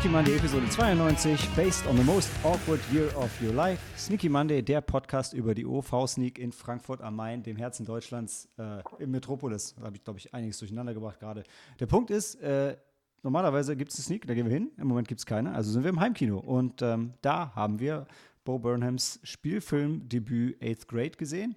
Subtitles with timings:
[0.00, 3.78] Sneaky Monday Episode 92, based on the most awkward year of your life.
[3.98, 8.82] Sneaky Monday, der Podcast über die OV-Sneak in Frankfurt am Main, dem Herzen Deutschlands, äh,
[8.98, 9.74] im Metropolis.
[9.74, 11.44] Da habe ich, glaube ich, einiges durcheinander gebracht gerade.
[11.80, 12.78] Der Punkt ist, äh,
[13.22, 14.70] normalerweise gibt es eine Sneak, da gehen wir hin.
[14.78, 16.38] Im Moment gibt es keine, also sind wir im Heimkino.
[16.38, 18.06] Und ähm, da haben wir
[18.44, 21.56] Bo Burnhams Spielfilmdebüt Eighth Grade gesehen.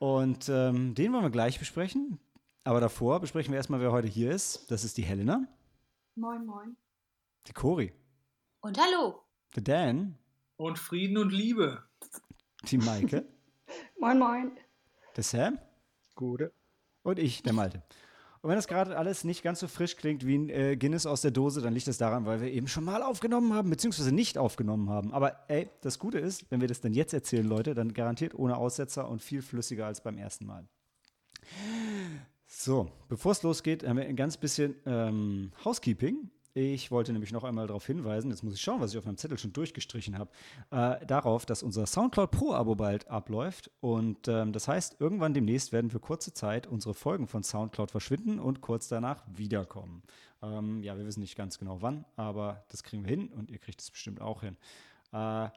[0.00, 2.18] Und ähm, den wollen wir gleich besprechen.
[2.64, 4.68] Aber davor besprechen wir erstmal, wer heute hier ist.
[4.72, 5.46] Das ist die Helena.
[6.16, 6.76] Moin, moin.
[7.46, 7.92] Die Cori.
[8.60, 9.22] Und hallo.
[9.56, 10.18] Der Dan.
[10.56, 11.82] Und Frieden und Liebe.
[12.64, 13.26] Die Maike.
[13.98, 14.58] moin, moin.
[15.16, 15.58] Der Sam.
[16.14, 16.52] Gute.
[17.02, 17.82] Und ich, der Malte.
[18.42, 21.22] Und wenn das gerade alles nicht ganz so frisch klingt wie ein äh, Guinness aus
[21.22, 24.38] der Dose, dann liegt das daran, weil wir eben schon mal aufgenommen haben, beziehungsweise nicht
[24.38, 25.12] aufgenommen haben.
[25.12, 28.56] Aber ey, das Gute ist, wenn wir das dann jetzt erzählen, Leute, dann garantiert ohne
[28.56, 30.66] Aussetzer und viel flüssiger als beim ersten Mal.
[32.46, 36.30] So, bevor es losgeht, haben wir ein ganz bisschen ähm, Housekeeping.
[36.52, 39.16] Ich wollte nämlich noch einmal darauf hinweisen, jetzt muss ich schauen, was ich auf meinem
[39.16, 40.30] Zettel schon durchgestrichen habe,
[40.70, 43.70] äh, darauf, dass unser SoundCloud Pro-Abo bald abläuft.
[43.80, 48.40] Und ähm, das heißt, irgendwann demnächst werden für kurze Zeit unsere Folgen von SoundCloud verschwinden
[48.40, 50.02] und kurz danach wiederkommen.
[50.42, 53.58] Ähm, ja, wir wissen nicht ganz genau wann, aber das kriegen wir hin und ihr
[53.58, 54.56] kriegt es bestimmt auch hin.
[55.12, 55.48] Äh,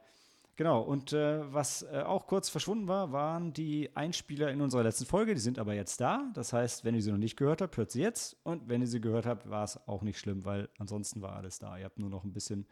[0.56, 5.04] Genau, und äh, was äh, auch kurz verschwunden war, waren die Einspieler in unserer letzten
[5.04, 5.34] Folge.
[5.34, 6.30] Die sind aber jetzt da.
[6.34, 8.36] Das heißt, wenn ihr sie noch nicht gehört habt, hört sie jetzt.
[8.44, 11.58] Und wenn ihr sie gehört habt, war es auch nicht schlimm, weil ansonsten war alles
[11.58, 11.76] da.
[11.76, 12.66] Ihr habt nur noch ein bisschen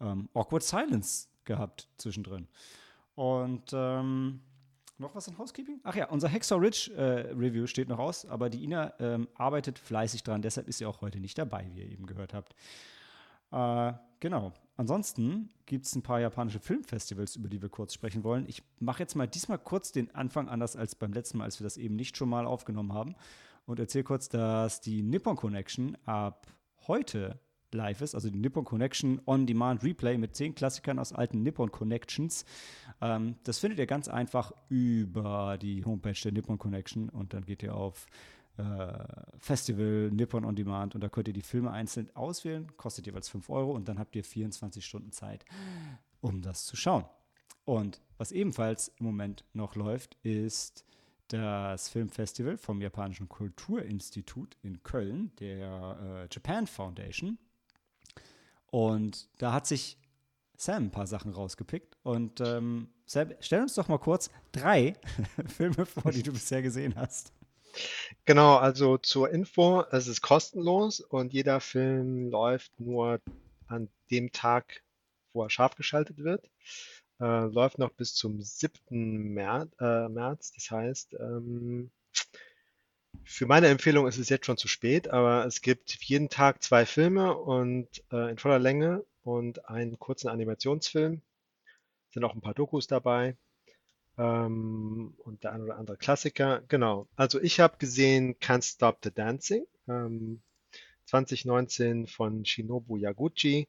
[0.00, 2.48] ähm, Awkward Silence gehabt zwischendrin.
[3.14, 4.40] Und ähm,
[4.98, 5.80] noch was in Housekeeping?
[5.84, 9.78] Ach ja, unser Hexer Ridge äh, Review steht noch aus, aber die Ina ähm, arbeitet
[9.78, 10.42] fleißig dran.
[10.42, 12.54] Deshalb ist sie auch heute nicht dabei, wie ihr eben gehört habt.
[13.52, 14.52] Äh, genau.
[14.80, 18.46] Ansonsten gibt es ein paar japanische Filmfestivals, über die wir kurz sprechen wollen.
[18.48, 21.64] Ich mache jetzt mal diesmal kurz den Anfang anders als beim letzten Mal, als wir
[21.64, 23.14] das eben nicht schon mal aufgenommen haben.
[23.66, 26.46] Und erzähle kurz, dass die Nippon Connection ab
[26.86, 27.38] heute
[27.72, 32.46] live ist, also die Nippon Connection On-Demand Replay mit zehn Klassikern aus alten Nippon Connections.
[33.02, 37.62] Ähm, das findet ihr ganz einfach über die Homepage der Nippon Connection und dann geht
[37.62, 38.06] ihr auf
[39.38, 43.48] Festival, Nippon on Demand und da könnt ihr die Filme einzeln auswählen, kostet jeweils 5
[43.50, 45.44] Euro und dann habt ihr 24 Stunden Zeit,
[46.20, 47.04] um das zu schauen.
[47.64, 50.84] Und was ebenfalls im Moment noch läuft, ist
[51.28, 57.38] das Filmfestival vom Japanischen Kulturinstitut in Köln, der äh, Japan Foundation.
[58.66, 59.96] Und da hat sich
[60.56, 61.96] Sam ein paar Sachen rausgepickt.
[62.02, 64.94] Und ähm, Sam, stell uns doch mal kurz drei
[65.46, 67.32] Filme vor, die du bisher gesehen hast.
[68.24, 73.20] Genau, also zur Info, es ist kostenlos und jeder Film läuft nur
[73.66, 74.82] an dem Tag,
[75.32, 76.48] wo er scharf geschaltet wird.
[77.20, 79.34] Äh, läuft noch bis zum 7.
[79.34, 79.70] März.
[79.80, 80.52] Äh, März.
[80.52, 81.90] Das heißt, ähm,
[83.24, 86.86] für meine Empfehlung ist es jetzt schon zu spät, aber es gibt jeden Tag zwei
[86.86, 91.20] Filme und äh, in voller Länge und einen kurzen Animationsfilm.
[92.10, 93.36] Sind auch ein paar Dokus dabei.
[94.20, 96.62] Ähm, und der ein oder andere Klassiker.
[96.68, 97.08] Genau.
[97.16, 100.42] Also ich habe gesehen Can't Stop the Dancing, ähm,
[101.06, 103.66] 2019 von Shinobu Yaguchi.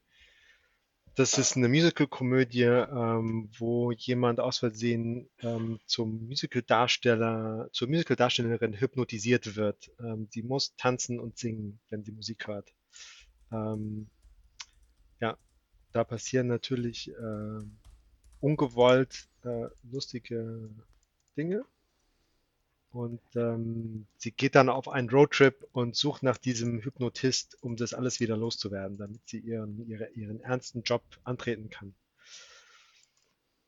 [1.15, 9.55] Das ist eine Musical-Komödie, ähm, wo jemand aus Versehen ähm, zum Musical-Darsteller, zur Musical-Darstellerin hypnotisiert
[9.55, 9.89] wird.
[9.99, 12.73] Ähm, sie muss tanzen und singen, wenn sie Musik hört.
[13.53, 14.09] Ähm,
[15.21, 15.37] ja,
[15.93, 17.59] da passieren natürlich äh,
[18.41, 20.69] ungewollt äh, lustige
[21.37, 21.65] Dinge.
[22.93, 27.93] Und ähm, sie geht dann auf einen Roadtrip und sucht nach diesem Hypnotist, um das
[27.93, 31.93] alles wieder loszuwerden, damit sie ihren, ihre, ihren ernsten Job antreten kann.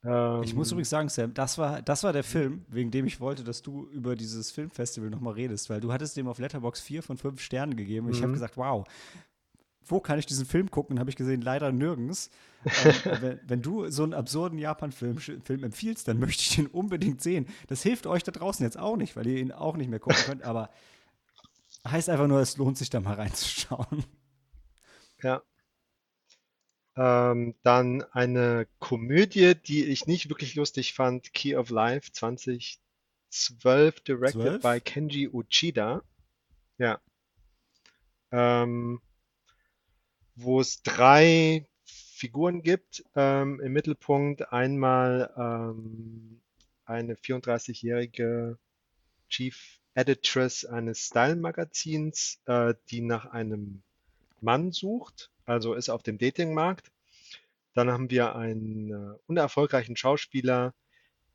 [0.04, 3.22] Ähm, ich muss übrigens sagen, Sam, das war, das war der Film, wegen dem ich
[3.22, 7.02] wollte, dass du über dieses Filmfestival nochmal redest, weil du hattest dem auf Letterbox 4
[7.02, 8.08] von 5 Sternen gegeben.
[8.08, 8.34] Und ich habe mhm.
[8.34, 8.86] gesagt, wow,
[9.86, 11.00] wo kann ich diesen Film gucken?
[11.00, 12.30] Habe ich gesehen, leider nirgends.
[12.66, 17.22] ähm, wenn, wenn, du so einen absurden Japan-Film Film empfiehlst, dann möchte ich den unbedingt
[17.22, 17.48] sehen.
[17.68, 20.24] Das hilft euch da draußen jetzt auch nicht, weil ihr ihn auch nicht mehr gucken
[20.26, 20.70] könnt, aber
[21.88, 24.06] heißt einfach nur, es lohnt sich da mal reinzuschauen.
[25.22, 25.42] Ja.
[26.96, 34.62] Ähm, dann eine Komödie, die ich nicht wirklich lustig fand, Key of Life 2012, directed
[34.62, 34.62] 12?
[34.62, 36.04] by Kenji Uchida.
[36.78, 37.00] Ja.
[38.32, 39.02] Ähm,
[40.36, 44.52] wo es drei Figuren gibt ähm, im Mittelpunkt.
[44.52, 46.42] Einmal ähm,
[46.86, 48.58] eine 34-jährige
[49.30, 53.84] Chief Editress eines Style-Magazins, äh, die nach einem
[54.42, 56.92] Mann sucht, also ist auf dem Datingmarkt.
[57.74, 60.74] Dann haben wir einen äh, unerfolgreichen Schauspieler,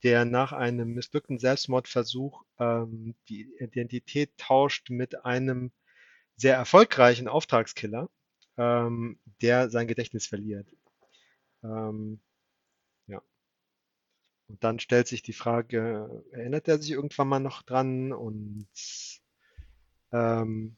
[0.02, 5.72] der nach einem missglückten Selbstmordversuch ähm, die Identität tauscht mit einem
[6.36, 8.08] sehr erfolgreichen Auftragskiller
[8.58, 10.68] ähm, der sein Gedächtnis verliert.
[11.62, 12.20] Ähm,
[13.06, 13.22] ja.
[14.48, 18.66] Und dann stellt sich die Frage, erinnert er sich irgendwann mal noch dran und
[20.12, 20.76] ähm,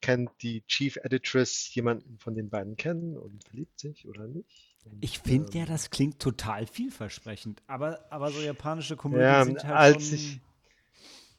[0.00, 4.76] kennt die Chief Editress jemanden von den beiden kennen und verliebt sich oder nicht?
[4.84, 7.62] Und, Ich finde ja, ähm, das klingt total vielversprechend.
[7.66, 10.14] Aber, aber so japanische Komödien Ja, sind halt als schon.
[10.14, 10.40] ich-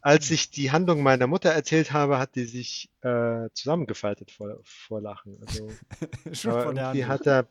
[0.05, 5.01] als ich die Handlung meiner Mutter erzählt habe, hat die sich äh, zusammengefaltet vor, vor
[5.01, 5.35] Lachen.
[5.41, 5.71] Also,
[6.31, 7.21] schon aber von der irgendwie Hand.
[7.21, 7.47] hat er,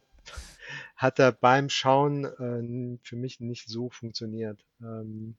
[0.95, 4.65] hat er beim Schauen äh, für mich nicht so funktioniert.
[4.81, 5.37] Ähm,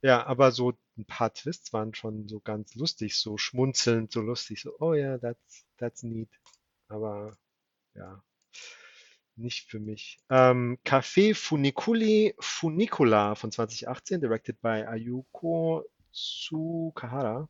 [0.00, 4.62] ja, aber so ein paar Twists waren schon so ganz lustig, so schmunzelnd, so lustig,
[4.62, 6.30] so, oh ja, that's, that's neat.
[6.88, 7.36] Aber
[7.94, 8.22] ja,
[9.36, 10.18] nicht für mich.
[10.30, 17.48] Ähm, Café Funiculi Funicola von 2018, directed by Ayuko Tsukahara,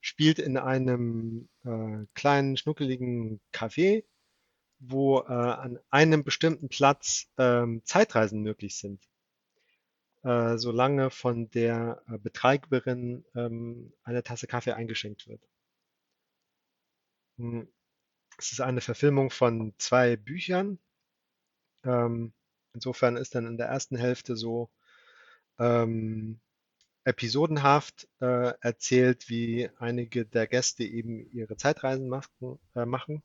[0.00, 4.04] spielt in einem äh, kleinen, schnuckeligen Café,
[4.80, 9.00] wo äh, an einem bestimmten Platz ähm, Zeitreisen möglich sind
[10.22, 15.42] äh, solange von der äh, Betreiberin ähm, eine Tasse Kaffee eingeschenkt wird.
[17.38, 17.68] Hm,
[18.38, 20.78] Es ist eine Verfilmung von zwei Büchern.
[21.84, 22.32] Ähm,
[22.74, 24.70] insofern ist dann in der ersten Hälfte so
[25.58, 26.40] ähm,
[27.04, 33.22] episodenhaft äh, erzählt, wie einige der Gäste eben ihre Zeitreisen machen, äh, machen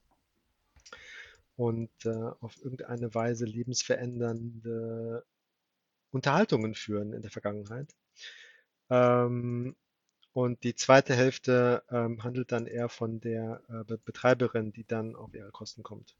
[1.55, 5.25] und äh, auf irgendeine Weise lebensverändernde
[6.11, 7.93] Unterhaltungen führen in der Vergangenheit.
[8.89, 9.75] Ähm,
[10.37, 15.15] und die zweite Hälfte ähm, handelt dann eher von der äh, Be- Betreiberin, die dann
[15.15, 16.15] auf ihre Kosten kommt.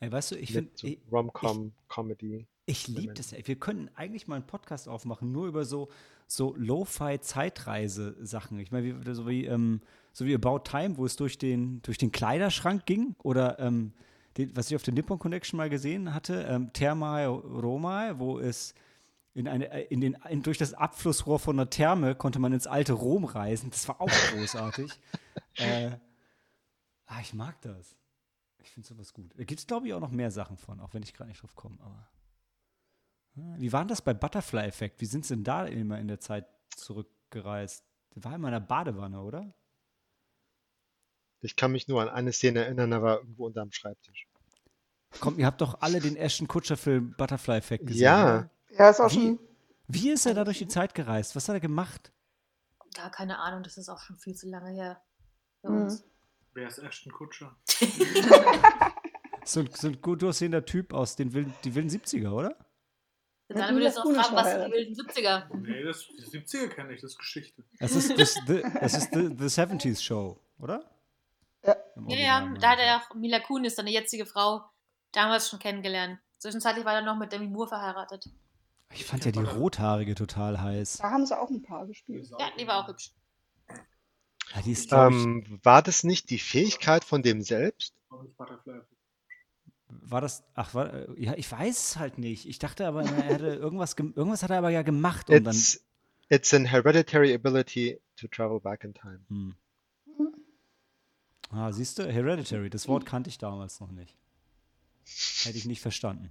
[0.00, 2.44] Hey, weißt du, ich finde, so Rom-Com, Comedy.
[2.66, 3.32] ich liebe das.
[3.32, 3.46] Ey.
[3.46, 5.88] Wir können eigentlich mal einen Podcast aufmachen, nur über so,
[6.26, 8.58] so Lo-Fi-Zeitreise-Sachen.
[8.58, 9.80] Ich meine, so, wie, ähm,
[10.12, 13.92] so wie About Time, wo es durch den, durch den Kleiderschrank ging oder ähm,
[14.36, 18.74] den, was ich auf der Nippon Connection mal gesehen hatte, ähm, Thermae Romae, wo es
[19.38, 22.66] in eine, äh, in den, in, durch das Abflussrohr von einer Therme konnte man ins
[22.66, 23.70] alte Rom reisen.
[23.70, 24.92] Das war auch großartig.
[25.56, 25.90] äh,
[27.06, 27.96] ah, ich mag das.
[28.60, 29.32] Ich finde sowas gut.
[29.36, 31.42] Da gibt es, glaube ich, auch noch mehr Sachen von, auch wenn ich gerade nicht
[31.42, 31.78] drauf komme.
[31.80, 32.08] Aber
[33.38, 35.00] Ah, wie war denn das bei Butterfly-Effekt?
[35.00, 37.84] Wie sind sie denn da immer in der Zeit zurückgereist?
[38.14, 39.54] Der war immer in der Badewanne, oder?
[41.40, 44.26] Ich kann mich nur an eine Szene erinnern, da war irgendwo unterm Schreibtisch.
[45.20, 48.02] Komm, ihr habt doch alle den Ashton Kutscher-Film Butterfly-Effekt gesehen.
[48.02, 48.24] Ja.
[48.24, 48.50] Oder?
[48.78, 49.14] Ja, ist auch Wie?
[49.14, 49.38] schon.
[49.88, 51.34] Wie ist er da durch die Zeit gereist?
[51.34, 52.12] Was hat er gemacht?
[52.94, 55.02] Gar keine Ahnung, das ist auch schon viel zu lange her
[55.62, 55.82] bei Mhm.
[55.82, 56.04] uns.
[56.54, 57.56] Wer ist Ashton Kutscher?
[59.44, 62.54] So ein, so ein gut aussehender Typ aus den wilden, die wilden 70er, oder?
[63.48, 65.56] Dann würde ich jetzt noch Mila fragen, was sind die wilden 70er?
[65.56, 67.64] Nee, das, die 70er kenne ich, das ist Geschichte.
[67.78, 70.84] Es ist, das, the, es ist the, the 70s Show, oder?
[71.64, 71.74] Ja.
[72.08, 74.68] Ja, ja, da hat er auch Mila Kunis, seine jetzige Frau,
[75.12, 76.18] damals schon kennengelernt.
[76.36, 78.28] Zwischenzeitlich war er noch mit Demi Moore verheiratet.
[78.90, 79.00] Ich.
[79.00, 80.98] Ich fand ja die Rothaarige total heiß.
[80.98, 82.28] Da haben sie auch ein paar gespielt.
[82.38, 83.12] Ja, die war auch hübsch.
[84.54, 87.94] Ja, die ist, Ähm, war das nicht die Fähigkeit von dem selbst?
[88.08, 88.80] War das Butterfly?
[89.90, 92.46] War das, ach, war, äh, ja, ich weiß es halt nicht.
[92.46, 95.54] Ich dachte aber, er hätte irgendwas, irgendwas hat er aber ja gemacht und dann.
[95.54, 95.84] It's,
[96.28, 99.20] it's an hereditary ability to travel back in time.
[99.28, 99.56] Hm.
[101.50, 104.14] Ah, siehst du, Hereditary, das Wort kannte ich damals noch nicht.
[105.44, 106.30] Hätte ich nicht verstanden.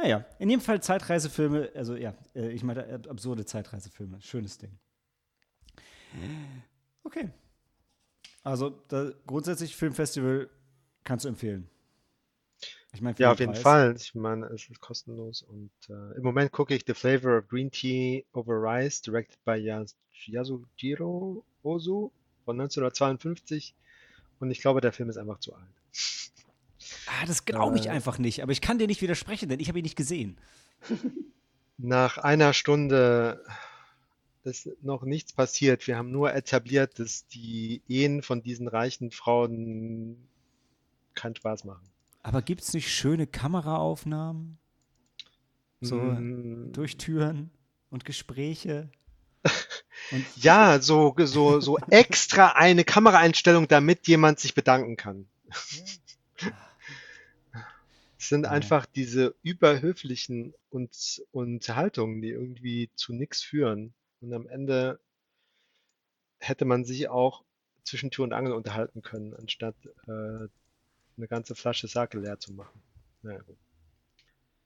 [0.00, 4.78] Naja, in jedem Fall Zeitreisefilme, also ja, äh, ich meine äh, absurde Zeitreisefilme, schönes Ding.
[7.04, 7.30] Okay.
[8.42, 8.82] Also
[9.26, 10.48] grundsätzlich Filmfestival
[11.04, 11.68] kannst du empfehlen.
[12.92, 13.62] Ich meine, für Ja, auf jeden Preis.
[13.62, 13.94] Fall.
[13.96, 17.70] Ich meine, es ist kostenlos und äh, im Moment gucke ich The Flavor of Green
[17.70, 19.94] Tea Over Rice, directed by Yas
[20.26, 22.10] Yasujiro Ozu
[22.44, 23.74] von 1952
[24.40, 25.68] und ich glaube, der Film ist einfach zu alt.
[27.06, 27.90] Ah, das glaube ich Äh.
[27.90, 30.38] einfach nicht, aber ich kann dir nicht widersprechen, denn ich habe ihn nicht gesehen.
[31.78, 33.44] Nach einer Stunde
[34.44, 35.86] ist noch nichts passiert.
[35.86, 40.28] Wir haben nur etabliert, dass die Ehen von diesen reichen Frauen
[41.14, 41.86] keinen Spaß machen.
[42.22, 44.58] Aber gibt es nicht schöne Kameraaufnahmen?
[45.80, 47.50] So Mm, durch Türen
[47.88, 48.90] und Gespräche?
[50.12, 55.26] Und Ja, so, so, so extra eine Kameraeinstellung, damit jemand sich bedanken kann.
[58.20, 58.50] Es sind Ja.
[58.50, 63.94] einfach diese überhöflichen und Unterhaltungen, die irgendwie zu nichts führen.
[64.20, 65.00] Und am Ende
[66.38, 67.44] hätte man sich auch
[67.84, 72.82] zwischen Tür und Angel unterhalten können, anstatt äh, eine ganze Flasche Sake leer zu machen.
[73.22, 73.58] Naja, gut.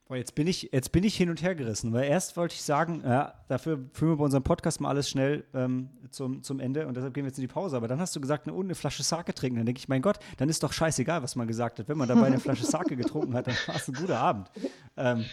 [0.06, 2.62] Boah, jetzt bin ich, jetzt bin ich hin und her gerissen, weil erst wollte ich
[2.62, 6.87] sagen, ja, dafür führen wir bei unserem Podcast mal alles schnell ähm, zum, zum Ende
[6.87, 7.76] und deshalb gehen wir jetzt in die Pause.
[7.76, 9.56] Aber dann hast du gesagt, eine, eine Flasche Sake trinken.
[9.56, 11.88] Dann denke ich, mein Gott, dann ist doch scheißegal, was man gesagt hat.
[11.88, 14.50] Wenn man dabei eine Flasche Sake getrunken hat, dann war es ein guter Abend.
[14.99, 15.25] Ähm,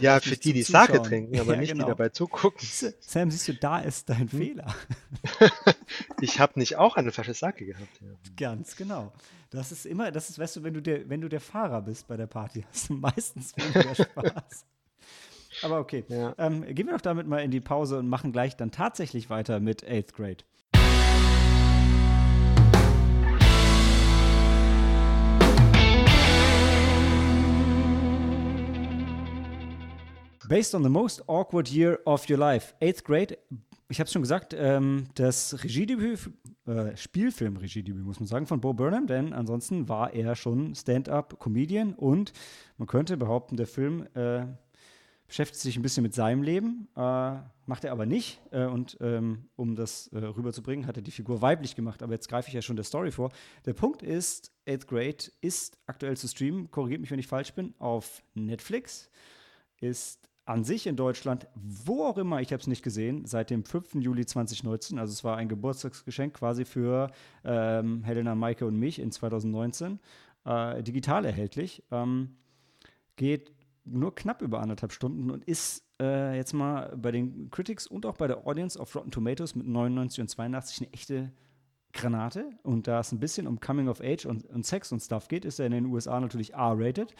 [0.00, 1.06] Ja, für die, die Sake Zuschauen.
[1.08, 1.84] trinken, aber Ja, nicht genau.
[1.84, 2.66] die dabei zugucken.
[3.00, 4.38] Sam, siehst du, da ist dein Hm.
[4.38, 4.74] Fehler.
[6.20, 8.00] Ich habe nicht auch eine Flasche Sake gehabt.
[8.00, 8.08] Ja.
[8.36, 9.12] Ganz genau.
[9.54, 12.08] Das ist immer, das ist, weißt du, wenn du der, wenn du der Fahrer bist
[12.08, 14.66] bei der Party, hast du meistens weniger Spaß.
[15.62, 16.04] Aber okay.
[16.08, 16.34] Ja.
[16.38, 19.60] Ähm, gehen wir doch damit mal in die Pause und machen gleich dann tatsächlich weiter
[19.60, 20.38] mit 8th Grade.
[30.48, 32.74] Based on the most awkward year of your life.
[32.82, 33.38] 8th Grade.
[33.88, 36.30] Ich habe es schon gesagt, ähm, das Regiedebüt,
[36.66, 42.32] äh, Spielfilm-Regiedebüt, muss man sagen, von Bo Burnham, denn ansonsten war er schon Stand-up-Comedian und
[42.78, 44.46] man könnte behaupten, der Film äh,
[45.26, 48.40] beschäftigt sich ein bisschen mit seinem Leben, äh, macht er aber nicht.
[48.50, 52.02] Äh, und ähm, um das äh, rüberzubringen, hat er die Figur weiblich gemacht.
[52.02, 53.30] Aber jetzt greife ich ja schon der Story vor.
[53.64, 57.74] Der Punkt ist, 8th Grade ist aktuell zu streamen, korrigiert mich, wenn ich falsch bin,
[57.78, 59.10] auf Netflix.
[59.80, 63.64] Ist an sich in Deutschland, wo auch immer, ich habe es nicht gesehen, seit dem
[63.64, 63.94] 5.
[63.94, 64.98] Juli 2019.
[64.98, 67.10] Also es war ein Geburtstagsgeschenk quasi für
[67.44, 70.00] ähm, Helena, Maike und mich in 2019.
[70.44, 71.82] Äh, digital erhältlich.
[71.90, 72.36] Ähm,
[73.16, 73.52] geht
[73.84, 78.16] nur knapp über anderthalb Stunden und ist äh, jetzt mal bei den Critics und auch
[78.16, 81.32] bei der Audience auf Rotten Tomatoes mit 99 und 82 eine echte
[81.92, 82.50] Granate.
[82.62, 85.46] Und da es ein bisschen um Coming of Age und, und Sex und Stuff geht,
[85.46, 87.14] ist er in den USA natürlich R-rated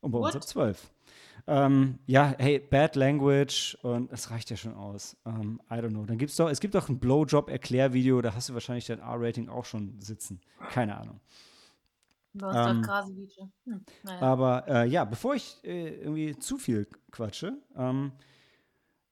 [0.00, 0.36] und bei uns What?
[0.36, 0.90] ab 12.
[1.46, 5.16] Ähm, ja, hey, Bad Language und das reicht ja schon aus.
[5.26, 6.04] Ähm, I don't know.
[6.04, 9.64] Dann gibt's doch, es gibt doch ein Blowjob-Erklärvideo, da hast du wahrscheinlich dein R-Rating auch
[9.64, 10.40] schon sitzen.
[10.70, 11.20] Keine Ahnung.
[12.34, 12.86] Ähm.
[13.64, 14.20] Hm, naja.
[14.20, 18.12] Aber äh, ja, bevor ich äh, irgendwie zu viel quatsche, ähm,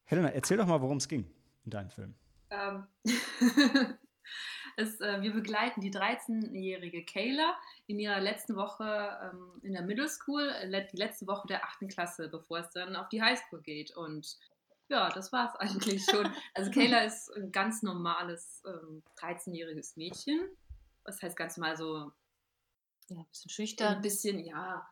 [0.04, 1.26] Helena, erzähl doch mal, worum es ging
[1.64, 2.14] in deinem Film.
[2.50, 2.84] Ähm,
[4.76, 10.08] es, äh, wir begleiten die 13-jährige Kayla in ihrer letzten Woche ähm, in der Middle
[10.08, 11.88] School, äh, die letzte Woche der 8.
[11.88, 13.96] Klasse, bevor es dann auf die High School geht.
[13.96, 14.38] Und
[14.88, 16.30] ja, das war es eigentlich schon.
[16.54, 20.48] Also Kayla ist ein ganz normales ähm, 13-jähriges Mädchen.
[21.04, 22.12] Was heißt ganz normal so
[23.08, 24.02] ja, ein bisschen ein schüchtern.
[24.02, 24.86] bisschen, ja.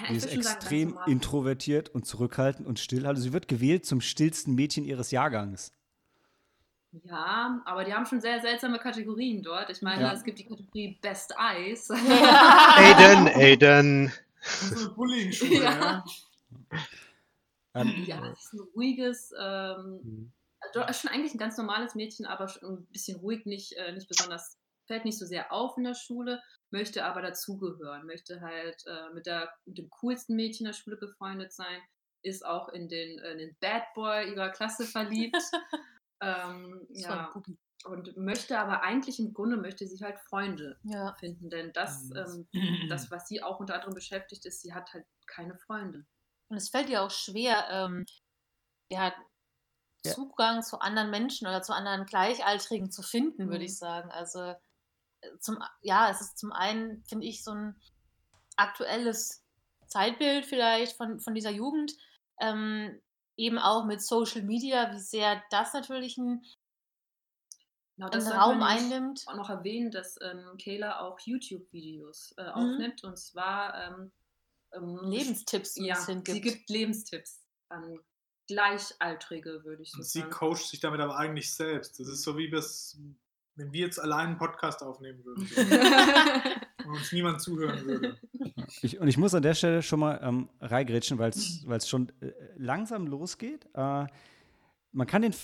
[0.00, 1.10] Nein, Sie ist sagen, extrem normal.
[1.10, 3.06] introvertiert und zurückhaltend und still.
[3.06, 5.72] Also sie wird gewählt zum stillsten Mädchen ihres Jahrgangs.
[7.04, 9.70] Ja, aber die haben schon sehr seltsame Kategorien dort.
[9.70, 10.12] Ich meine, Ja.
[10.12, 11.90] es gibt die Kategorie Best Eyes.
[11.90, 14.12] Aiden, Aiden.
[14.40, 15.80] So eine Bullying-Schule, Ja.
[15.80, 16.04] ja.
[17.74, 20.32] Ähm, Ja, das ist ein ruhiges, ähm, Mhm.
[20.60, 24.56] also schon eigentlich ein ganz normales Mädchen, aber ein bisschen ruhig, nicht, äh, nicht besonders,
[24.86, 29.26] fällt nicht so sehr auf in der Schule, möchte aber dazugehören, möchte halt äh, mit,
[29.26, 31.80] der, mit dem coolsten Mädchen der Schule befreundet sein,
[32.22, 35.36] ist auch in den, äh, in den Bad Boy ihrer Klasse verliebt.
[36.20, 37.30] ähm, ja,
[37.84, 41.14] und möchte aber eigentlich im Grunde möchte sie halt Freunde Ja.
[41.18, 42.48] finden, denn das, ähm,
[42.88, 46.06] das, was sie auch unter anderem beschäftigt, ist, sie hat halt keine Freunde.
[46.48, 48.04] Und es fällt ihr auch schwer, ähm,
[48.90, 49.14] ja,
[50.04, 50.14] Ja.
[50.14, 53.62] Zugang zu anderen Menschen oder zu anderen Gleichaltrigen zu finden, würde Mhm.
[53.64, 54.10] ich sagen.
[54.10, 57.80] Also äh, zum, ja, es ist zum einen, finde ich, so ein
[58.56, 59.44] aktuelles
[59.88, 61.92] Zeitbild vielleicht von, von dieser Jugend.
[62.40, 63.00] Ähm,
[63.38, 66.44] eben auch mit Social Media, wie sehr das natürlich einen,
[67.96, 69.24] Genau, einen sollte Raum einnimmt.
[69.26, 72.44] auch noch erwähnen, dass ähm, Kayla auch YouTube-Videos Mhm.
[72.44, 74.12] äh, aufnimmt und zwar ähm,
[74.72, 76.68] ähm, Lebenstipps ein ja, bisschen sie gibt.
[76.70, 77.40] Lebenstipps
[77.70, 77.98] an
[78.46, 80.30] Gleichaltrige, würde ich so Und sie sagen.
[80.30, 81.98] coacht sich damit aber eigentlich selbst.
[81.98, 82.98] Das ist so wie das,
[83.56, 85.48] wenn wir jetzt allein einen Podcast aufnehmen würden
[86.88, 88.16] und uns niemand zuhören würde.
[88.82, 92.32] Ich, und ich muss an der Stelle schon mal ähm, reingrätschen, weil es schon äh,
[92.58, 93.66] langsam losgeht.
[93.72, 94.06] Äh,
[94.92, 95.34] man, kann den,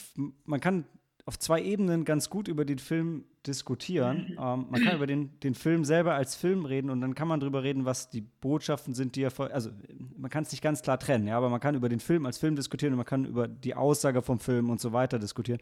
[0.44, 0.84] man kann
[1.24, 4.36] auf zwei Ebenen ganz gut über den Film diskutieren.
[4.38, 7.40] Ähm, man kann über den, den Film selber als Film reden und dann kann man
[7.40, 9.50] darüber reden, was die Botschaften sind, die er vor.
[9.50, 9.70] Also,
[10.16, 12.36] man kann es nicht ganz klar trennen, ja, aber man kann über den Film als
[12.36, 15.60] Film diskutieren und man kann über die Aussage vom Film und so weiter diskutieren.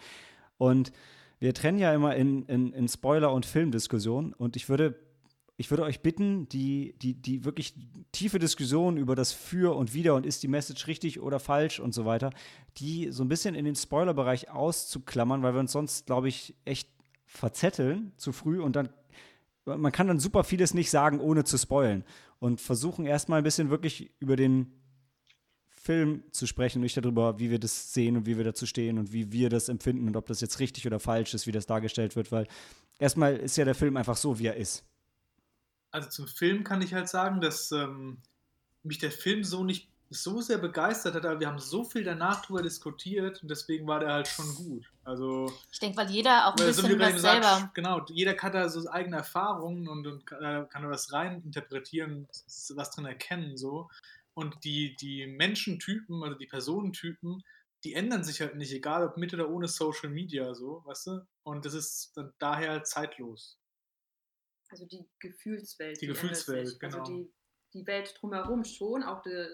[0.58, 0.92] Und
[1.38, 4.96] wir trennen ja immer in, in, in Spoiler- und Filmdiskussionen und ich würde
[5.62, 7.76] ich würde euch bitten, die, die, die wirklich
[8.10, 11.94] tiefe Diskussion über das Für und Wider und ist die Message richtig oder falsch und
[11.94, 12.30] so weiter,
[12.78, 16.88] die so ein bisschen in den Spoilerbereich auszuklammern, weil wir uns sonst, glaube ich, echt
[17.26, 18.88] verzetteln zu früh und dann,
[19.64, 22.02] man kann dann super vieles nicht sagen, ohne zu spoilen
[22.40, 24.72] und versuchen erstmal ein bisschen wirklich über den
[25.68, 28.98] Film zu sprechen und nicht darüber, wie wir das sehen und wie wir dazu stehen
[28.98, 31.66] und wie wir das empfinden und ob das jetzt richtig oder falsch ist, wie das
[31.66, 32.48] dargestellt wird, weil
[32.98, 34.84] erstmal ist ja der Film einfach so, wie er ist.
[35.92, 38.18] Also zum Film kann ich halt sagen, dass ähm,
[38.82, 42.44] mich der Film so nicht so sehr begeistert hat, aber wir haben so viel danach
[42.44, 44.90] drüber diskutiert und deswegen war der halt schon gut.
[45.04, 47.70] Also, Ich denke, weil jeder auch ein weil, so wie bisschen was eben sagst, selber.
[47.74, 51.42] genau, jeder hat da so eigene Erfahrungen und, und kann, da kann da was rein
[51.44, 52.28] interpretieren,
[52.74, 53.88] was drin erkennen so.
[54.34, 57.42] Und die, die Menschentypen, also die Personentypen,
[57.84, 61.26] die ändern sich halt nicht, egal ob mit oder ohne Social Media, so, weißt du?
[61.42, 63.58] Und das ist dann daher halt zeitlos.
[64.72, 66.00] Also die Gefühlswelt.
[66.00, 66.78] Die ändert Gefühlswelt, sich.
[66.80, 66.98] genau.
[67.00, 67.32] Also die,
[67.74, 69.46] die Welt drumherum schon, auch die,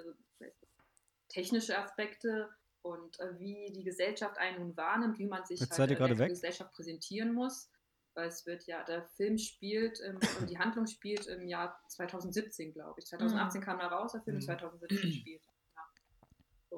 [1.28, 2.48] technische Aspekte
[2.82, 6.16] und äh, wie die Gesellschaft einen nun wahrnimmt, wie man sich Jetzt halt äh, gerade
[6.16, 6.28] der.
[6.28, 7.70] Gesellschaft präsentieren muss.
[8.14, 12.72] Weil es wird ja, der Film spielt ähm, und die Handlung spielt im Jahr 2017,
[12.72, 13.06] glaube ich.
[13.06, 14.40] 2018 kam er raus, der Film, Mhm.
[14.40, 15.42] 2017 spielt.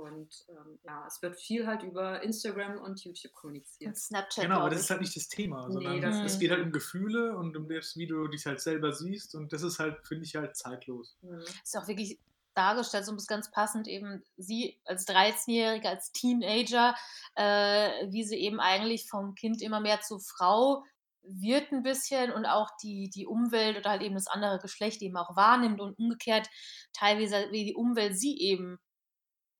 [0.00, 3.88] Und ähm, ja, es wird viel halt über Instagram und YouTube kommuniziert.
[3.88, 6.50] Und Snapchat, Genau, aber das ist halt nicht das Thema, Nee, sondern das es geht
[6.50, 9.78] halt um Gefühle und um das, wie du dich halt selber siehst und das ist
[9.78, 11.16] halt, finde ich, halt zeitlos.
[11.22, 11.40] Mhm.
[11.40, 12.18] ist auch wirklich
[12.54, 16.94] dargestellt, so ganz passend eben sie als 13-Jährige, als Teenager,
[17.36, 20.84] äh, wie sie eben eigentlich vom Kind immer mehr zur Frau
[21.22, 25.16] wird ein bisschen und auch die, die Umwelt oder halt eben das andere Geschlecht eben
[25.16, 26.48] auch wahrnimmt und umgekehrt
[26.92, 28.78] teilweise wie die Umwelt sie eben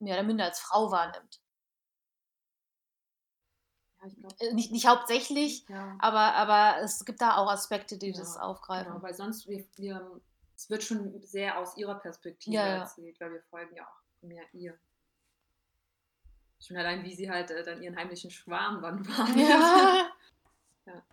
[0.01, 1.39] mehr oder minder als Frau wahrnimmt.
[4.01, 5.95] Ja, ich glaube, Äh, Nicht, nicht hauptsächlich, ja.
[5.99, 8.91] aber, aber es gibt da auch Aspekte, die Ja, das aufgreifen.
[8.93, 10.21] Genau, weil sonst, wir, wir,
[10.55, 12.75] es wird schon sehr aus ihrer Perspektive Ja, ja.
[12.79, 14.77] erzählt, weil wir folgen ja auch mehr ihr.
[16.59, 19.39] Schon allein, wie sie halt äh, dann ihren heimlichen Schwarm dann wahrnimmt.
[20.85, 21.03] Ja.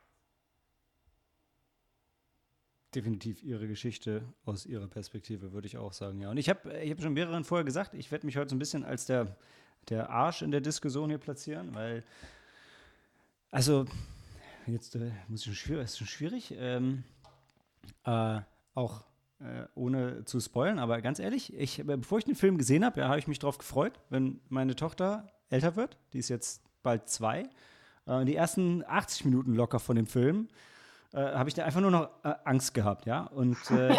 [2.94, 6.30] Definitiv ihre Geschichte aus ihrer Perspektive, würde ich auch sagen, ja.
[6.30, 8.58] Und ich habe ich hab schon mehreren vorher gesagt, ich werde mich heute so ein
[8.58, 9.36] bisschen als der,
[9.90, 12.02] der Arsch in der Diskussion hier platzieren, weil,
[13.50, 13.84] also,
[14.66, 17.04] jetzt äh, muss ich schon schwierig, ist schon schwierig, ähm,
[18.04, 18.40] äh,
[18.74, 19.04] auch
[19.40, 23.08] äh, ohne zu spoilern, aber ganz ehrlich, ich, bevor ich den Film gesehen habe, ja,
[23.08, 27.48] habe ich mich darauf gefreut, wenn meine Tochter älter wird, die ist jetzt bald zwei,
[28.06, 30.48] äh, die ersten 80 Minuten locker von dem Film,
[31.12, 33.22] äh, habe ich da einfach nur noch äh, Angst gehabt, ja.
[33.22, 33.94] Und, äh,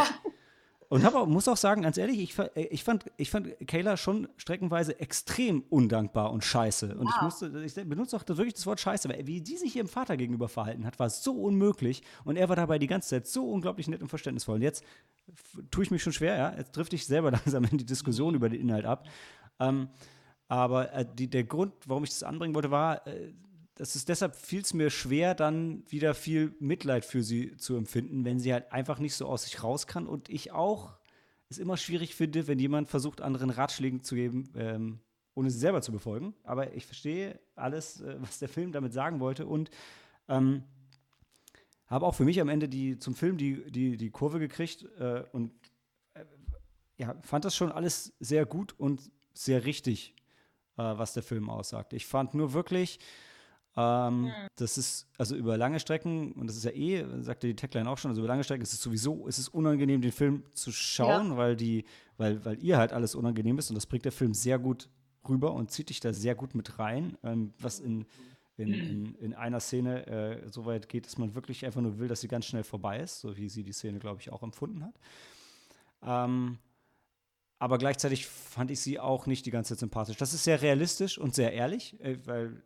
[0.90, 3.98] und hab auch, muss auch sagen, ganz ehrlich, ich, äh, ich, fand, ich fand Kayla
[3.98, 6.96] schon streckenweise extrem undankbar und scheiße.
[6.96, 7.22] Und ich Wow.
[7.24, 10.50] musste, ich benutze auch wirklich das Wort scheiße, weil wie die sich ihrem Vater gegenüber
[10.50, 12.02] verhalten hat, war so unmöglich.
[12.24, 14.56] Und er war dabei die ganze Zeit so unglaublich nett und verständnisvoll.
[14.56, 14.84] Und jetzt
[15.72, 16.54] tue ich mich schon schwer, ja.
[16.58, 19.08] Jetzt drifte ich selber langsam in die Diskussion über den Inhalt ab.
[19.60, 19.90] Ähm,
[20.48, 23.34] aber äh, die, der Grund, warum ich das anbringen wollte, war, äh,
[23.80, 28.26] das ist deshalb fiel es mir schwer, dann wieder viel Mitleid für sie zu empfinden,
[28.26, 30.06] wenn sie halt einfach nicht so aus sich raus kann.
[30.06, 30.98] Und ich auch
[31.48, 35.00] es immer schwierig finde, wenn jemand versucht, anderen Ratschläge zu geben, ähm,
[35.34, 36.36] ohne sie selber zu befolgen.
[36.44, 39.70] Aber ich verstehe alles, äh, was der Film damit sagen wollte und
[40.28, 40.66] ähm,
[41.88, 45.24] habe auch für mich am Ende die, zum Film die, die, die Kurve gekriegt äh,
[45.32, 45.54] und
[46.16, 46.26] äh,
[46.98, 50.16] ja, fand das schon alles sehr gut und sehr richtig,
[50.76, 51.94] äh, was der Film aussagt.
[51.94, 53.00] Ich fand nur wirklich,
[53.78, 57.90] ähm, das ist, also über lange Strecken, und das ist ja eh, sagte die Tagline
[57.90, 60.72] auch schon, also über lange Strecken ist es sowieso, ist es unangenehm, den Film zu
[60.72, 61.86] schauen, weil die,
[62.18, 64.90] weil, weil ihr halt alles unangenehm ist und das bringt der Film sehr gut
[65.28, 68.06] rüber und zieht dich da sehr gut mit rein, ähm, was in,
[68.58, 72.08] in, in, in einer Szene äh, so weit geht, dass man wirklich einfach nur will,
[72.08, 74.84] dass sie ganz schnell vorbei ist, so wie sie die Szene, glaube ich, auch empfunden
[74.84, 74.96] hat.
[76.02, 76.58] Ähm,
[77.60, 80.18] aber gleichzeitig fand ich sie auch nicht die ganze Zeit sympathisch.
[80.18, 82.64] Das ist sehr realistisch und sehr ehrlich, äh, weil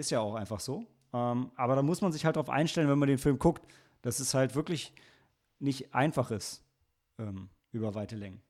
[0.00, 0.86] ist ja auch einfach so.
[1.12, 3.62] Ähm, aber da muss man sich halt darauf einstellen, wenn man den Film guckt,
[4.02, 4.92] dass es halt wirklich
[5.58, 6.64] nicht einfach ist
[7.18, 8.42] ähm, über weite Längen.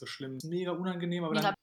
[0.00, 0.38] so schlimm.
[0.44, 1.54] Mega unangenehm, aber Mega dann.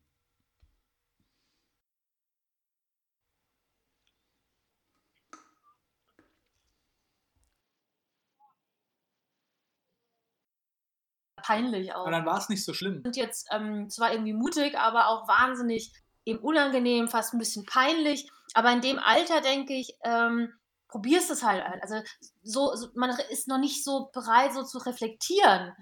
[11.42, 12.02] Peinlich auch.
[12.02, 13.02] Aber dann war es nicht so schlimm.
[13.02, 15.92] sind jetzt ähm, zwar irgendwie mutig, aber auch wahnsinnig
[16.24, 18.30] eben unangenehm, fast ein bisschen peinlich.
[18.54, 20.52] Aber in dem Alter denke ich, ähm,
[20.88, 21.64] probierst es halt.
[21.64, 21.82] halt.
[21.82, 21.96] Also
[22.42, 25.72] so, so, man ist noch nicht so bereit, so zu reflektieren,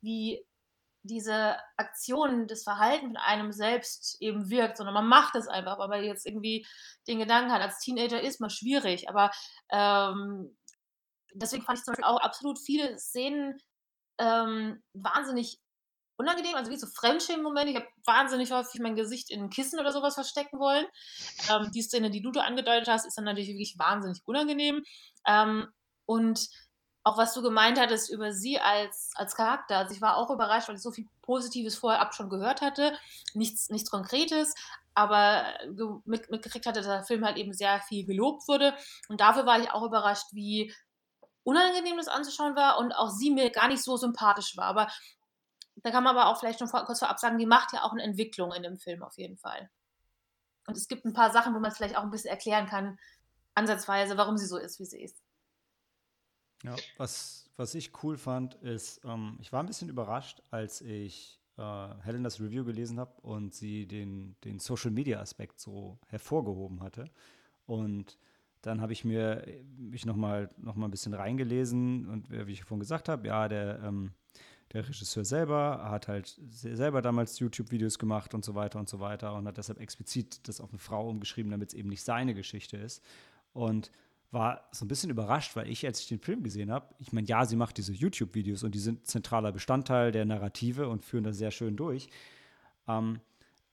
[0.00, 0.42] wie
[1.02, 5.88] diese Aktion, das Verhalten von einem selbst eben wirkt, sondern man macht es einfach, weil
[5.88, 6.66] man jetzt irgendwie
[7.08, 9.30] den Gedanken hat, als Teenager ist man schwierig, aber
[9.70, 10.56] ähm,
[11.34, 13.58] deswegen fand ich zum Beispiel auch absolut viele Szenen
[14.18, 15.58] ähm, wahnsinnig
[16.20, 17.70] unangenehm, also wie so Fremdschämen-Momente.
[17.70, 20.86] Ich habe wahnsinnig häufig mein Gesicht in Kissen oder sowas verstecken wollen.
[21.50, 24.82] Ähm, die Szene, die du da angedeutet hast, ist dann natürlich wirklich wahnsinnig unangenehm.
[25.26, 25.66] Ähm,
[26.04, 26.48] und
[27.02, 29.78] auch was du gemeint hattest über sie als, als Charakter.
[29.78, 32.92] Also ich war auch überrascht, weil ich so viel Positives vorher ab schon gehört hatte.
[33.34, 34.54] Nichts, nichts Konkretes,
[34.94, 35.44] aber
[36.04, 38.74] mit, mitgekriegt hatte, dass der Film halt eben sehr viel gelobt wurde.
[39.08, 40.74] Und dafür war ich auch überrascht, wie
[41.42, 44.66] unangenehm das anzuschauen war und auch sie mir gar nicht so sympathisch war.
[44.66, 44.88] Aber
[45.76, 47.92] da kann man aber auch vielleicht schon vor, kurz vorab sagen, die macht ja auch
[47.92, 49.70] eine Entwicklung in dem Film auf jeden Fall.
[50.66, 52.98] Und es gibt ein paar Sachen, wo man es vielleicht auch ein bisschen erklären kann,
[53.54, 55.16] ansatzweise, warum sie so ist, wie sie ist.
[56.62, 61.40] Ja, was, was ich cool fand, ist, ähm, ich war ein bisschen überrascht, als ich
[61.56, 67.10] äh, Helenas Review gelesen habe und sie den, den Social Media Aspekt so hervorgehoben hatte.
[67.66, 68.18] Und
[68.62, 69.46] dann habe ich mir
[69.78, 73.80] mich nochmal noch mal ein bisschen reingelesen und wie ich vorhin gesagt habe, ja, der,
[73.82, 74.12] ähm,
[74.72, 79.34] der Regisseur selber hat halt selber damals YouTube-Videos gemacht und so weiter und so weiter
[79.34, 82.76] und hat deshalb explizit das auf eine Frau umgeschrieben, damit es eben nicht seine Geschichte
[82.76, 83.02] ist.
[83.52, 83.90] Und
[84.30, 87.26] war so ein bisschen überrascht, weil ich, als ich den Film gesehen habe, ich meine,
[87.26, 91.38] ja, sie macht diese YouTube-Videos und die sind zentraler Bestandteil der Narrative und führen das
[91.38, 92.08] sehr schön durch.
[92.86, 93.20] Ähm,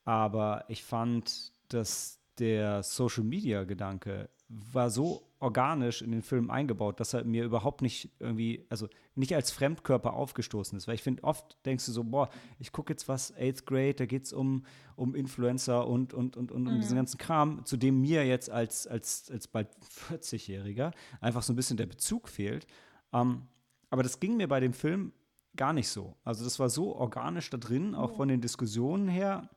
[0.03, 7.23] aber ich fand, dass der Social-Media-Gedanke war so organisch in den Film eingebaut, dass er
[7.23, 10.87] mir überhaupt nicht irgendwie, also nicht als Fremdkörper aufgestoßen ist.
[10.87, 14.05] Weil ich finde, oft denkst du so, boah, ich gucke jetzt was, Eighth Grade, da
[14.05, 16.69] geht es um, um Influencer und, und, und, und mhm.
[16.69, 19.69] um diesen ganzen Kram, zu dem mir jetzt als, als, als bald
[20.09, 22.65] 40-Jähriger einfach so ein bisschen der Bezug fehlt.
[23.13, 23.43] Ähm,
[23.89, 25.13] aber das ging mir bei dem Film
[25.55, 26.15] gar nicht so.
[26.23, 29.49] Also das war so organisch da drin, auch von den Diskussionen her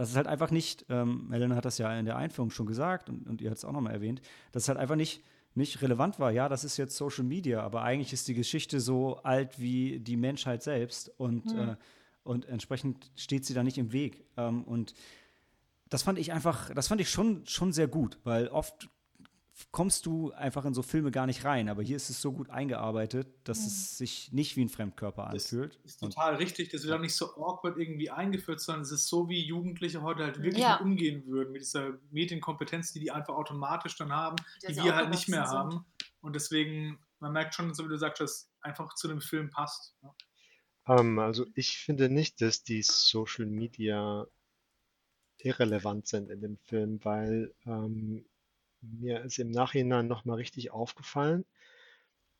[0.00, 3.10] das ist halt einfach nicht, ähm, Helena hat das ja in der Einführung schon gesagt
[3.10, 5.22] und, und ihr hat es auch nochmal erwähnt, dass es halt einfach nicht,
[5.54, 6.30] nicht relevant war.
[6.30, 10.16] Ja, das ist jetzt Social Media, aber eigentlich ist die Geschichte so alt wie die
[10.16, 11.58] Menschheit selbst und, mhm.
[11.58, 11.76] äh,
[12.22, 14.24] und entsprechend steht sie da nicht im Weg.
[14.38, 14.94] Ähm, und
[15.90, 18.88] das fand ich einfach, das fand ich schon, schon sehr gut, weil oft
[19.70, 21.68] kommst du einfach in so Filme gar nicht rein.
[21.68, 23.66] Aber hier ist es so gut eingearbeitet, dass mhm.
[23.66, 25.78] es sich nicht wie ein Fremdkörper anfühlt.
[25.82, 26.70] Das ist total Und, richtig.
[26.70, 30.24] Das wird auch nicht so awkward irgendwie eingeführt, sondern es ist so, wie Jugendliche heute
[30.24, 30.76] halt wirklich ja.
[30.76, 35.28] umgehen würden, mit dieser Medienkompetenz, die die einfach automatisch dann haben, die wir halt nicht
[35.28, 35.58] mehr sind.
[35.58, 35.84] haben.
[36.20, 39.96] Und deswegen, man merkt schon, so wie du sagst, dass einfach zu dem Film passt.
[40.02, 40.14] Ja.
[40.86, 44.26] Um, ähm, also ich finde nicht, dass die Social Media
[45.38, 48.26] irrelevant sind in dem Film, weil ähm,
[48.82, 51.44] mir ist im Nachhinein nochmal richtig aufgefallen,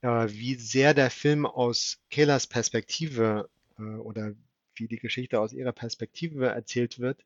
[0.03, 3.49] äh, wie sehr der Film aus Kaylas Perspektive
[3.79, 4.35] äh, oder
[4.75, 7.25] wie die Geschichte aus ihrer Perspektive erzählt wird,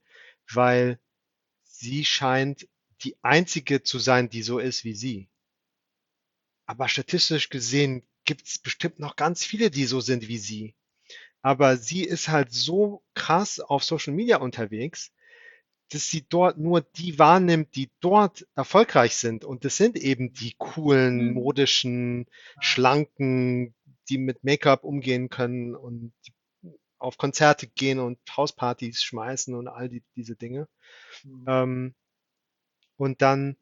[0.51, 0.99] weil
[1.63, 2.69] sie scheint
[3.03, 5.29] die einzige zu sein, die so ist wie sie.
[6.67, 10.75] Aber statistisch gesehen gibt es bestimmt noch ganz viele, die so sind wie sie.
[11.43, 15.13] Aber sie ist halt so krass auf Social Media unterwegs,
[15.91, 19.45] dass sie dort nur die wahrnimmt, die dort erfolgreich sind.
[19.45, 21.35] Und das sind eben die coolen, mhm.
[21.35, 22.27] modischen,
[22.61, 23.75] schlanken,
[24.09, 26.13] die mit Make-up umgehen können und
[26.99, 30.69] auf Konzerte gehen und Hauspartys schmeißen und all die, diese Dinge.
[31.23, 31.45] Mhm.
[31.47, 31.95] Ähm,
[32.97, 33.57] und dann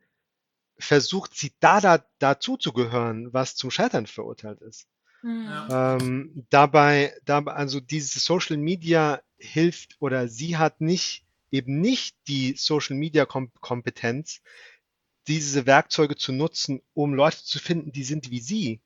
[0.79, 4.87] versucht sie da, da dazu zu gehören, was zum Scheitern verurteilt ist.
[5.23, 5.49] Mhm.
[5.71, 12.55] Ähm, dabei, dabei, also diese Social Media hilft oder sie hat nicht eben nicht die
[12.57, 14.43] Social Media Kompetenz,
[15.29, 18.81] diese Werkzeuge zu nutzen, um Leute zu finden, die sind wie sie.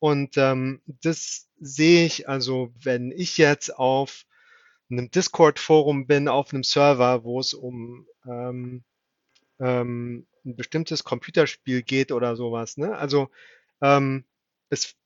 [0.00, 4.24] Und ähm, das sehe ich, also wenn ich jetzt auf
[4.90, 8.82] einem Discord-Forum bin, auf einem Server, wo es um ähm,
[9.60, 12.76] ähm, ein bestimmtes Computerspiel geht oder sowas.
[12.76, 12.96] Ne?
[12.96, 13.30] Also
[13.80, 14.24] ähm,
[14.70, 14.96] es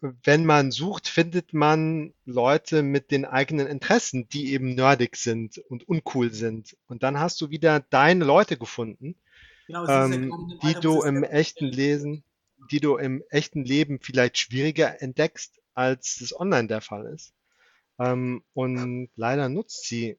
[0.00, 5.88] wenn man sucht, findet man Leute mit den eigenen Interessen, die eben nerdig sind und
[5.88, 6.76] uncool sind.
[6.86, 9.14] Und dann hast du wieder deine Leute gefunden,
[9.66, 12.24] genau, ähm, die du im echten Lesen,
[12.70, 17.34] die du im echten Leben vielleicht schwieriger entdeckst, als es online der Fall ist.
[17.98, 20.18] Ähm, und leider nutzt sie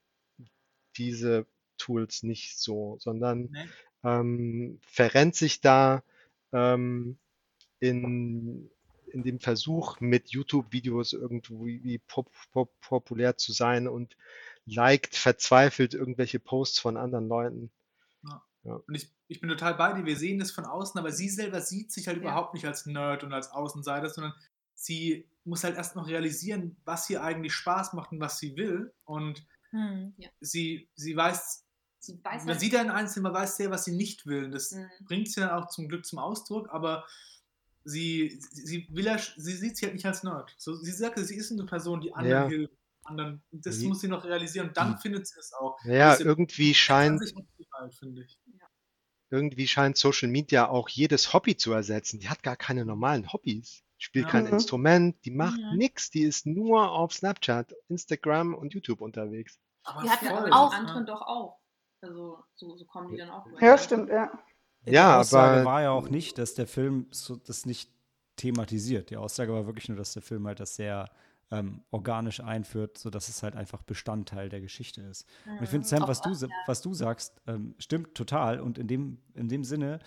[0.96, 3.66] diese Tools nicht so, sondern nee.
[4.04, 6.04] ähm, verrennt sich da
[6.54, 7.18] ähm,
[7.80, 8.70] in
[9.12, 14.16] in dem Versuch, mit YouTube-Videos irgendwie pop, pop, populär zu sein und
[14.66, 17.72] liked verzweifelt irgendwelche Posts von anderen Leuten.
[18.24, 18.44] Ja.
[18.64, 18.74] Ja.
[18.88, 21.62] Und ich, ich bin total bei dir, wir sehen das von außen, aber sie selber
[21.62, 22.24] sieht sich halt ja.
[22.24, 24.34] überhaupt nicht als Nerd und als Außenseiter, sondern
[24.76, 28.94] sie muss halt erst noch realisieren, was ihr eigentlich Spaß macht und was sie will.
[29.06, 31.66] Und hm, sie, sie weiß,
[32.00, 34.46] sie weiß man halt sieht ja in Einzelnen, man weiß sehr, was sie nicht will.
[34.46, 34.88] Und das hm.
[35.06, 37.06] bringt sie dann auch zum Glück zum Ausdruck, aber
[37.84, 40.54] sie, sie, will ja, sie sieht sich halt nicht als Nerd.
[40.58, 42.48] So, sie sagt, sie ist eine Person, die anderen Ja.
[42.48, 42.74] hilft.
[43.04, 45.78] Anderen, das Die- muss sie noch realisieren und dann die- findet sie es auch.
[45.86, 48.38] Ja, ist irgendwie scheint, 20 Jahre alt, finde ich.
[49.30, 52.20] irgendwie scheint Social Media auch jedes Hobby zu ersetzen.
[52.20, 53.82] Die hat gar keine normalen Hobbys.
[53.98, 54.32] Spielt Ja.
[54.32, 54.54] kein Mhm.
[54.54, 55.78] Instrument, die macht Mhm.
[55.78, 59.58] nix, die ist nur auf Snapchat, Instagram und YouTube unterwegs.
[59.84, 61.60] Aber Wir hatten Ja, voll, die auch- anderen doch auch.
[62.02, 64.32] Also so, so kommen die dann auch Ja, stimmt, ja.
[64.86, 67.90] Die Ja, Aussage aber- war ja auch nicht, dass der Film so, das nicht
[68.36, 69.10] thematisiert.
[69.10, 71.10] Die Aussage war wirklich nur, dass der Film halt das sehr
[71.52, 75.28] ähm, organisch einführt, sodass es halt einfach Bestandteil der Geschichte ist.
[75.46, 76.30] Und ich finde, Sam, Auch was du,
[76.66, 78.62] was, du sagst, ähm, stimmt total.
[78.62, 80.00] Und in dem, in dem Sinne,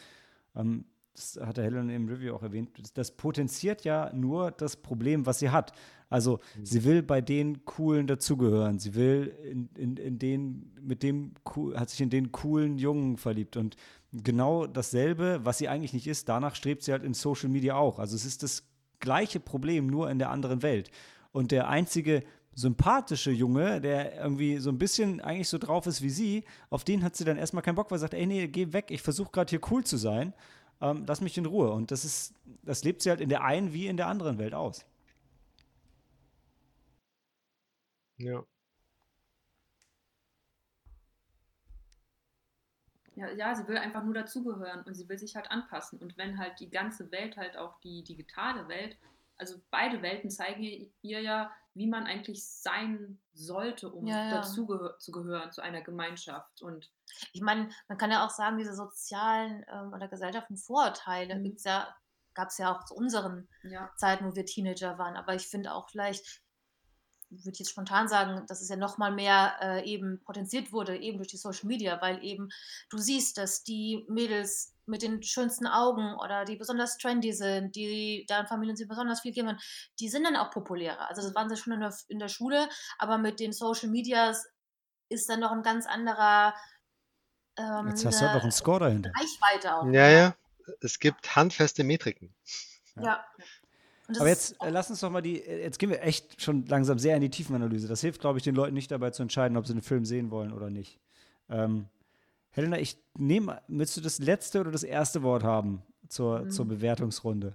[0.56, 4.76] ähm, das hat der Helen im Review auch erwähnt, das, das potenziert ja nur das
[4.76, 5.72] Problem, was sie hat.
[6.08, 8.78] Also sie will bei den Coolen dazugehören.
[8.78, 13.16] Sie will in, in, in den, mit dem, cool- hat sich in den coolen Jungen
[13.18, 13.56] verliebt.
[13.58, 13.76] Und
[14.22, 17.98] genau dasselbe, was sie eigentlich nicht ist, danach strebt sie halt in Social Media auch.
[17.98, 18.64] Also es ist das
[19.00, 20.90] gleiche Problem, nur in der anderen Welt.
[21.32, 22.22] Und der einzige
[22.54, 27.02] sympathische Junge, der irgendwie so ein bisschen eigentlich so drauf ist wie sie, auf den
[27.02, 29.32] hat sie dann erstmal keinen Bock, weil sie sagt, ey, nee, geh weg, ich versuche
[29.32, 30.32] gerade hier cool zu sein,
[30.80, 31.72] ähm, lass mich in Ruhe.
[31.72, 34.54] Und das ist, das lebt sie halt in der einen wie in der anderen Welt
[34.54, 34.84] aus.
[38.18, 38.44] Ja.
[43.16, 45.98] Ja, ja, sie will einfach nur dazugehören und sie will sich halt anpassen.
[46.00, 48.98] Und wenn halt die ganze Welt, halt auch die digitale Welt,
[49.36, 50.62] also beide Welten zeigen
[51.02, 54.30] ihr ja, wie man eigentlich sein sollte, um Ja, ja.
[54.30, 54.66] dazu
[55.00, 56.62] zu einer Gemeinschaft.
[56.62, 56.92] Und
[57.32, 61.42] Ich meine, man kann ja auch sagen, diese sozialen ähm, oder gesellschaftlichen Vorurteile Mhm.
[61.42, 61.96] gibt's ja,
[62.34, 65.16] gab es ja auch zu unseren ja, Zeiten, wo wir Teenager waren.
[65.16, 66.43] Aber ich finde auch vielleicht,
[67.38, 70.96] würde ich jetzt spontan sagen, dass es ja noch mal mehr äh, eben potenziert wurde,
[70.96, 72.48] eben durch die Social Media, weil eben
[72.90, 78.26] du siehst, dass die Mädels mit den schönsten Augen oder die besonders trendy sind, die
[78.28, 79.58] deren Familien sie besonders viel geben,
[79.98, 81.08] die sind dann auch populärer.
[81.08, 82.68] Also das waren sie schon in der, in der Schule,
[82.98, 84.46] aber mit den Social Medias
[85.08, 86.54] ist dann noch ein ganz anderer
[87.56, 89.12] ähm, Jetzt hast du halt eine noch einen Score dahinter.
[89.16, 89.86] Reichweite auch.
[89.86, 90.36] Ja, ja.
[90.80, 92.34] Es gibt handfeste Metriken.
[92.96, 93.24] Ja.
[93.36, 93.46] Das
[94.18, 96.98] Aber jetzt äh, lass uns doch mal die, äh, jetzt gehen wir echt schon langsam
[96.98, 97.88] sehr in die Tiefenanalyse.
[97.88, 100.30] Das hilft, glaube ich, den Leuten nicht dabei zu entscheiden, ob sie den Film sehen
[100.30, 100.98] wollen oder nicht.
[101.48, 101.86] Ähm,
[102.50, 106.50] Helena, ich nehme, willst du das letzte oder das erste Wort haben zur, Mhm.
[106.50, 107.54] zur Bewertungsrunde?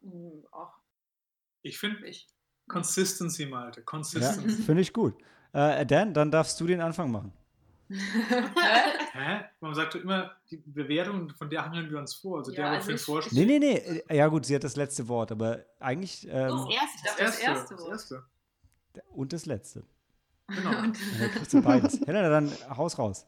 [0.00, 0.72] mh, auch
[1.62, 2.28] Ich finde ich.
[2.68, 3.80] Consistency, Malte.
[3.80, 4.62] Ja, Consistency.
[4.62, 5.14] finde ich gut.
[5.52, 7.32] Äh, Dan, dann darfst du den Anfang machen.
[7.88, 9.44] Hä?
[9.60, 12.38] Man sagt doch immer, die Bewertung, von der hangeln wir uns vor.
[12.38, 13.38] Also Ja, der, der also für den.
[13.38, 14.02] Nee, nee, nee.
[14.08, 16.98] äh, Ja, gut, sie hat das letzte Wort, aber eigentlich ähm, das erste.
[17.04, 17.44] Das Das erste.
[17.44, 17.90] erste Das Wort.
[17.92, 18.24] erste.
[19.10, 19.84] und das letzte.
[20.48, 20.70] Genau.
[20.78, 22.00] Und, Und dann kriegst du beides.
[22.06, 23.26] Helena, dann haus raus.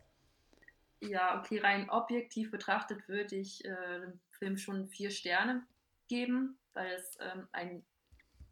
[1.01, 3.69] ja, okay, rein objektiv betrachtet würde ich äh,
[4.01, 5.65] dem Film schon vier Sterne
[6.09, 7.85] geben, weil es ähm, ein,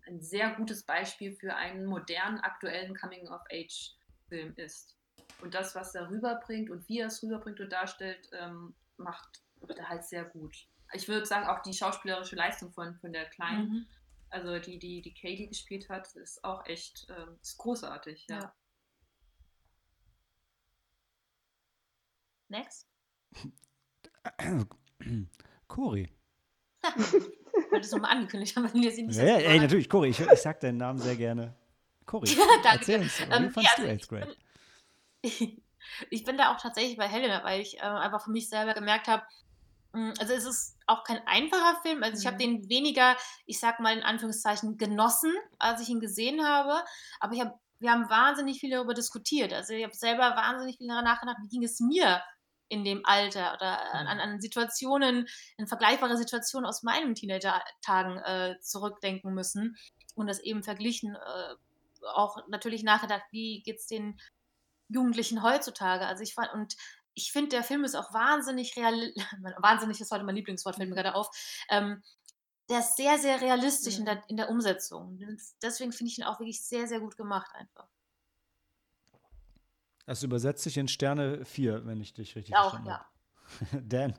[0.06, 4.96] ein sehr gutes Beispiel für einen modernen, aktuellen Coming-of-Age-Film ist.
[5.40, 9.88] Und das, was er rüberbringt und wie er es rüberbringt und darstellt, ähm, macht er
[9.88, 10.56] halt sehr gut.
[10.94, 13.86] Ich würde sagen, auch die schauspielerische Leistung von, von der Kleinen, Mhm.
[14.30, 18.26] also die, die, die Katie gespielt hat, ist auch echt ähm, ist großartig.
[18.28, 18.38] Ja.
[18.38, 18.54] Ja.
[22.48, 22.86] Next.
[25.68, 26.12] Cori.
[27.70, 30.10] Wolltest du mal angekündigt haben, wenn ihr sie nicht Ja, ja, ey, natürlich, Cori.
[30.10, 31.54] Ich, ich sag deinen Namen sehr gerne.
[32.04, 32.26] Cori,
[32.62, 32.78] Danke.
[32.78, 33.18] erzähl uns.
[33.18, 34.36] Wie Ähm, fandst ja, du also Eighth ich Grade?
[36.10, 39.08] ich bin da auch tatsächlich bei Helena, weil ich äh, einfach für mich selber gemerkt
[39.08, 39.22] habe,
[39.92, 42.02] mh, also es ist auch kein einfacher Film.
[42.02, 42.40] Also ich habe Mhm.
[42.40, 46.84] den weniger, ich sag mal in Anführungszeichen, genossen, als ich ihn gesehen habe.
[47.20, 49.52] Aber ich hab, wir haben wahnsinnig viel darüber diskutiert.
[49.52, 52.22] Also ich habe selber wahnsinnig viel darüber nachgedacht, wie ging es mir
[52.68, 58.56] in dem Alter oder an, an- an Situationen, in vergleichbare Situationen aus meinen Teenager-Tagen äh,
[58.60, 59.76] zurückdenken müssen
[60.16, 61.54] und das eben verglichen, äh,
[62.14, 64.18] auch natürlich nachgedacht, wie geht es den
[64.88, 66.06] Jugendlichen heutzutage.
[66.06, 66.76] Also ich fand, und
[67.14, 68.94] ich finde, der Film ist auch wahnsinnig real,
[69.58, 71.28] wahnsinnig ist heute mein Lieblingswort, fällt mir gerade auf.
[71.70, 72.02] Ähm,
[72.68, 74.06] der ist sehr, sehr realistisch in, Mhm.
[74.06, 75.18] der, in der Umsetzung.
[75.62, 77.86] Deswegen finde ich ihn auch wirklich sehr, sehr gut gemacht einfach.
[80.04, 82.98] Das übersetzt sich in Sterne 4, wenn ich dich richtig Auch, verstanden ja.
[83.70, 83.82] habe.
[83.88, 84.18] Dan.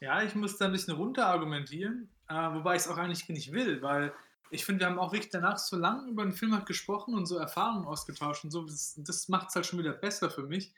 [0.00, 3.52] Ja, ich muss da ein bisschen runter argumentieren, äh, wobei ich es auch eigentlich nicht
[3.52, 4.12] will, weil
[4.52, 7.24] ich finde, wir haben auch wirklich danach so lange über den Film halt gesprochen und
[7.24, 8.62] so Erfahrungen ausgetauscht und so.
[8.66, 10.74] Das, das macht es halt schon wieder besser für mich.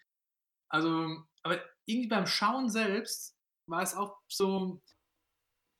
[0.69, 4.81] Also, aber irgendwie beim Schauen selbst war es auch so,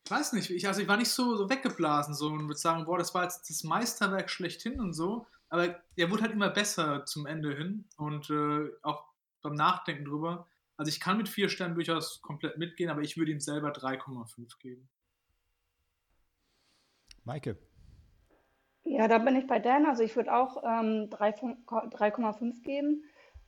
[0.03, 2.83] ich weiß nicht, ich, also ich war nicht so, so weggeblasen so und würde sagen,
[2.83, 5.25] boah, das war jetzt das Meisterwerk schlechthin und so.
[5.47, 9.05] Aber der wurde halt immer besser zum Ende hin und äh, auch
[9.41, 10.49] beim Nachdenken drüber.
[10.75, 14.59] Also ich kann mit vier Sternen durchaus komplett mitgehen, aber ich würde ihm selber 3,5
[14.59, 14.89] geben.
[17.23, 17.57] Maike.
[18.85, 19.85] Ja, da bin ich bei Dan.
[19.85, 23.03] Also ich würde auch ähm, 3,5 geben.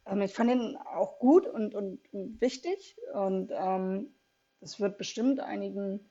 [0.05, 2.97] Ähm, ich fand ihn auch gut und, und, und wichtig.
[3.13, 4.13] Und ähm,
[4.59, 6.09] wird bestimmt einigen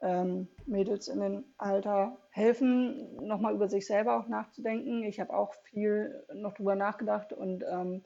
[0.00, 5.04] ähm, Mädels in dem Alter helfen, nochmal über sich selber auch nachzudenken.
[5.04, 8.02] Ich habe auch viel noch drüber nachgedacht und ähm,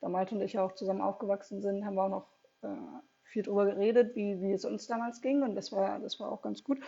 [0.00, 2.26] da Malte und ich auch zusammen aufgewachsen sind, haben wir auch noch
[2.62, 2.76] äh,
[3.22, 6.42] viel drüber geredet, wie, wie es uns damals ging und das war, das war auch
[6.42, 6.80] ganz gut.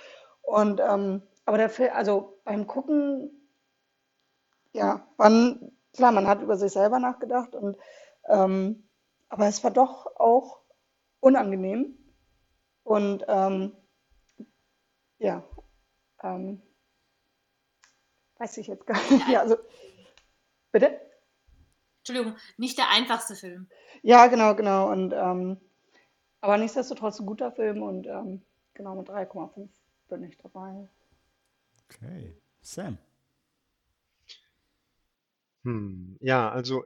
[0.43, 3.31] Und ähm, aber der Film, also beim Gucken,
[4.73, 7.77] ja, man, klar, man hat über sich selber nachgedacht und
[8.29, 8.89] ähm,
[9.29, 10.61] aber es war doch auch
[11.21, 11.97] unangenehm.
[12.85, 13.75] Und ähm,
[15.19, 15.43] ja,
[16.23, 16.61] ähm,
[18.39, 19.29] weiß ich jetzt gar nicht.
[19.29, 19.57] Ja, also,
[20.73, 21.01] bitte?
[21.99, 23.69] Entschuldigung, nicht der einfachste Film.
[24.03, 24.91] Ja, genau, genau.
[24.91, 25.61] Und ähm,
[26.41, 28.43] aber nichtsdestotrotz ein guter Film und ähm,
[28.75, 29.69] genau mit 3,5
[30.09, 30.89] bin ich dabei.
[31.97, 32.35] Okay.
[32.63, 32.99] Sam.
[35.65, 36.85] Hm, ja, also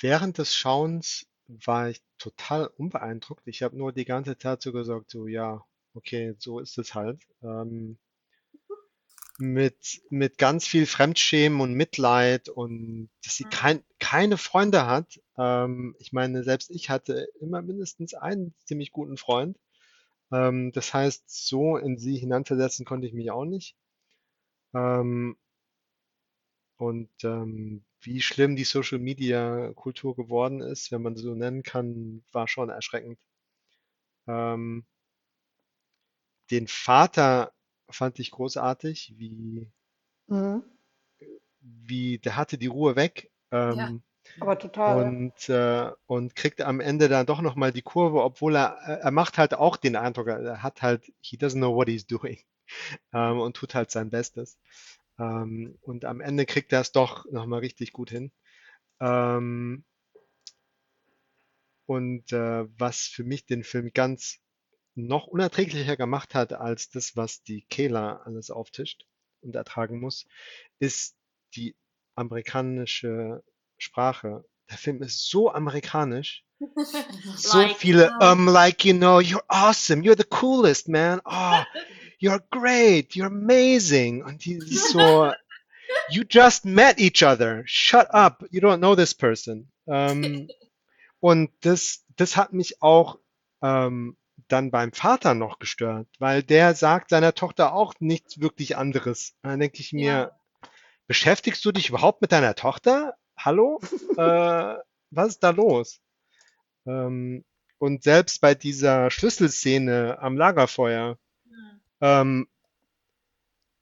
[0.00, 3.46] während des Schauens war ich total unbeeindruckt.
[3.46, 7.26] Ich habe nur die ganze Zeit so gesagt, so ja, okay, so ist es halt.
[7.42, 7.98] Ähm,
[9.38, 13.50] mit, mit ganz viel Fremdschämen und Mitleid und dass sie Mhm.
[13.50, 15.20] kein, keine Freunde hat.
[15.36, 19.56] Ähm, ich meine, selbst ich hatte immer mindestens einen ziemlich guten Freund.
[20.32, 23.76] Ähm, das heißt, so in sie hineinversetzen konnte ich mich auch nicht.
[24.74, 25.36] Ähm,
[26.76, 32.24] und ähm, wie schlimm die Social Media Kultur geworden ist, wenn man so nennen kann,
[32.32, 33.18] war schon erschreckend.
[34.28, 34.84] Ähm,
[36.50, 37.54] den Vater
[37.88, 39.72] fand ich großartig, wie,
[40.28, 40.62] Mhm.
[41.60, 43.30] wie der hatte die Ruhe weg.
[43.50, 44.02] Ähm,
[44.40, 45.02] Aber total.
[45.04, 45.10] ja.
[45.10, 49.38] und, äh, und kriegt am Ende dann doch nochmal die Kurve, obwohl er, er macht
[49.38, 52.38] halt auch den Eindruck, er hat halt, he doesn't know what he's doing
[53.12, 54.58] ähm, und tut halt sein Bestes.
[55.18, 58.32] Ähm, und am Ende kriegt er es doch nochmal richtig gut hin.
[59.00, 59.84] Ähm,
[61.86, 64.40] und äh, was für mich den Film ganz
[64.94, 69.06] noch unerträglicher gemacht hat als das, was die Kayla alles auftischt
[69.40, 70.26] und ertragen muss,
[70.80, 71.16] ist
[71.54, 71.76] die
[72.16, 73.42] amerikanische
[73.78, 74.44] Sprache.
[74.70, 76.44] Der Film ist so amerikanisch.
[77.36, 81.20] So Like, viele, um, um, like, you know, you're awesome, you're the coolest, man.
[81.24, 81.62] Oh,
[82.18, 84.22] you're great, you're amazing.
[84.22, 85.32] Und die ist so,
[86.10, 87.62] you just met each other.
[87.66, 89.70] Shut up, you don't know this person.
[89.86, 90.48] Ähm,
[91.20, 93.18] und das, das hat mich auch
[93.62, 94.16] ähm,
[94.48, 99.34] dann beim Vater noch gestört, weil der sagt seiner Tochter auch nichts wirklich anderes.
[99.42, 100.32] Dann denke ich mir,
[101.06, 103.14] beschäftigst du dich überhaupt mit deiner Tochter?
[103.36, 103.80] Hallo?
[104.16, 104.74] äh,
[105.10, 106.00] was ist da los?
[106.86, 107.44] Ähm,
[107.78, 111.16] und selbst bei dieser Schlüsselszene am Lagerfeuer.
[112.00, 112.48] Ähm,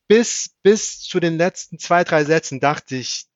[0.09, 3.27] bis, bis zu den letzten zwei, drei Sätzen dachte ich,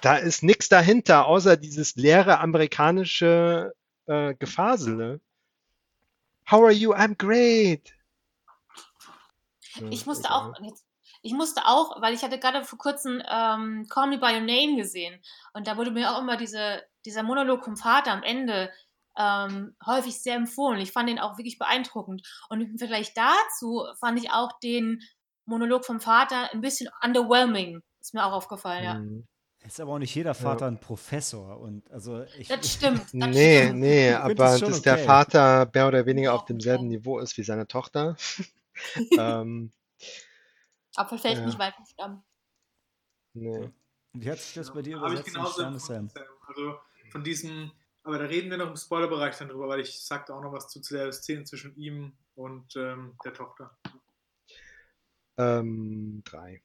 [0.00, 3.74] da ist nichts dahinter, außer dieses leere amerikanische
[4.06, 5.20] äh, Gefasele.
[6.50, 6.94] How are you?
[6.94, 7.92] I'm great.
[9.90, 10.54] Ich musste auch,
[11.22, 14.76] ich musste auch, weil ich hatte gerade vor kurzem ähm, Call Me By Your Name
[14.76, 15.20] gesehen
[15.52, 18.72] und da wurde mir auch immer diese, dieser Monolog vom Vater am Ende
[19.18, 20.80] ähm, häufig sehr empfohlen.
[20.80, 22.22] Ich fand den auch wirklich beeindruckend.
[22.48, 25.02] Und im Vergleich dazu fand ich auch den
[25.44, 27.82] Monolog vom Vater ein bisschen underwhelming.
[28.00, 28.94] Ist mir auch aufgefallen, ja.
[28.94, 29.26] Hm.
[29.66, 31.58] Ist aber auch nicht jeder Vater ein Professor.
[31.58, 33.00] Und also ich, Das stimmt.
[33.12, 33.80] Das Nee, stimmt.
[33.80, 35.04] nee, aber das dass der okay.
[35.04, 36.96] Vater mehr oder weniger auf demselben okay.
[36.96, 38.16] Niveau ist wie seine Tochter.
[39.18, 39.72] ähm,
[40.94, 41.46] Apfel fällt Ja.
[41.46, 42.22] nicht weit vom Stamm.
[43.34, 43.68] nee.
[44.12, 46.08] wie hat sich das bei dir Habe ich übersetzt genauso Sam?
[46.08, 46.10] Sam.
[46.46, 46.74] Also
[47.10, 47.72] von diesem,
[48.08, 50.68] aber da reden wir noch im Spoilerbereich dann drüber, weil ich sagte auch noch was
[50.68, 53.76] zu, zu der Szene zwischen ihm und ähm, der Tochter.
[55.36, 56.62] Ähm, drei.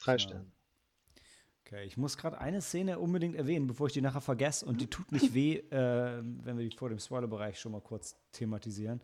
[0.00, 0.18] Drei.
[0.18, 0.46] Sterne.
[1.66, 4.64] Okay, ich muss gerade eine Szene unbedingt erwähnen, bevor ich die nachher vergesse.
[4.64, 8.16] Und die tut nicht weh, äh, wenn wir die vor dem Spoilerbereich schon mal kurz
[8.30, 9.02] thematisieren.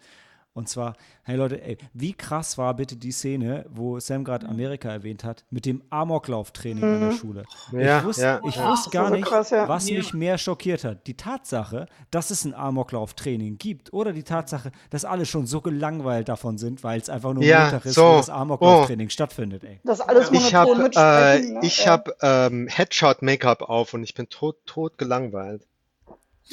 [0.52, 4.90] Und zwar, hey Leute, ey, wie krass war bitte die Szene, wo Sam gerade Amerika
[4.90, 7.44] erwähnt hat, mit dem Amoklauftraining an der Schule.
[7.70, 8.68] Ja, ich wusste, ja, ich ja.
[8.68, 9.68] wusste gar So nicht, krass, ja.
[9.68, 9.98] was Ja.
[9.98, 11.06] mich mehr schockiert hat.
[11.06, 16.28] Die Tatsache, dass es ein Amoklauftraining gibt oder die Tatsache, dass alle schon so gelangweilt
[16.28, 18.02] davon sind, weil es einfach nur Ja, Montag ist, so.
[18.02, 19.78] wo das Amoklauftraining stattfindet, ey.
[19.84, 21.60] Das alles Ich habe äh, ne?
[21.62, 25.62] ich hab, ähm, Headshot-Make-up auf und ich bin tot, tot gelangweilt.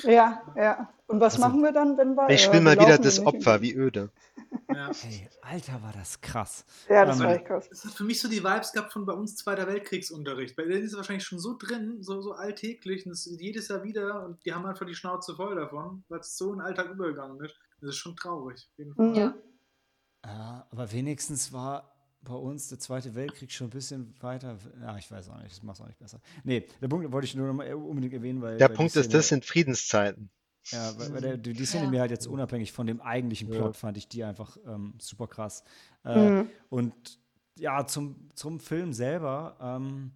[0.03, 0.87] Ja, ja.
[1.07, 2.29] Und was Also- machen wir dann, wenn wir.
[2.29, 4.11] Ich äh, spiele wir mal wieder das Opfer, wie öde.
[4.73, 4.91] Ja.
[5.09, 6.65] Ey, Alter, war das krass.
[6.89, 7.67] Ja, das Ähm, war echt krass.
[7.71, 10.55] Es hat für mich so die Vibes gehabt von bei uns Zweiter Weltkriegsunterricht.
[10.57, 13.69] Bei denen ist es wahrscheinlich schon so drin, so, so alltäglich und es ist jedes
[13.69, 16.65] Jahr wieder und die haben einfach die Schnauze voll davon, weil es so in den
[16.65, 17.55] Alltag übergegangen ist.
[17.79, 18.67] Das ist schon traurig.
[18.71, 19.17] Auf jeden Fall.
[19.17, 19.33] Ja.
[20.25, 24.57] Ja, aber wenigstens war bei uns der Zweite Weltkrieg schon ein bisschen weiter.
[24.81, 26.19] Ja, ich weiß auch nicht, das macht es auch nicht besser.
[26.43, 28.57] Nee, der Punkt wollte ich nur noch mal unbedingt erwähnen, weil.
[28.57, 30.29] Der weil Punkt ist, das sind Friedenszeiten.
[30.71, 31.89] Ja, weil, weil der, die die Szene Ja.
[31.89, 33.55] mir halt jetzt unabhängig von dem eigentlichen Ja.
[33.59, 35.63] Plot fand ich die einfach ähm, super krass.
[36.03, 36.49] Äh, Mhm.
[36.69, 37.19] Und
[37.57, 39.57] ja, zum, zum Film selber.
[39.61, 40.11] Ähm,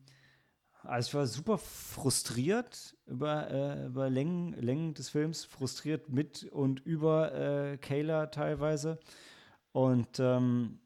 [0.83, 6.79] also ich war super frustriert über, äh, über Längen, Längen des Films, frustriert mit und
[6.81, 8.99] über äh, Kayla teilweise.
[9.71, 10.79] Und ähm,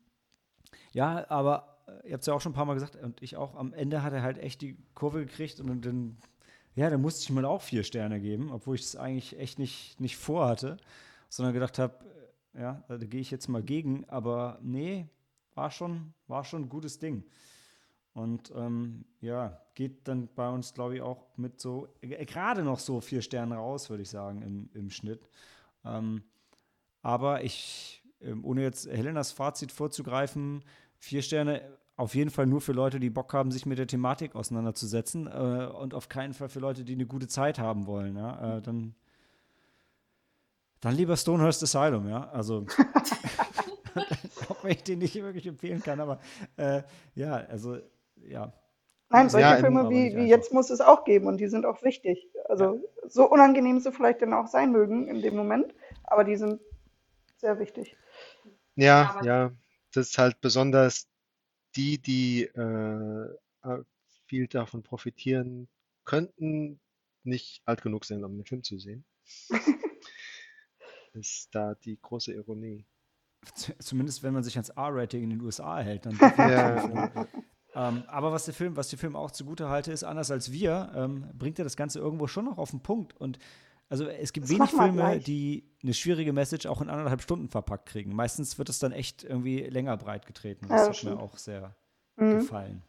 [0.91, 3.35] ja, aber äh, ihr habt es ja auch schon ein paar Mal gesagt und ich
[3.37, 6.17] auch, am Ende hat er halt echt die Kurve gekriegt und dann,
[6.75, 9.99] ja, dann musste ich mal auch vier Sterne geben, obwohl ich es eigentlich echt nicht,
[9.99, 10.77] nicht vorhatte,
[11.29, 11.93] sondern gedacht habe,
[12.53, 15.07] ja, da gehe ich jetzt mal gegen, aber nee,
[15.55, 17.23] war schon, war schon ein gutes Ding.
[18.13, 22.79] Und ähm, ja, geht dann bei uns, glaube ich, auch mit so, äh, gerade noch
[22.79, 25.27] so vier Sternen raus, würde ich sagen, im, im Schnitt.
[25.83, 26.23] Ähm,
[27.01, 30.63] aber ich, ähm, ohne jetzt Helenas Fazit vorzugreifen,
[30.97, 31.61] vier Sterne
[31.97, 35.67] auf jeden Fall nur für Leute, die Bock haben, sich mit der Thematik auseinanderzusetzen äh,
[35.67, 38.15] und auf keinen Fall für Leute, die eine gute Zeit haben wollen.
[38.17, 38.57] Ja?
[38.57, 38.95] Äh, dann,
[40.81, 42.29] dann lieber Stonehurst Asylum, ja.
[42.29, 42.65] Also,
[44.49, 46.19] auch wenn ich den nicht wirklich empfehlen kann, aber
[46.57, 46.81] äh,
[47.15, 47.77] ja, also,
[48.17, 48.51] ja.
[49.09, 51.81] Nein, solche Ja, Filme wie, wie jetzt muss es auch geben und die sind auch
[51.83, 52.27] wichtig.
[52.49, 55.73] Also so unangenehm sie vielleicht dann auch sein mögen in dem Moment,
[56.03, 56.59] aber die sind
[57.37, 57.95] sehr wichtig.
[58.75, 59.51] Ja, Aber- ja,
[59.93, 61.07] das ist halt besonders
[61.75, 63.83] die, die äh, äh,
[64.27, 65.67] viel davon profitieren
[66.03, 66.79] könnten,
[67.23, 69.05] nicht alt genug sind, um den Film zu sehen.
[71.13, 72.85] Ist da die große Ironie.
[73.79, 76.87] Zumindest wenn man sich ans R-Rating in den USA hält, dann Ja.
[76.87, 77.27] ne?
[77.75, 80.91] ähm, aber was der Film, was dem Film auch zugute halte, ist anders als wir,
[80.95, 83.15] ähm, bringt er das Ganze irgendwo schon noch auf den Punkt.
[83.15, 83.39] Und
[83.89, 85.23] also es gibt Das wenig Filme, gleich.
[85.23, 88.15] die eine schwierige Message auch in anderthalb Stunden verpackt kriegen.
[88.15, 90.65] Meistens wird es dann echt irgendwie länger breit getreten.
[90.69, 91.75] Ja, Das das hat mir auch sehr
[92.17, 92.31] Mhm.
[92.39, 92.83] gefallen.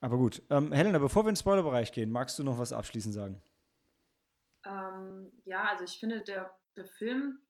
[0.00, 3.14] Aber gut, ähm, Helena, bevor wir in den Spoilerbereich gehen, magst du noch was abschließend
[3.14, 3.42] sagen?
[4.66, 7.40] Ähm, ja, also ich finde, der, der Film,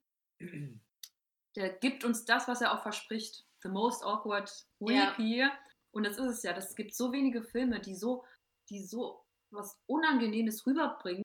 [1.56, 3.44] der gibt uns das, was er auch verspricht.
[3.62, 5.16] The most awkward week Ja.
[5.16, 5.50] hier.
[5.92, 6.52] Und das ist es ja.
[6.52, 8.24] Es gibt so wenige Filme, die so,
[8.70, 11.22] die so was Unangenehmes rüberbringen.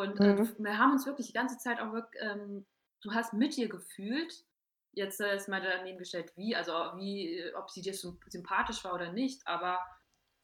[0.00, 0.54] Und äh, Mhm.
[0.58, 2.66] wir haben uns wirklich die ganze Zeit auch wirklich, ähm,
[3.02, 4.44] du hast mit ihr gefühlt.
[4.92, 8.84] Jetzt äh, ist mal daneben gestellt, wie, also wie, äh, ob sie dir sym- sympathisch
[8.84, 9.78] war oder nicht, aber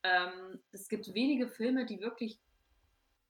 [0.02, 2.38] ähm, es gibt wenige Filme, die wirklich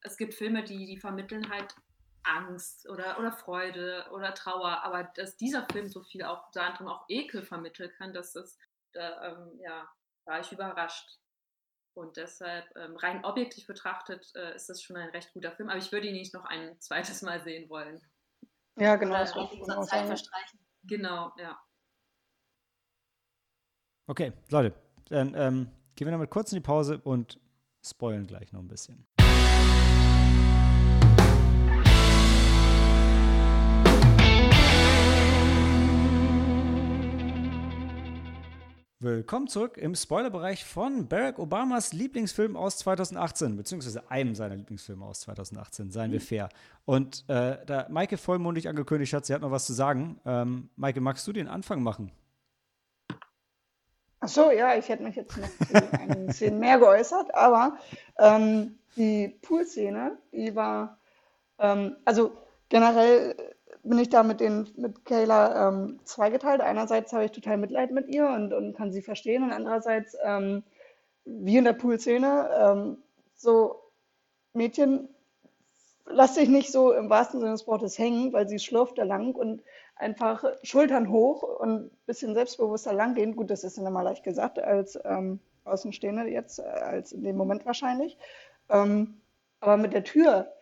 [0.03, 1.75] es gibt Filme, die, die vermitteln halt
[2.23, 6.89] Angst oder, oder Freude oder Trauer, aber dass dieser Film so viel auch unter anderem
[6.89, 8.59] auch Ekel vermitteln kann, dass das,
[8.93, 9.89] da, ähm, ja,
[10.25, 11.19] war ich überrascht.
[11.97, 15.79] Und deshalb, ähm, rein objektiv betrachtet, äh, ist das schon ein recht guter Film, aber
[15.79, 18.03] ich würde ihn nicht noch ein zweites Mal sehen wollen.
[18.79, 19.13] Ja, genau.
[19.13, 20.61] Oder das unserer genau Zeit verstreichen.
[20.83, 21.59] Genau, ja.
[24.07, 24.75] Okay, Leute,
[25.09, 27.41] dann ähm, gehen wir damit kurz in die Pause und
[27.83, 29.07] spoilen gleich noch ein bisschen.
[39.07, 45.21] Willkommen zurück im Spoilerbereich von Barack Obamas Lieblingsfilm aus 2018, beziehungsweise einem seiner Lieblingsfilme aus
[45.21, 46.49] 2018, seien wir fair.
[46.87, 50.21] Und äh, da Maike vollmundig angekündigt hat, sie hat noch was zu sagen.
[50.27, 52.11] Ähm, Maike, magst du den Anfang machen?
[54.19, 57.79] Ach so, ja, ich hätte mich jetzt noch einigen Szenen mehr geäußert, aber
[58.19, 60.99] ähm, die Pool-Szene, die war,
[61.61, 62.37] ähm, also
[62.69, 63.37] generell
[63.89, 66.61] bin ich da mit, den, mit Kayla ähm, zweigeteilt.
[66.61, 70.65] Einerseits habe ich total Mitleid mit ihr und, und kann sie verstehen und andererseits, ähm,
[71.25, 72.99] wie in der Pool-Szene, ähm,
[73.35, 73.81] so
[74.53, 75.09] Mädchen,
[76.07, 79.35] lass dich nicht so im wahrsten Sinne des Wortes hängen, weil sie schlurft da lang
[79.35, 79.63] und
[79.97, 83.37] einfach Schultern hoch und ein bisschen selbstbewusster langgehen.
[83.37, 87.37] Gut, das ist dann immer leicht gesagt als ähm, Außenstehende jetzt, äh, als in dem
[87.37, 88.19] Moment wahrscheinlich.
[88.69, 89.21] Ähm,
[89.61, 90.53] aber mit der Tür,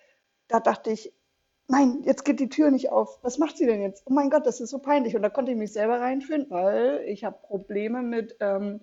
[0.48, 1.12] da dachte ich,
[1.68, 3.18] nein, jetzt geht die Tür nicht auf.
[3.22, 4.02] Was macht sie denn jetzt?
[4.06, 5.16] Oh mein Gott, das ist so peinlich.
[5.16, 8.80] Und da konnte ich mich selber reinfühlen, weil ich habe Probleme mit ähm,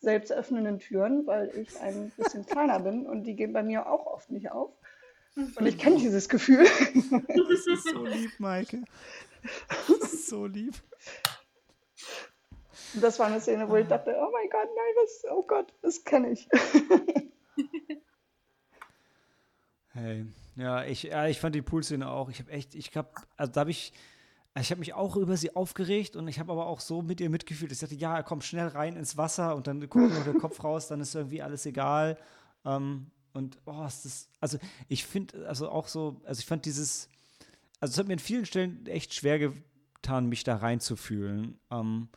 [0.00, 4.06] selbst öffnenden Türen, weil ich ein bisschen kleiner bin und die gehen bei mir auch
[4.06, 4.72] oft nicht auf.
[5.34, 6.64] Und ich kenne dieses Gefühl.
[6.64, 8.82] Das ist so lieb, Maike.
[9.88, 10.74] Das ist so lieb.
[12.94, 15.72] Und das war eine Szene, wo ich dachte, oh mein Gott, nein, was, oh Gott,
[15.80, 16.48] das kenne ich.
[19.94, 20.24] Hey,
[20.56, 22.28] ja, ich, ja, ich fand die Poolszene auch.
[22.30, 23.92] Ich habe echt, ich habe, also da habe ich,
[24.58, 27.30] ich habe mich auch über sie aufgeregt und ich habe aber auch so mit ihr
[27.30, 27.72] mitgefühlt.
[27.72, 30.88] Ich dachte, ja, komm schnell rein ins Wasser und dann guckt nur der Kopf raus,
[30.88, 32.18] dann ist irgendwie alles egal.
[32.64, 37.08] Ähm, und oh, ist das, also ich finde, also auch so, also ich fand dieses,
[37.80, 41.58] also es hat mir an vielen Stellen echt schwer getan, mich da reinzufühlen.
[41.70, 42.08] Ähm,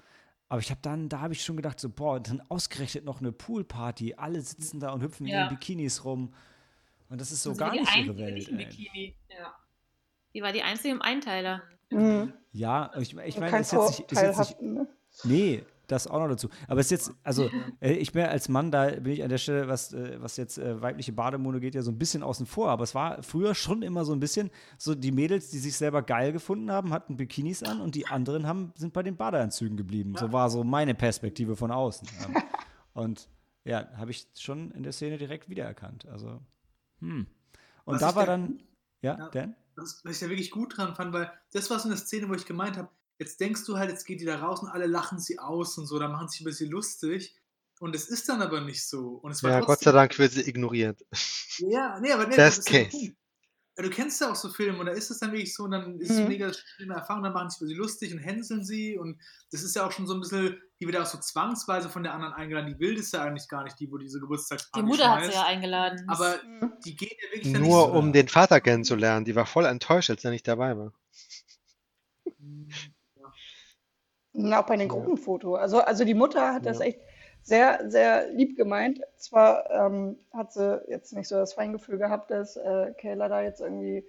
[0.49, 3.31] aber ich habe dann, da habe ich schon gedacht, so, boah, dann ausgerechnet noch eine
[3.31, 4.15] Poolparty.
[4.15, 5.39] Alle sitzen da und hüpfen in Ja.
[5.45, 6.33] ihren Bikinis rum.
[7.09, 8.47] Und das ist so sie gar nicht ihre Welt.
[8.47, 9.55] Ja.
[10.33, 11.61] Die war die einzige im Einteiler.
[11.91, 12.33] Mhm.
[12.51, 14.61] Ja, ich, ich meine, kein ist jetzt, nicht, ist jetzt nicht.
[14.61, 14.87] Ne?
[15.23, 16.49] Nee, das auch noch dazu.
[16.67, 17.49] Aber es ist jetzt, also
[17.79, 20.57] äh, ich bin als Mann, da bin ich an der Stelle, was, äh, was jetzt
[20.57, 22.69] äh, weibliche Bademode geht, ja so ein bisschen außen vor.
[22.69, 26.01] Aber es war früher schon immer so ein bisschen so, die Mädels, die sich selber
[26.01, 30.15] geil gefunden haben, hatten Bikinis an und die anderen haben, sind bei den Badeanzügen geblieben.
[30.17, 32.07] So war so meine Perspektive von außen.
[32.93, 33.29] Und
[33.63, 36.07] ja, habe ich schon in der Szene direkt wiedererkannt.
[36.07, 36.39] Also,
[37.09, 37.27] hm.
[37.85, 38.63] Und Was da war da- dann,
[39.01, 39.29] ja, Ja.
[39.29, 39.55] Dan?
[39.75, 42.33] was, was ich da wirklich gut dran fand, weil das war so eine Szene, wo
[42.33, 42.89] ich gemeint habe,
[43.19, 45.85] jetzt denkst du halt, jetzt geht die da raus und alle lachen sie aus und
[45.85, 47.35] so, da machen sie sich ein bisschen lustig.
[47.79, 49.19] Und es ist dann aber nicht so.
[49.21, 51.05] Und es war Ja, Gott trotzdem, sei Dank wird sie ignoriert.
[51.59, 53.15] Ja, nee, aber nee, Best das ist case.
[53.77, 55.71] Ja, du kennst ja auch so Filme und da ist es dann wirklich so und
[55.71, 56.29] dann ist es Mhm.
[56.29, 59.21] mega schlimme Erfahrung, dann machen sie über sie lustig und hänseln sie und
[59.51, 62.13] das ist ja auch schon so ein bisschen, die wird auch so zwangsweise von der
[62.13, 65.11] anderen eingeladen, die will das ja eigentlich gar nicht, die, wo diese Die Geburtstagsparty Mutter
[65.11, 66.07] hat sie ja eingeladen.
[66.07, 66.71] Aber Mhm.
[66.85, 67.99] die gehen ja wirklich dann Nur nicht so.
[67.99, 69.25] um den Vater kennenzulernen.
[69.25, 70.93] Die war voll enttäuscht, als er nicht dabei war.
[74.33, 74.93] Und auch bei den Ja.
[74.93, 75.55] Gruppenfoto.
[75.55, 76.85] Also, also die Mutter hat das Ja.
[76.85, 76.99] echt
[77.45, 79.01] sehr, sehr lieb gemeint.
[79.17, 83.61] Zwar ähm, hat sie jetzt nicht so das Feingefühl gehabt, dass äh, Kayla da jetzt
[83.61, 84.03] irgendwie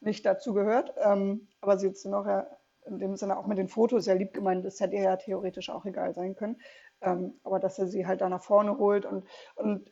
[0.00, 2.46] nicht dazu gehört, ähm, aber sie hat sie noch ja
[2.86, 4.64] in dem Sinne auch mit den Fotos sehr lieb gemeint.
[4.64, 6.56] Das hätte ihr ja theoretisch auch egal sein können.
[7.02, 9.24] Ähm, aber dass er sie halt da nach vorne holt und,
[9.56, 9.90] und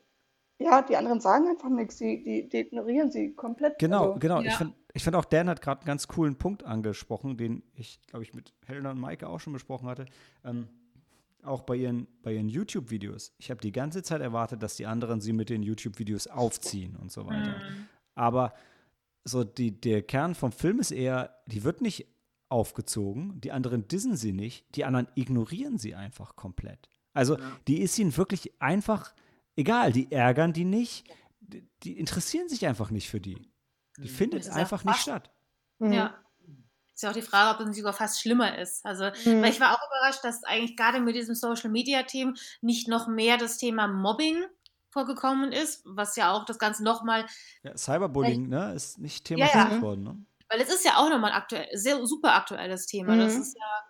[0.59, 1.97] ja, die anderen sagen einfach nichts.
[1.99, 3.79] Die, die, die ignorieren sie komplett.
[3.79, 4.41] Genau, Also, genau.
[4.41, 4.53] Ich Ja.
[4.53, 8.23] finde ich find auch, Dan hat gerade einen ganz coolen Punkt angesprochen, den ich, glaube
[8.23, 10.07] ich, mit Helena und Maike auch schon besprochen hatte.
[10.43, 10.69] Ähm,
[11.43, 13.33] auch bei ihren, bei ihren YouTube-Videos.
[13.39, 17.13] Ich habe die ganze Zeit erwartet, dass die anderen sie mit den YouTube-Videos aufziehen und
[17.13, 17.59] so weiter.
[17.59, 17.87] Mhm.
[18.15, 18.53] Aber
[19.25, 22.07] so die, der Kern vom Film ist eher, die wird nicht
[22.49, 26.89] aufgezogen, die anderen dissen sie nicht, die anderen ignorieren sie einfach komplett.
[27.13, 27.57] Also Ja.
[27.67, 29.15] die ist ihnen wirklich einfach
[29.57, 31.05] egal, die ärgern die nicht,
[31.41, 33.51] die, die interessieren sich einfach nicht für die.
[33.99, 34.07] Die Mhm.
[34.09, 35.31] findet einfach nicht statt.
[35.79, 35.93] mhm.
[35.93, 36.15] Ja.
[36.97, 38.85] Ist ja auch die Frage, ob es nicht sogar fast schlimmer ist.
[38.87, 39.43] Also, Mhm.
[39.43, 43.07] weil ich war auch überrascht, dass eigentlich gerade mit diesem Social Media Themen nicht noch
[43.07, 44.45] mehr das Thema Mobbing
[44.91, 47.27] vorgekommen ist, was ja auch das Ganze nochmal,
[47.63, 49.69] Ja, Cyberbullying, ne, ist nicht Ja, ja.
[49.69, 50.03] thematisiert worden.
[50.05, 50.27] Ne?
[50.51, 53.17] weil es ist ja auch nochmal ein aktuell, sehr super aktuelles Thema.
[53.17, 53.43] Das Mhm.
[53.43, 53.85] ist ja,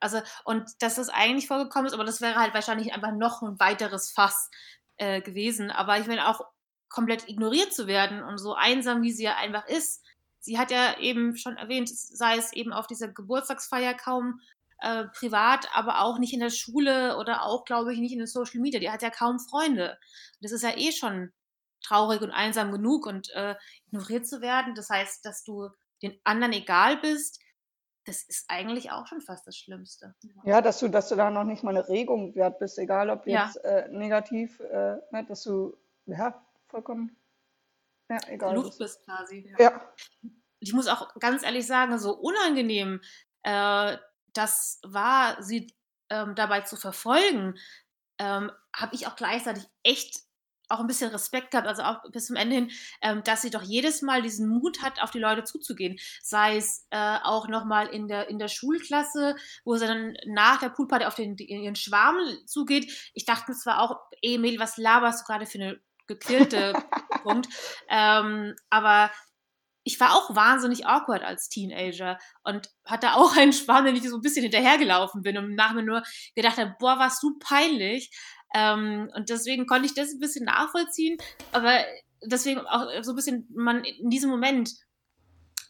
[0.00, 3.58] also, und dass das eigentlich vorgekommen ist, aber das wäre halt wahrscheinlich einfach noch ein
[3.60, 4.50] weiteres Fass
[4.98, 5.70] äh, gewesen.
[5.70, 6.46] Aber ich meine, auch
[6.88, 10.04] komplett ignoriert zu werden und so einsam, wie sie ja einfach ist.
[10.44, 14.40] Sie hat ja eben schon erwähnt, sei es eben auf dieser Geburtstagsfeier kaum
[14.80, 18.26] äh, privat, aber auch nicht in der Schule oder auch, glaube ich, nicht in den
[18.26, 18.78] Social Media.
[18.78, 19.98] Die hat ja kaum Freunde.
[20.42, 21.32] Das ist ja eh schon
[21.82, 23.54] traurig und einsam genug und äh,
[23.86, 24.74] ignoriert zu werden.
[24.74, 25.70] Das heißt, dass du
[26.02, 27.40] den anderen egal bist,
[28.04, 30.14] das ist eigentlich auch schon fast das Schlimmste.
[30.44, 33.26] Ja, dass du, dass du da noch nicht mal eine Regung wert bist, egal ob
[33.26, 33.46] Ja.
[33.46, 35.74] jetzt äh, negativ, äh, ne, dass du,
[36.04, 37.16] ja, vollkommen,
[38.08, 38.54] ja, egal.
[38.54, 39.52] Luft bist quasi.
[39.58, 39.92] Ja,
[40.60, 43.00] ich muss auch ganz ehrlich sagen, so unangenehm
[43.44, 43.96] äh,
[44.32, 45.72] das war, sie
[46.10, 47.54] ähm, dabei zu verfolgen,
[48.18, 50.22] ähm, habe ich auch gleichzeitig echt
[50.70, 52.70] auch ein bisschen Respekt gehabt, also auch bis zum Ende hin,
[53.02, 55.98] ähm, dass sie doch jedes Mal diesen Mut hat, auf die Leute zuzugehen.
[56.22, 60.70] Sei es äh, auch nochmal in der, in der Schulklasse, wo sie dann nach der
[60.70, 62.90] Poolparty auf den, ihren Schwarm zugeht.
[63.12, 66.72] Ich dachte zwar auch, Emil, was laberst du gerade für eine gequälte
[67.24, 67.48] Punkt?
[67.88, 69.10] Ähm, aber
[69.84, 74.16] ich war auch wahnsinnig awkward als Teenager und hatte auch einen Schwarm, den ich so
[74.16, 76.02] ein bisschen hinterhergelaufen bin und nach mir nur
[76.34, 78.10] gedacht habe, boah, warst du peinlich.
[78.54, 81.18] Ähm, und deswegen konnte ich das ein bisschen nachvollziehen,
[81.52, 81.84] aber
[82.24, 84.70] deswegen auch so ein bisschen, man in diesem Moment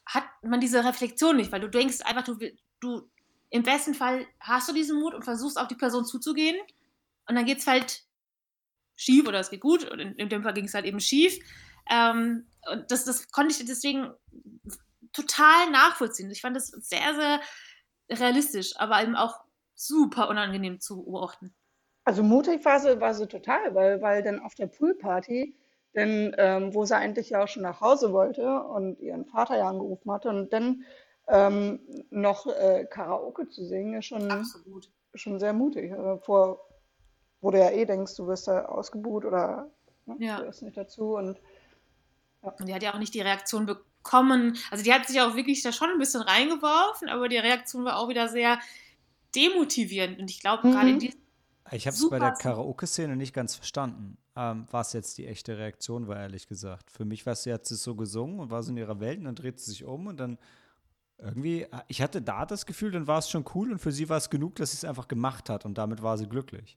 [0.07, 2.39] hat man diese Reflexion nicht, weil du denkst einfach, du,
[2.81, 3.11] du
[3.51, 6.57] im besten Fall hast du diesen Mut und versuchst auf die Person zuzugehen
[7.27, 8.03] und dann geht es halt
[8.97, 11.39] schief oder es geht gut und in, in dem Fall ging es halt eben schief.
[11.91, 14.11] Ähm, und das, das konnte ich deswegen
[15.13, 16.31] total nachvollziehen.
[16.31, 17.41] Ich fand das sehr, sehr
[18.19, 19.41] realistisch, aber eben auch
[19.75, 21.55] super unangenehm zu beobachten.
[22.05, 25.57] also mutig war sie, war sie total, weil, weil dann auf der Poolparty,
[25.95, 29.69] denn, ähm, wo sie eigentlich ja auch schon nach Hause wollte und ihren Vater ja
[29.69, 30.85] angerufen hatte und dann
[31.29, 31.81] ähm,
[32.11, 34.91] noch äh, Karaoke zu singen, ist schon, Absolut.
[35.15, 35.93] schon sehr mutig.
[35.93, 36.61] Äh, vor,
[37.45, 39.71] wo du ja eh denkst, du wirst da ausgebuht oder
[40.07, 40.37] ne, Ja.
[40.37, 41.39] du gehörst nicht dazu und
[42.43, 44.57] Und die hat ja auch nicht die Reaktion bekommen.
[44.71, 47.99] Also die hat sich auch wirklich da schon ein bisschen reingeworfen, aber die Reaktion war
[47.99, 48.59] auch wieder sehr
[49.35, 50.19] demotivierend.
[50.19, 50.73] Und ich glaube, Mhm.
[50.73, 51.21] gerade in diesem
[51.73, 52.33] Ich habe es bei der.
[52.33, 56.91] Karaoke-Szene nicht ganz verstanden, ähm, was jetzt die echte Reaktion war, ehrlich gesagt.
[56.91, 59.25] Für mich war sie, hat sie so gesungen und war so in ihrer Welt und
[59.25, 60.39] dann dreht sie sich um und dann
[61.17, 64.19] irgendwie, ich hatte da das Gefühl, dann war es schon cool und für sie war
[64.19, 66.77] es genug, dass sie es einfach gemacht hat und damit war sie glücklich.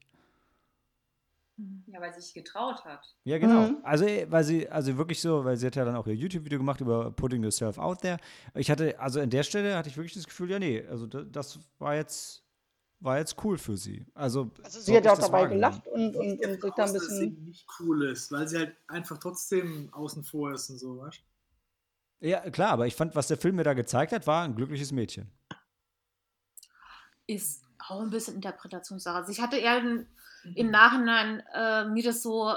[1.86, 3.04] Ja, weil sie sich getraut hat.
[3.24, 3.62] Ja, genau.
[3.62, 3.78] Mhm.
[3.82, 6.58] Also, äh, weil sie, also wirklich so, weil sie hat ja dann auch ihr YouTube-Video
[6.58, 8.18] gemacht über Putting Yourself Out There.
[8.54, 11.22] Ich hatte, also an der Stelle hatte ich wirklich das Gefühl, ja, nee, also da-
[11.24, 12.44] das war jetzt,
[13.00, 14.06] war jetzt cool für sie.
[14.14, 16.92] Also, Also so sie hat auch dabei gelacht und, und, und sich da ein Raus,
[16.92, 17.44] dass sie bisschen.
[17.44, 21.20] nicht cool ist, weil sie halt einfach trotzdem außen vor ist und so, weißt
[22.20, 24.92] Ja, klar, aber ich fand, was der Film mir da gezeigt hat, war ein glückliches
[24.92, 25.30] Mädchen.
[27.26, 29.16] Ist auch ein bisschen Interpretationssache.
[29.18, 29.82] Also ich hatte eher
[30.44, 32.52] im- im Nachhinein äh, mir das so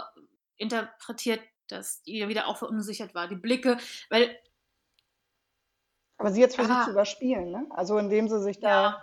[0.58, 3.28] interpretiert, dass die wieder auch verunsichert war.
[3.28, 3.78] Die Blicke,
[4.10, 4.38] weil
[6.18, 6.86] Aber sie jetzt versucht Ah.
[6.86, 7.66] zu überspielen, ne?
[7.72, 9.02] Also indem sie sich da, Ja.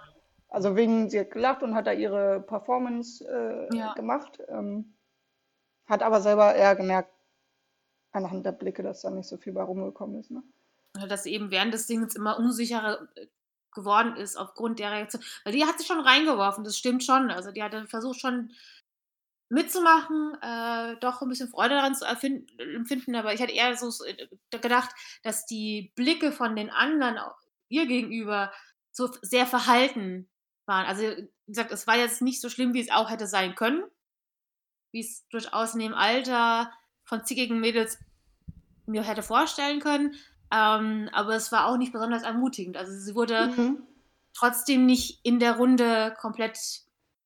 [0.48, 3.92] also wegen, sie hat gelacht und hat da ihre Performance äh, Ja.
[3.94, 4.94] gemacht, ähm,
[5.86, 7.10] hat aber selber eher gemerkt,
[8.12, 10.42] anhand der Blicke, dass da nicht so viel bei rumgekommen ist, ne?
[11.08, 13.26] dass sie eben während des Dingens immer unsicherer äh,
[13.78, 15.22] geworden ist aufgrund der Reaktion.
[15.44, 17.30] Weil die hat sich schon reingeworfen, das stimmt schon.
[17.30, 18.52] Also die hatte versucht schon
[19.50, 24.28] mitzumachen, äh, doch ein bisschen Freude daran zu empfinden, aber ich hatte eher so äh,
[24.50, 24.90] gedacht,
[25.22, 27.18] dass die Blicke von den anderen
[27.68, 28.52] ihr gegenüber
[28.90, 30.28] so sehr verhalten
[30.66, 30.86] waren.
[30.86, 33.84] Also wie gesagt, es war jetzt nicht so schlimm, wie es auch hätte sein können,
[34.92, 36.72] wie es durchaus in dem Alter
[37.04, 37.98] von zickigen Mädels
[38.86, 40.14] mir hätte vorstellen können.
[40.52, 42.76] Ähm, aber es war auch nicht besonders ermutigend.
[42.76, 43.82] Also sie wurde Mhm.
[44.34, 46.58] trotzdem nicht in der Runde komplett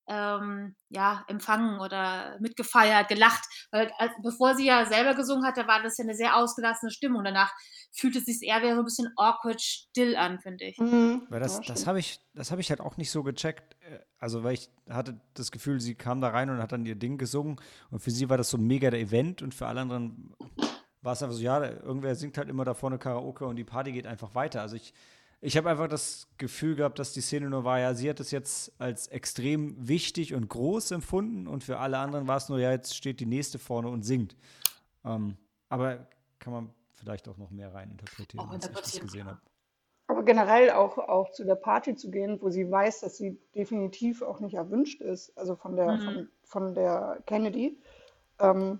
[0.05, 3.45] ähm, ja, empfangen oder mitgefeiert, gelacht.
[3.71, 6.91] Weil als, bevor sie ja selber gesungen hat, da war das ja eine sehr ausgelassene
[6.91, 7.23] Stimmung.
[7.23, 7.53] Danach
[7.93, 10.77] fühlte es sich eher wieder so ein bisschen awkward still an, finde ich.
[10.77, 11.25] Mhm.
[11.29, 13.77] Weil das, Ja, das habe ich, das habe ich halt auch nicht so gecheckt.
[13.89, 16.95] Äh, Also, weil ich hatte das Gefühl, sie kam da rein und hat dann ihr
[16.95, 17.55] Ding gesungen
[17.89, 20.33] und für sie war das so mega der Event und für alle anderen
[21.03, 23.91] war es einfach so, ja, irgendwer singt halt immer da vorne Karaoke und die Party
[23.91, 24.61] geht einfach weiter.
[24.61, 24.93] Also ich,
[25.41, 28.31] ich habe einfach das Gefühl gehabt, dass die Szene nur war, ja, sie hat es
[28.31, 32.71] jetzt als extrem wichtig und groß empfunden und für alle anderen war es nur, ja,
[32.71, 34.35] jetzt steht die nächste vorne und singt.
[35.03, 35.35] Ähm,
[35.69, 36.07] aber
[36.39, 39.41] kann man vielleicht auch noch mehr rein interpretieren, als ich das gesehen habe.
[40.07, 44.21] Aber generell auch, auch zu der Party zu gehen, wo sie weiß, dass sie definitiv
[44.21, 46.01] auch nicht erwünscht ist, also von der, Mhm.
[46.01, 47.77] von, von der Kennedy,
[48.39, 48.79] ähm,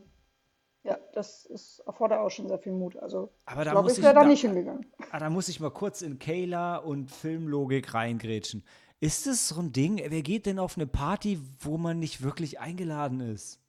[0.84, 2.98] ja, das ist, erfordert auch schon sehr viel Mut.
[2.98, 4.86] Also Aber da glaube, muss ich da da, nicht hingegangen.
[5.12, 8.64] ah, da muss ich mal kurz in Kayla und Filmlogik reingrätschen.
[9.00, 10.02] Ist es so ein Ding?
[10.08, 13.60] Wer geht denn auf eine Party, wo man nicht wirklich eingeladen ist?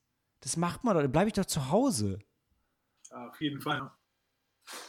[0.41, 2.19] Das macht man doch, dann bleibe ich doch zu Hause.
[3.11, 3.91] Ja, auf jeden Fall.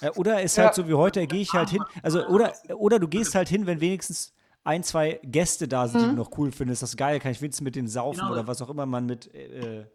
[0.01, 0.65] Äh, Oder ist Ja.
[0.65, 1.83] halt so wie heute, da gehe ich halt hin.
[2.03, 6.05] Also, oder, oder du gehst halt hin, wenn wenigstens ein, zwei Gäste da sind, die
[6.05, 6.17] du Mhm.
[6.17, 6.81] noch cool findest.
[6.81, 8.31] Das ist geil, kann ich wenigstens mit denen saufen Genau.
[8.31, 9.33] oder was auch immer man mit.
[9.33, 9.85] Äh,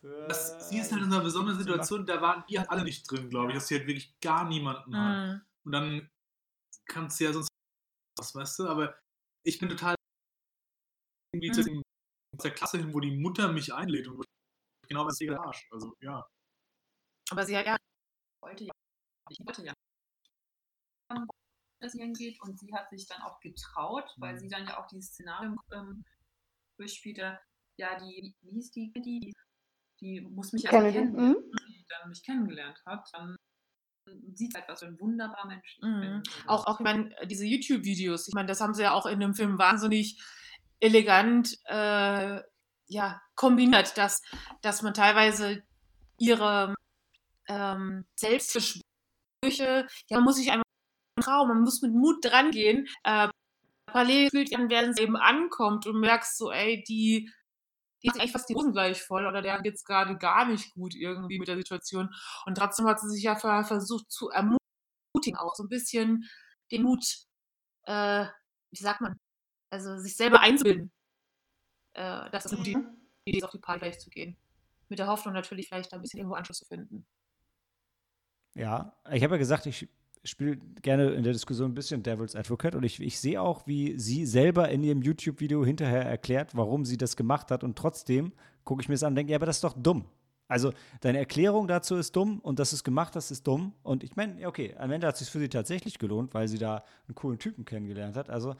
[0.00, 3.10] für- Das, sie ist halt in einer besonderen Situation, da waren die halt alle nicht
[3.10, 5.34] drin, glaube ich, dass sie halt wirklich gar niemanden hat.
[5.34, 5.42] Mhm.
[5.64, 6.10] Und dann
[6.86, 7.48] kannst du ja sonst
[8.18, 8.98] was, weißt du, aber
[9.44, 9.94] ich bin total
[11.32, 11.82] irgendwie zu Mhm.
[12.36, 14.24] aus der Klasse hin, wo die Mutter mich einlädt und
[14.88, 15.68] genau was der Arsch.
[15.70, 16.26] Also ja.
[17.30, 17.76] Aber sie hat ja
[18.42, 18.72] wollte ja,
[19.30, 19.74] ich wollte ja,
[21.80, 24.38] dass sie hingeht und sie hat sich dann auch getraut, weil Mhm.
[24.38, 26.04] sie dann ja auch dieses Szenario ähm,
[26.78, 27.40] durchspielte.
[27.78, 29.34] Ja, die, wie hieß die, die, die
[30.00, 31.36] muss mich erst kennenlernen, mhm.
[31.68, 33.36] die dann mich kennengelernt hat, dann
[34.34, 36.00] sieht halt, was für ein wunderbarer Mensch ich Mhm.
[36.00, 36.22] bin.
[36.46, 39.34] auch, auch ich meine, diese YouTube-Videos, ich meine, das haben sie ja auch in dem
[39.34, 40.20] Film wahnsinnig
[40.80, 42.40] elegant äh,
[42.88, 44.22] ja, kombiniert, dass,
[44.62, 45.62] dass man teilweise
[46.18, 46.74] ihre
[47.48, 48.82] ähm, Selbstversprüche,
[50.08, 50.64] ja, man muss sich einfach
[51.20, 52.86] trauen, man muss mit Mut dran gehen.
[53.04, 53.28] Äh,
[53.86, 57.30] parallel fühlt dann, während sie eben ankommt und merkst so, ey, die,
[58.06, 60.94] die hat eigentlich fast die Hosen gleich voll oder der geht's gerade gar nicht gut
[60.94, 62.14] irgendwie mit der Situation.
[62.46, 64.60] Und trotzdem hat sie sich ja ver versucht zu ermutigen,
[65.38, 66.24] auch so ein bisschen
[66.72, 67.04] den Mut,
[67.84, 68.26] äh,
[68.72, 69.16] wie sagt man,
[69.70, 70.92] also sich selber einzubilden,
[71.94, 72.96] äh, dass es eine gute Mhm.
[73.24, 74.36] Idee ist, auf die Party gleich zu gehen.
[74.88, 77.06] Mit der Hoffnung natürlich vielleicht ein bisschen irgendwo Anschluss zu finden.
[78.54, 79.88] Ja, ich habe ja gesagt, ich
[80.30, 83.98] spiele gerne in der Diskussion ein bisschen Devil's Advocate und ich, ich sehe auch, wie
[83.98, 88.32] sie selber in ihrem YouTube-Video hinterher erklärt, warum sie das gemacht hat und trotzdem
[88.64, 90.04] gucke ich mir das an und denke, ja, aber das ist doch dumm.
[90.48, 93.72] Also deine Erklärung dazu ist dumm und dass du es gemacht hast, ist dumm.
[93.82, 96.58] Und ich meine, okay, am Ende hat es sich für sie tatsächlich gelohnt, weil sie
[96.58, 98.30] da einen coolen Typen kennengelernt hat.
[98.30, 98.54] Also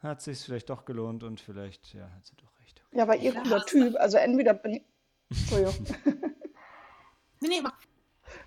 [0.00, 2.82] hat es sich vielleicht doch gelohnt und vielleicht, ja, hat sie doch recht.
[2.92, 4.82] Ja, aber ihr cooler Typ, also entweder bin ich.
[5.30, 5.74] Entschuldigung.
[7.40, 7.76] Nee, nee, mach.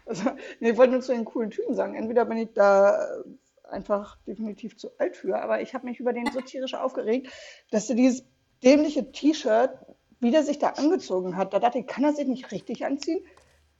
[0.05, 1.95] Also, nee, ich wollte nur zu den coolen Typen sagen.
[1.95, 3.23] Entweder bin ich da äh,
[3.69, 7.31] einfach definitiv zu alt für, aber ich habe mich über den so tierisch aufgeregt,
[7.71, 8.23] dass er dieses
[8.63, 9.71] dämliche T-Shirt
[10.19, 11.53] wieder sich da angezogen hat.
[11.53, 13.25] Da dachte ich, kann er sich nicht richtig anziehen?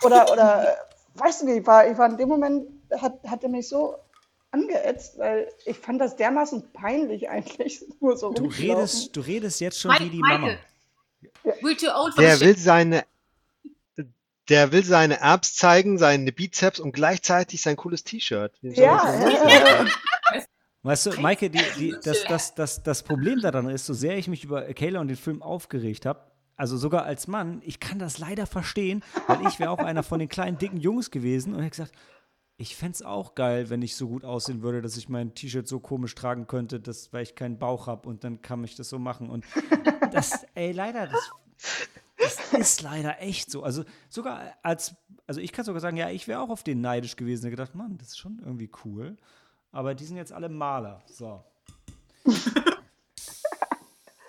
[0.04, 0.76] Oder, oder äh,
[1.16, 2.68] weißt du ich war, ich war in dem Moment,
[3.00, 3.96] hat, hat er mich so
[4.52, 7.84] angeätzt, weil ich fand das dermaßen peinlich eigentlich.
[8.00, 10.38] Nur so Du redest, du redest jetzt schon Mike- wie die Mama.
[10.40, 10.60] Michael.
[11.62, 13.04] We're too old for Der this will seine,
[14.50, 18.58] der will seine Abs zeigen, seine Bizeps und gleichzeitig sein cooles T-Shirt.
[18.62, 19.86] Ja,
[20.84, 24.28] Weißt du, Maike, die, die, das, das, das, das Problem daran ist, so sehr ich
[24.28, 26.20] mich über Kayla und den Film aufgeregt habe,
[26.58, 30.20] also sogar als Mann, ich kann das leider verstehen, weil ich wäre auch einer von
[30.20, 31.94] den kleinen, dicken Jungs gewesen und hätte gesagt,
[32.58, 35.68] ich fände es auch geil, wenn ich so gut aussehen würde, dass ich mein T-Shirt
[35.68, 38.88] so komisch tragen könnte, dass, weil ich keinen Bauch habe und dann kann ich das
[38.88, 39.30] so machen.
[39.30, 39.44] Und
[40.14, 41.32] das, ey, leider, das,
[42.26, 43.64] das ist leider echt so.
[43.64, 44.96] Also sogar als,
[45.28, 47.76] also ich kann sogar sagen, ja, ich wäre auch auf den neidisch gewesen und gedacht,
[47.76, 49.18] Mann, das ist schon irgendwie cool.
[49.72, 51.04] Aber die sind jetzt alle Maler.
[51.06, 51.44] So.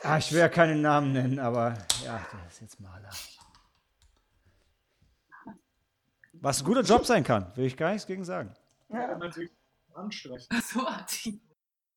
[0.03, 3.11] ah, ich will ja keinen Namen nennen, aber ja, der ist jetzt Maler.
[6.33, 8.55] Was ein guter Job sein kann, will ich gar nichts gegen sagen.
[8.91, 9.51] Kann natürlich
[9.95, 10.49] anstreichen.
[10.63, 11.41] So hat die.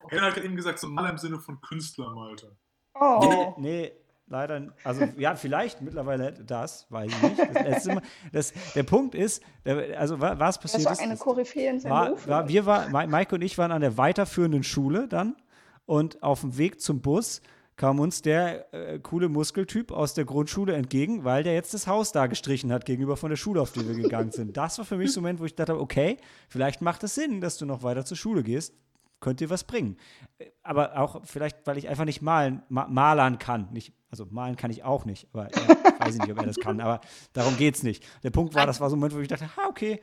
[0.08, 2.56] Er hat eben gesagt, so Maler im Sinne von Künstler, Malte.
[2.94, 3.54] oh.
[3.58, 3.92] Nee,
[4.30, 4.72] leider.
[4.84, 7.38] Also, ja, vielleicht mittlerweile das, weiß ich nicht.
[7.38, 8.02] Das letzte Mal,
[8.32, 11.00] das, der Punkt ist, der, also, wa- was Das passiert war ist.
[11.00, 12.26] eine ist- Koryphäe in seinem war, Beruf.
[12.28, 15.36] war, wir war, Ma- Maike und ich waren an der weiterführenden Schule dann
[15.84, 17.42] und auf dem Weg zum Bus
[17.76, 22.12] kam uns der äh, coole Muskeltyp aus der Grundschule entgegen, weil der jetzt das Haus
[22.12, 24.54] da gestrichen hat gegenüber von der Schule, auf die wir gegangen sind.
[24.56, 26.18] Das war für mich so ein Moment, wo ich dachte, okay,
[26.48, 28.74] vielleicht macht es Sinn, dass du noch weiter zur Schule gehst.
[29.18, 29.96] Könnte dir was bringen.
[30.38, 33.68] Äh, Aber auch vielleicht, weil ich einfach nicht malen, ma malern kann.
[33.72, 36.56] Nicht, also malen kann ich auch nicht, aber er, weiß ich nicht, ob er das
[36.56, 37.00] kann, aber
[37.32, 38.04] darum geht es nicht.
[38.22, 40.00] Der Punkt war, das war so ein Moment, wo ich dachte, ha, okay,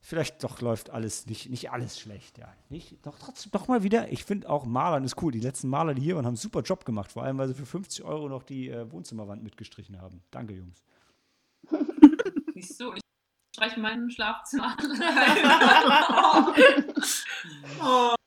[0.00, 2.52] vielleicht doch läuft alles nicht, nicht alles schlecht, ja.
[2.68, 4.10] Nicht, doch trotzdem doch mal wieder.
[4.12, 5.32] Ich finde auch Malern ist cool.
[5.32, 7.12] Die letzten Maler, die hier waren, haben einen super Job gemacht.
[7.12, 10.22] Vor allem, weil sie für 50 Euro noch die äh, Wohnzimmerwand mitgestrichen haben.
[10.30, 10.82] Danke, Jungs.
[12.54, 12.94] Nicht so.
[12.94, 13.00] Ich
[13.54, 14.76] streiche meinen Schlafzimmer.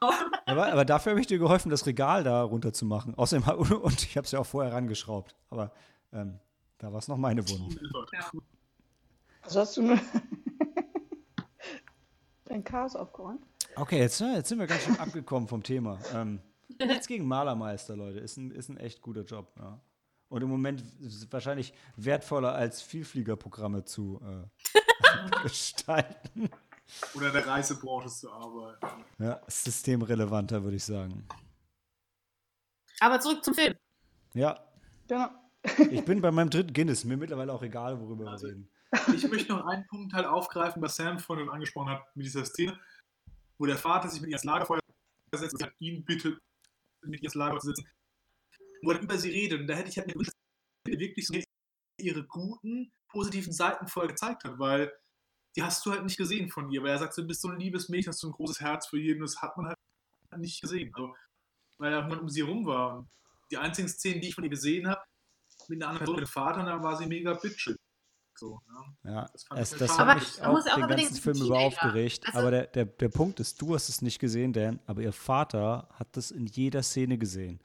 [0.00, 3.14] Aber, aber dafür habe ich dir geholfen, das Regal da runter zu machen.
[3.14, 3.48] Außerdem,
[3.82, 5.34] und ich habe es ja auch vorher rangeschraubt.
[5.50, 5.72] Aber
[6.12, 6.38] ähm,
[6.78, 7.74] da war es noch meine Wohnung.
[8.12, 8.30] ja.
[9.42, 9.98] Also hast du nur
[12.44, 13.42] dein Chaos aufgeräumt?
[13.76, 15.98] Okay, jetzt, äh, jetzt sind wir ganz schön abgekommen vom Thema.
[16.14, 16.40] Ähm,
[16.78, 18.18] nichts gegen Malermeister, Leute.
[18.18, 19.52] Ist ein, ist ein echt guter Job.
[19.58, 19.80] Ja.
[20.28, 26.50] Und im Moment ist es wahrscheinlich wertvoller als Vielfliegerprogramme zu äh, gestalten.
[27.14, 29.04] Oder in der Reisebranche zu arbeiten.
[29.18, 31.26] Ja, systemrelevanter, würde ich sagen.
[33.00, 33.74] Aber zurück zum Film.
[34.34, 34.62] Ja,
[35.08, 35.28] Genau.
[35.90, 37.04] ich bin bei meinem dritten Guinness.
[37.04, 38.70] Mir mittlerweile auch egal, worüber wir reden.
[39.14, 42.78] Ich möchte noch einen Punkt halt aufgreifen, was Sam vorhin angesprochen hat, mit dieser Szene,
[43.58, 44.80] wo der Vater sich mit ihr ins Lagerfeuer
[45.34, 46.38] setzt und sagt, ihn bitte
[47.02, 47.88] mit ihr ins Lagerfeuer zu sitzen,
[48.82, 49.60] wo er über sie redet.
[49.60, 50.32] Und da hätte ich halt mir gewünscht,
[50.84, 51.34] dass er wirklich so
[52.00, 54.92] ihre guten, positiven Seiten voll gezeigt hat, weil
[55.56, 57.58] die hast du halt nicht gesehen von ihr, weil er sagt, du bist so ein
[57.58, 59.76] liebes Mädchen, hast so ein großes Herz für jeden, das hat man halt
[60.36, 60.92] nicht gesehen.
[60.94, 61.14] Also,
[61.78, 62.98] weil er um sie rum war.
[62.98, 63.08] Und
[63.50, 65.00] die einzigen Szenen, die ich von ihr gesehen habe,
[65.68, 67.76] mit einer anderen Person, mit dem Vater, und da war sie mega bitchig.
[68.38, 69.10] So, ne?
[69.12, 70.20] Ja, Das fand es, ich das schade.
[70.20, 72.26] hat Aber mich auch den ganzen Film über aufgeregt.
[72.26, 75.12] Also- aber der, der, der Punkt ist, du hast es nicht gesehen, Dan, aber ihr
[75.14, 77.60] Vater hat das in jeder Szene gesehen.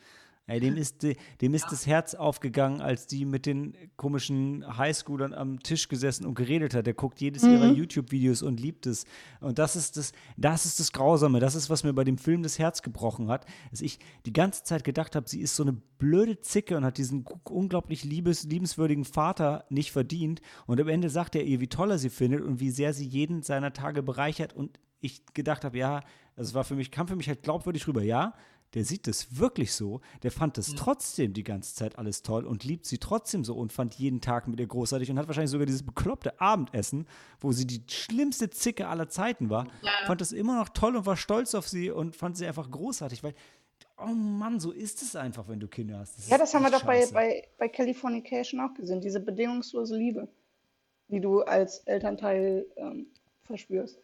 [0.48, 1.06] Ey, dem ist,
[1.40, 6.34] dem ist das Herz aufgegangen, als die mit den komischen Highschoolern am Tisch gesessen und
[6.34, 6.88] geredet hat.
[6.88, 9.06] Der guckt jedes ihrer YouTube-Videos und liebt es.
[9.40, 11.40] Und das ist das, das ist das Grausame.
[11.40, 13.46] Das ist, was mir bei dem Film das Herz gebrochen hat.
[13.70, 16.98] Dass ich die ganze Zeit gedacht habe, sie ist so eine blöde Zicke und hat
[16.98, 20.42] diesen unglaublich liebes, liebenswürdigen Vater nicht verdient.
[20.66, 23.06] Und am Ende sagt er ihr, wie toll er sie findet und wie sehr sie
[23.06, 24.54] jeden seiner Tage bereichert.
[24.54, 26.02] Und ich gedacht habe, ja,
[26.36, 28.02] das war für mich, kam für mich halt glaubwürdig rüber.
[28.02, 28.34] Ja,
[28.74, 32.64] der sieht das wirklich so, der fand das trotzdem die ganze Zeit alles toll und
[32.64, 35.66] liebt sie trotzdem so und fand jeden Tag mit ihr großartig und hat wahrscheinlich sogar
[35.66, 37.06] dieses bekloppte Abendessen,
[37.40, 39.92] wo sie die schlimmste Zicke aller Zeiten war, Ja.
[40.06, 43.24] fand das immer noch toll und war stolz auf sie und fand sie einfach großartig,
[43.24, 43.34] weil,
[43.98, 46.30] oh Mann, so ist es einfach, wenn du Kinder hast.
[46.30, 50.30] Ja, ist das haben wir doch bei, bei, bei Californication auch gesehen, diese bedingungslose Liebe,
[51.10, 53.08] die du als Elternteil ähm,
[53.44, 54.00] verspürst.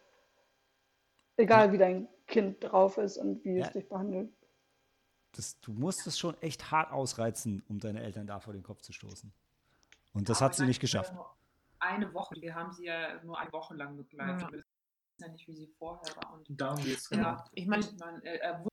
[1.38, 3.66] Egal wie dein Kind drauf ist und wie Ja.
[3.66, 4.28] es dich behandelt.
[5.38, 8.82] Das, du musst es schon echt hart ausreizen, um deine Eltern da vor den Kopf
[8.82, 9.32] zu stoßen.
[10.12, 11.14] Und das Aber hat sie nicht geschafft.
[11.78, 14.50] Eine Woche, wir haben sie ja nur eine Woche lang begleitet.
[14.50, 14.66] Wir wissen
[15.20, 16.32] ja nicht, wie sie vorher war.
[16.32, 17.08] Und darum geht's.
[17.10, 18.66] ja, Ich meine, man, er, er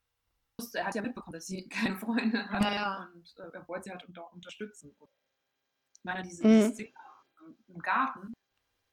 [0.59, 3.09] wusste, er hat ja mitbekommen, dass sie keine Freunde hat Ja, ja.
[3.13, 4.89] und äh, er wollte sie halt unter, unterstützen.
[4.97, 5.09] Und
[5.97, 6.73] ich meine, diese, Mhm.
[6.73, 6.89] Szene
[7.41, 8.33] im- im Garten,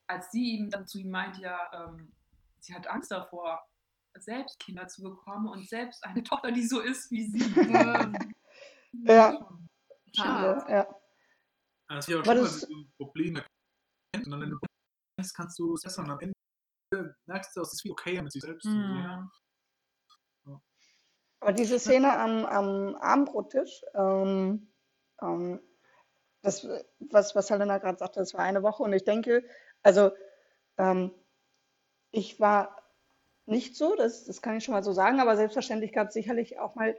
[0.09, 2.13] als sie ihm dann zu ihm meint, ja, ähm,
[2.59, 3.67] sie hat Angst davor,
[4.19, 7.39] selbst Kinder zu bekommen und selbst eine Tochter, die so ist wie sie.
[9.05, 9.49] Ja.
[10.15, 10.87] Schade, ja.
[11.89, 13.43] Das ist ja auch Aber schon, das- du Probleme
[14.13, 14.59] kennst und dann, wenn du
[15.17, 16.35] kennst, kannst du es besser und am Ende
[17.27, 18.67] merkst du, es ist okay mit sich selbst.
[18.67, 18.79] und so.
[18.79, 19.31] Mhm.
[21.41, 24.71] Aber diese Szene am, am Abendbrottisch, ähm,
[25.23, 25.61] ähm,
[26.43, 26.67] das,
[27.01, 29.43] was, was Helena gerade sagte, das war eine Woche und ich denke,
[29.83, 30.13] also
[30.77, 31.13] ähm,
[32.11, 32.82] ich war
[33.47, 36.59] nicht so, das, das kann ich schon mal so sagen, aber selbstverständlich gab es sicherlich
[36.59, 36.97] auch mal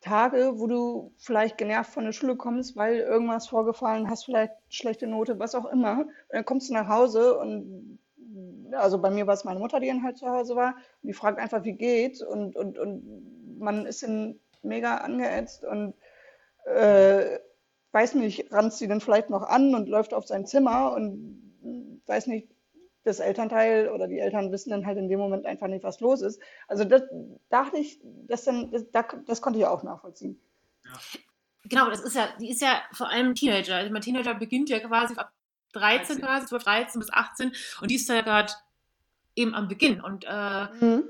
[0.00, 5.06] Tage, wo du vielleicht genervt von der Schule kommst, weil irgendwas vorgefallen, hast vielleicht schlechte
[5.06, 6.00] Note, was auch immer.
[6.00, 7.98] Und dann kommst du nach Hause und
[8.72, 11.14] also bei mir war es meine Mutter, die dann halt zu Hause war, und die
[11.14, 15.94] fragt einfach, wie geht's und, und, und man ist dann mega angeätzt und
[16.64, 17.38] äh,
[17.92, 22.26] weiß nicht, ranzt sie dann vielleicht noch an und läuft auf sein Zimmer und weiß
[22.26, 22.48] nicht,
[23.04, 26.20] das Elternteil oder die Eltern wissen dann halt in dem Moment einfach nicht, was los
[26.20, 26.40] ist.
[26.66, 27.02] Also das
[27.48, 30.40] dachte ich, das, dann, das, das konnte ich auch nachvollziehen.
[31.64, 33.76] Genau, das ist ja, die ist ja vor allem Teenager.
[33.76, 35.32] Also mein Teenager beginnt ja quasi ab
[35.72, 36.22] 13 13.
[36.22, 38.52] quasi, 12, 13 bis 18 und die ist ja gerade
[39.36, 41.04] eben am Beginn und äh, Mhm.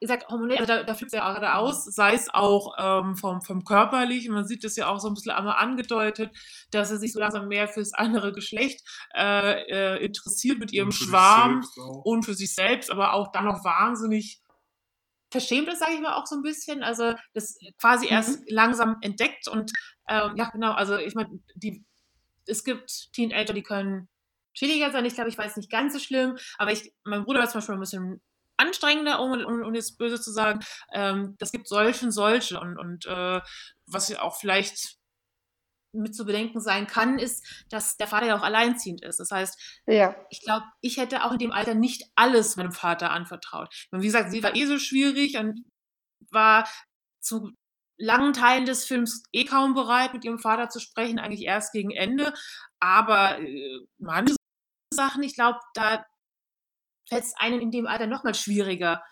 [0.00, 3.42] Ihr sagt hormonell, da, da flippt es ja gerade aus, sei es auch ähm, vom,
[3.42, 6.30] vom körperlichen, man sieht das ja auch so ein bisschen einmal angedeutet,
[6.70, 8.80] dass er sich so langsam mehr fürs andere Geschlecht
[9.14, 11.64] äh, äh, interessiert mit ihrem Und Schwarm
[12.04, 14.40] und für sich selbst, aber auch dann noch wahnsinnig
[15.30, 16.82] verschämt ist, sage ich mal, auch so ein bisschen.
[16.82, 18.12] Also das quasi Mhm.
[18.12, 19.72] erst langsam entdeckt und
[20.08, 21.84] ähm, ja, genau, also ich meine, die,
[22.46, 24.08] es gibt Teenager, die können
[24.54, 25.04] chilliger sein.
[25.04, 27.74] Ich glaube, ich weiß nicht ganz so schlimm, aber ich, mein Bruder war zum Beispiel
[27.74, 28.22] ein bisschen
[28.58, 30.60] anstrengender, um, um, um jetzt böse zu sagen.
[30.92, 33.40] Ähm, das gibt solche und solche und, und äh,
[33.86, 34.96] was ja auch vielleicht
[35.92, 39.20] mit zu bedenken sein kann, ist, dass der Vater ja auch alleinziehend ist.
[39.20, 40.14] Das heißt, Ja.
[40.28, 43.72] ich glaube, ich hätte auch in dem Alter nicht alles meinem Vater anvertraut.
[43.90, 45.64] Und wie gesagt, sie war eh so schwierig und
[46.30, 46.68] war
[47.20, 47.52] zu
[47.98, 51.90] langen Teilen des Films eh kaum bereit, mit ihrem Vater zu sprechen, eigentlich erst gegen
[51.90, 52.34] Ende.
[52.80, 54.36] Aber äh, manche
[54.92, 56.04] Sachen, ich glaube, da
[57.08, 59.02] fällt es einem in dem Alter nochmal schwieriger,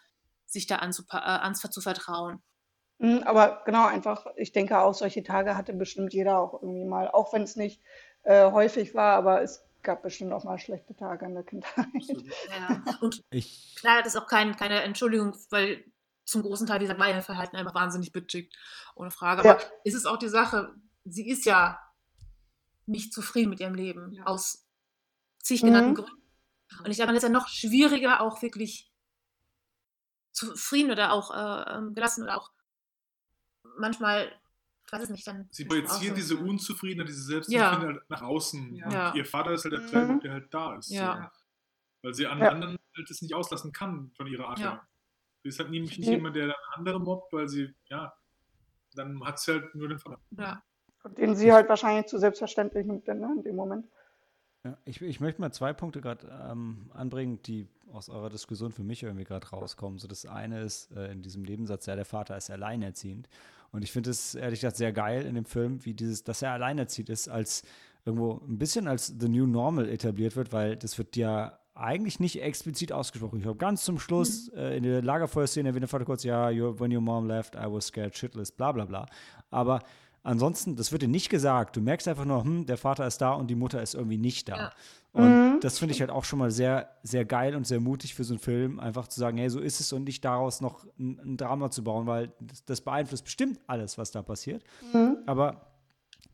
[0.47, 2.43] sich da anzupa- äh, ans zu vertrauen.
[2.99, 7.09] Mhm, Aber genau, einfach, ich denke auch, solche Tage hatte bestimmt jeder auch irgendwie mal,
[7.11, 7.83] auch wenn es nicht
[8.23, 11.87] äh, häufig war, aber es gab bestimmt auch mal schlechte Tage in der Kindheit.
[12.49, 12.83] Ja.
[13.01, 15.85] Und Ich, klar, das ist auch kein, keine Entschuldigung, weil
[16.25, 18.53] zum großen Teil dieser mein Verhalten einfach wahnsinnig bitchig,
[18.97, 19.45] ohne Frage.
[19.45, 19.53] Ja.
[19.53, 20.75] Aber ist es auch die Sache,
[21.05, 21.79] sie ist ja
[22.87, 24.25] nicht zufrieden mit ihrem Leben, Ja.
[24.25, 24.67] aus
[25.43, 25.95] zig genannten Mhm.
[25.97, 26.23] Gründen.
[26.85, 28.91] Und ich glaube, dann ist es ja noch schwieriger, auch wirklich
[30.33, 32.51] zufrieden oder auch äh, ähm, gelassen oder auch
[33.79, 34.31] manchmal,
[34.87, 35.49] ich weiß es nicht, dann.
[35.51, 37.27] Sie projizieren diese Unzufriedenheit, diese Ja.
[37.41, 38.75] Selbstzufriedenheit halt nach außen.
[38.77, 38.85] Ja.
[38.87, 39.15] Und Ja.
[39.15, 39.87] ihr Vater ist halt der Mhm.
[39.89, 40.91] Treibpunkt, der halt da ist.
[40.91, 41.31] Ja.
[41.33, 41.39] So.
[42.09, 42.51] Weil sie an Ja.
[42.51, 44.71] anderen halt das nicht auslassen kann von ihrer Art Ja.
[44.73, 44.89] her.
[45.43, 46.15] Sie ist halt nämlich nicht Mhm.
[46.15, 48.13] jemand, der dann andere mobbt, weil sie, ja,
[48.95, 50.21] dann hat sie halt nur den Vater.
[50.33, 50.63] Ja.
[51.03, 53.87] Und den sie halt wahrscheinlich zu selbstverständlich nimmt ne, in dem Moment.
[54.67, 58.83] Ja, ich, ich möchte mal zwei Punkte gerade ähm, anbringen, die aus eurer Diskussion für
[58.83, 59.99] mich irgendwie gerade rauskommen.
[59.99, 63.29] So das eine ist äh, in diesem Nebensatz, ja, der Vater ist alleinerziehend.
[63.73, 66.53] Und ich finde es ehrlich gesagt sehr geil in dem Film, wie dieses, dass er
[66.53, 67.63] alleinerziehend ist, als
[68.05, 72.41] irgendwo ein bisschen als The New Normal etabliert wird, weil das wird ja eigentlich nicht
[72.41, 73.37] explizit ausgesprochen.
[73.37, 76.95] Ich glaube, ganz zum Schluss äh, in der Lagerfeuerszene erwähnt der Vater kurz, ja, when
[76.95, 79.07] your mom left, I was scared shitless, bla bla bla.
[79.51, 79.81] Aber
[80.27, 81.77] ansonsten, das wird dir nicht gesagt.
[81.77, 84.49] Du merkst einfach nur, hm, der Vater ist da und die Mutter ist irgendwie nicht
[84.49, 84.57] da.
[84.57, 84.73] Ja.
[85.13, 85.61] Und Mhm.
[85.61, 88.35] das finde ich halt auch schon mal sehr, sehr geil und sehr mutig für so
[88.35, 91.37] einen Film, einfach zu sagen, hey, so ist es und nicht daraus noch ein, ein
[91.39, 94.63] Drama zu bauen, weil das, das beeinflusst bestimmt alles, was da passiert.
[94.93, 95.17] Mhm.
[95.25, 95.73] Aber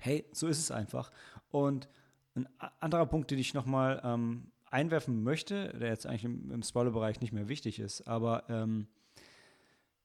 [0.01, 1.13] hey, so ist es einfach.
[1.51, 1.89] Und
[2.35, 2.49] ein
[2.81, 7.33] anderer Punkt, den ich nochmal ähm, einwerfen möchte, der jetzt eigentlich im, im Spoiler-Bereich nicht
[7.33, 8.89] mehr wichtig ist, aber ähm,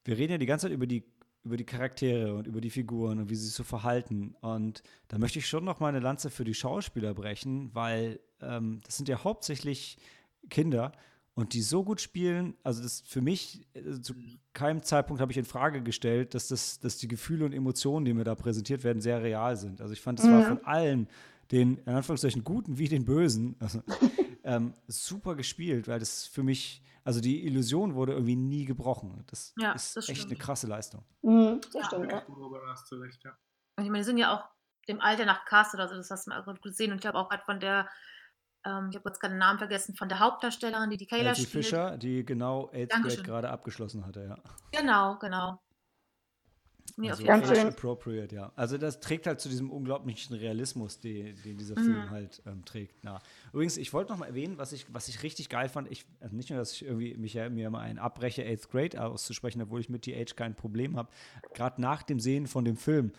[0.04, 1.04] wir reden ja die ganze Zeit über die,
[1.48, 4.36] über die Charaktere und über die Figuren und wie sie sich so verhalten.
[4.42, 8.82] Und da möchte ich schon noch mal eine Lanze für die Schauspieler brechen, weil ähm,
[8.86, 9.98] das sind ja hauptsächlich
[10.50, 10.92] Kinder
[11.34, 12.56] und die so gut spielen.
[12.64, 14.14] Also das für mich äh, zu
[14.54, 18.14] keinem Zeitpunkt habe ich in Frage gestellt, dass das, dass die Gefühle und Emotionen, die
[18.14, 19.82] mir da präsentiert werden, sehr real sind.
[19.82, 20.46] Also ich fand, war Mhm.
[20.46, 21.08] von allen
[21.52, 23.82] den in Anführungszeichen guten wie den bösen also,
[24.48, 29.24] ähm, super gespielt, weil das für mich, also die Illusion wurde irgendwie nie gebrochen.
[29.28, 30.32] Das Ja, ist das echt stimmt.
[30.32, 31.04] eine krasse Leistung.
[31.22, 31.60] Mhm.
[31.62, 31.86] Das Ja.
[31.86, 32.18] stimmt, ja.
[32.20, 33.38] Recht, ja.
[33.78, 34.50] Und ich meine, die sind ja auch
[34.88, 36.92] dem Alter nach Cast oder so, das hast du mal gut gesehen.
[36.92, 37.90] Und ich glaube auch gerade von der,
[38.66, 41.50] ähm, ich habe jetzt gerade den Namen vergessen, von der Hauptdarstellerin, die die Kayla spielt.
[41.50, 42.92] Fischer, die genau Eighth.
[42.92, 44.38] Grade gerade abgeschlossen hatte, ja.
[44.72, 45.62] Genau, genau.
[46.96, 47.68] Nee, also Ganz schön.
[47.68, 48.52] appropriate, ja.
[48.56, 51.84] Also das trägt halt zu diesem unglaublichen Realismus, den, den dieser Mhm.
[51.84, 52.96] Film halt ähm, trägt.
[53.04, 53.20] Na.
[53.54, 55.92] Übrigens, ich wollte noch mal erwähnen, was ich, was ich richtig geil fand.
[55.92, 59.04] Ich, also nicht nur, dass ich irgendwie mich ja, mir mal einen abbreche, Eighth Grade
[59.04, 61.10] auszusprechen, obwohl ich mit The Age kein Problem habe.
[61.54, 63.12] Gerade nach dem Sehen von dem Film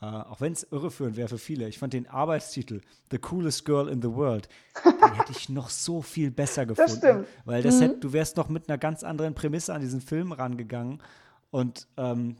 [0.00, 1.68] Äh, auch wenn es irreführend wäre für viele.
[1.68, 4.48] Ich fand den Arbeitstitel The Coolest Girl in the World,
[4.84, 6.98] den hätte ich noch so viel besser gefunden.
[6.98, 7.26] stimmt.
[7.44, 7.82] Weil das Mhm.
[7.82, 11.02] hätt, du wärst noch mit einer ganz anderen Prämisse an diesen Film rangegangen
[11.50, 12.36] und ähm,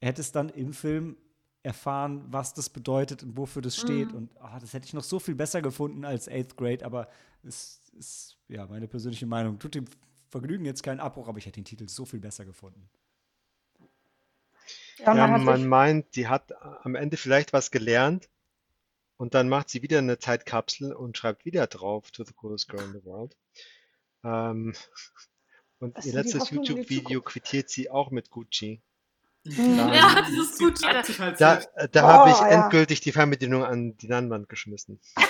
[0.00, 1.16] hättest dann im Film
[1.62, 4.12] erfahren, was das bedeutet und wofür das steht.
[4.12, 7.08] Und ah, das hätte ich noch so viel besser gefunden als Eighth Grade, aber
[7.42, 9.58] es ist ja meine persönliche Meinung.
[9.58, 9.84] Tut dem
[10.28, 12.88] Vergnügen jetzt keinen Abbruch, aber ich hätte den Titel so viel besser gefunden.
[14.98, 16.52] Ja, Ja, man man meint, die hat
[16.84, 18.28] am Ende vielleicht was gelernt
[19.16, 22.82] und dann macht sie wieder eine Zeitkapsel und schreibt wieder drauf to the coolest girl
[22.82, 23.36] in the world.
[24.24, 24.74] Ähm,
[25.78, 28.82] und Das ihr letztes YouTube-Video quittiert sie auch mit Gucci.
[29.44, 29.78] Mhm.
[29.94, 30.78] Ja, das ist Sie gut.
[30.86, 32.46] halt Da, äh, da Oh, habe ich ja.
[32.48, 35.00] endgültig die Fernbedienung an die Leinwand geschmissen.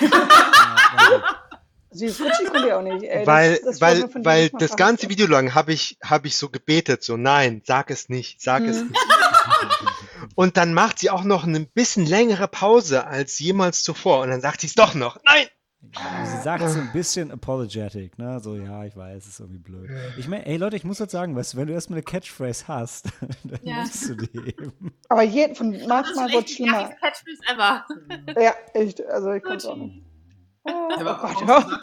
[1.93, 3.03] Ja, Gucci konnte ich auch nicht.
[3.03, 5.09] Ey, Weil, das, das weil, weil das ganze.
[5.09, 8.83] Video lang habe ich, habe ich so gebetet, so nein, sag es nicht, sag es
[8.83, 8.89] Mhm.
[8.91, 9.01] nicht.
[10.37, 14.21] Und dann macht sie auch noch eine bisschen längere Pause als jemals zuvor.
[14.23, 15.19] Und dann sagt sie es doch noch.
[15.25, 15.47] Nein!
[15.83, 18.39] Sie sagt so ein bisschen apologetic, ne?
[18.41, 19.91] So, ja, ich weiß, es ist irgendwie blöd.
[20.19, 22.69] Ich meine, ey Leute, ich muss jetzt sagen, weißt du, wenn du erstmal eine Catchphrase
[22.69, 23.09] hast,
[23.45, 23.81] dann Ja.
[23.81, 24.73] musst du die eben.
[25.09, 26.91] Aber je, von manchmal wird die schlimmer.
[27.01, 27.87] Catchphrase ever.
[28.41, 29.05] Ja, echt.
[29.07, 30.05] Also ich kann es auch nicht.
[30.65, 31.81] Oh, oh aber Gott, ja.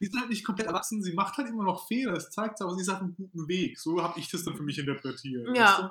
[0.00, 2.64] sie ist halt nicht komplett erwachsen, sie macht halt immer noch Fehler, das zeigt sie,
[2.64, 3.78] aber sie ist auf einem guten Weg.
[3.78, 5.46] So habe ich das dann für mich interpretiert.
[5.56, 5.64] Ja.
[5.64, 5.90] Weißt du?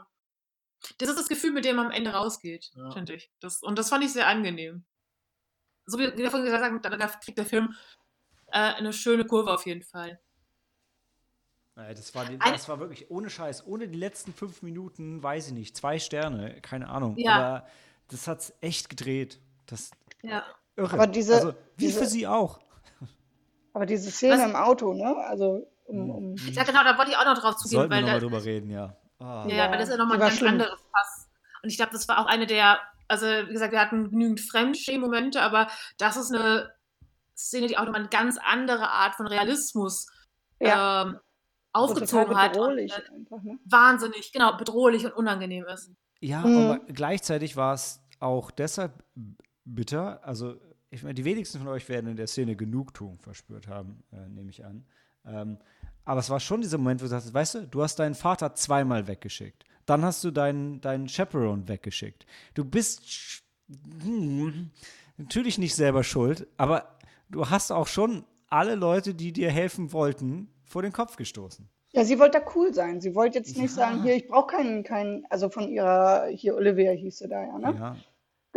[1.00, 2.92] Das ist das Gefühl, mit dem man am Ende rausgeht, Ja.
[2.92, 3.32] finde ich.
[3.40, 4.84] Das, und das fand ich sehr angenehm.
[5.88, 7.74] So wie wir vorhin gesagt haben, da, kriegt der Film
[8.52, 10.20] äh, eine schöne Kurve auf jeden Fall.
[11.76, 15.48] Ey, das, war, die- das war wirklich ohne Scheiß, ohne die letzten fünf Minuten, weiß
[15.48, 17.16] ich nicht, zwei Sterne, keine Ahnung.
[17.18, 17.34] Ja.
[17.36, 17.68] Aber
[18.10, 19.40] das hat's echt gedreht.
[19.68, 19.92] Das
[20.24, 20.44] Ja.
[20.76, 20.94] irre.
[20.94, 22.60] Aber diese- also, wie diese- für sie auch.
[23.74, 25.16] Aber diese Szene Was- im Auto, ne?
[25.28, 28.02] Also um, um Ja, genau, da wollte ich auch noch drauf zugehen, Sollten wir weil,
[28.02, 28.98] nochmal da, drüber reden, ja.
[29.20, 29.46] Ah.
[29.48, 30.54] ja, Ja, weil das ist ja nochmal ein ganz schlimm.
[30.54, 31.30] anderes Pass.
[31.64, 35.42] Und ich glaube, das war auch eine der, also wie gesagt, wir hatten genügend Fremdschämen-Momente,
[35.42, 36.72] aber das ist eine
[37.36, 40.08] Szene, die auch nochmal eine ganz andere Art von Realismus
[40.60, 41.20] ja, ähm,
[41.72, 42.58] aufgezogen hat.
[42.58, 43.60] Und, bedrohlich äh, einfach, ne?
[43.66, 45.92] wahnsinnig, genau, bedrohlich und unangenehm ist.
[46.20, 46.58] Ja, Mhm.
[46.58, 49.04] aber gleichzeitig war es auch deshalb
[49.66, 50.24] bitter.
[50.26, 50.56] Also,
[50.90, 54.50] ich meine, die wenigsten von euch werden in der Szene Genugtuung verspürt haben, äh, nehme
[54.50, 54.86] ich an.
[55.26, 55.60] Ähm,
[56.06, 58.56] aber es war schon dieser Moment, wo du sagst, weißt du, du hast deinen Vater
[58.56, 59.66] zweimal weggeschickt.
[59.88, 62.28] Dann hast du deinen, deinen Chaperone weggeschickt.
[62.54, 63.42] Du bist
[64.04, 64.70] hm,
[65.18, 70.50] natürlich nicht selber schuld, aber du hast auch schon alle Leute, die dir helfen wollten,
[70.66, 71.68] vor den Kopf gestoßen.
[71.94, 73.00] Ja, sie wollte da cool sein.
[73.00, 73.86] Sie wollte jetzt nicht Ja.
[73.86, 77.58] sagen, hier, ich brauche keinen, keinen, also von ihrer, hier Olivia hieß sie da ja,
[77.58, 77.76] ne?
[77.78, 77.96] Ja.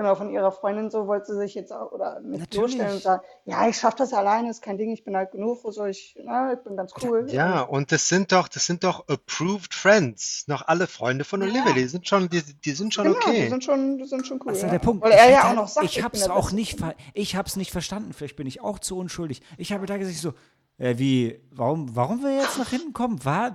[0.01, 2.59] Genau, von ihrer Freundin so wollte sie sich jetzt auch oder nicht Natürlich.
[2.79, 5.59] bloßstellen und sagen, ja, ich schaffe das alleine, ist kein Ding, ich bin alt genug,
[5.75, 7.27] soll ich, ne, ich bin ganz cool.
[7.31, 10.45] Ja, und das sind doch, das sind doch approved friends.
[10.49, 13.49] Noch alle Freunde von Olivia, die sind schon, die, die sind schon Genau, die okay.
[13.51, 14.47] sind schon, die sind schon cool.
[14.53, 14.73] Das ist ja ja.
[14.73, 15.03] der Punkt.
[15.05, 16.95] Weil Ich er ja auch halt- noch sagt, ich hab's bin der auch nicht, ver
[17.13, 18.15] ich hab's nicht verstanden.
[18.15, 19.43] Vielleicht bin ich auch zu unschuldig.
[19.59, 20.33] Ich habe da gesagt so,
[20.79, 23.21] äh, wie, warum, warum wir jetzt nach hinten kommen?
[23.23, 23.53] Was,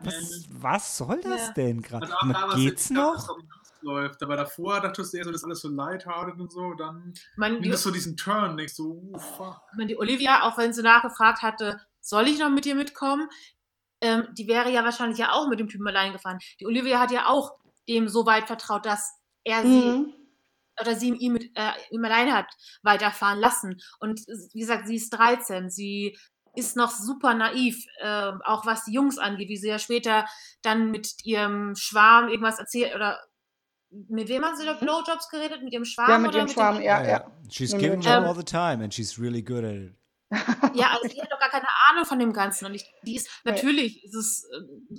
[0.52, 1.54] was, soll das Ja.
[1.54, 2.08] denn gerade?
[2.08, 3.28] Da, Geht's noch?
[3.86, 4.22] Läuft.
[4.24, 6.74] Aber davor dachtest du eher so, das ist alles so lighthearted und so.
[6.74, 8.84] Dann Man, nimmt die, es so diesen Turn, nicht so,
[9.14, 9.62] uh, fuck.
[9.88, 13.30] die Olivia, auch wenn sie nachgefragt hatte, soll ich noch mit dir mitkommen?
[14.02, 16.40] Ähm, die wäre ja wahrscheinlich ja auch mit dem Typen allein gefahren.
[16.60, 17.56] Die Olivia hat ja auch
[17.88, 19.14] dem so weit vertraut, dass
[19.44, 20.14] er sie Mhm.
[20.82, 22.48] oder sie ihn, mit, äh, ihm alleine hat
[22.84, 23.78] weiterfahren lassen.
[24.00, 24.20] Und
[24.54, 26.18] wie gesagt, sie ist 13, sie
[26.56, 30.26] ist noch super naiv, äh, auch was die Jungs angeht, wie sie ja später
[30.62, 33.20] dann mit ihrem Schwarm irgendwas erzählt oder
[34.10, 35.64] mit wem hat sie da Blowjobs geredet?
[35.64, 37.32] Mit ihrem Schwarm Ja, mit dem Schwarm, ja, ja.
[37.50, 39.93] She's Ja, giving mit dem- all the time and she's really good at it.
[40.74, 42.66] Ja, also die hat doch gar keine Ahnung von dem Ganzen.
[42.66, 44.96] Und ich, die ist, natürlich ist es äh,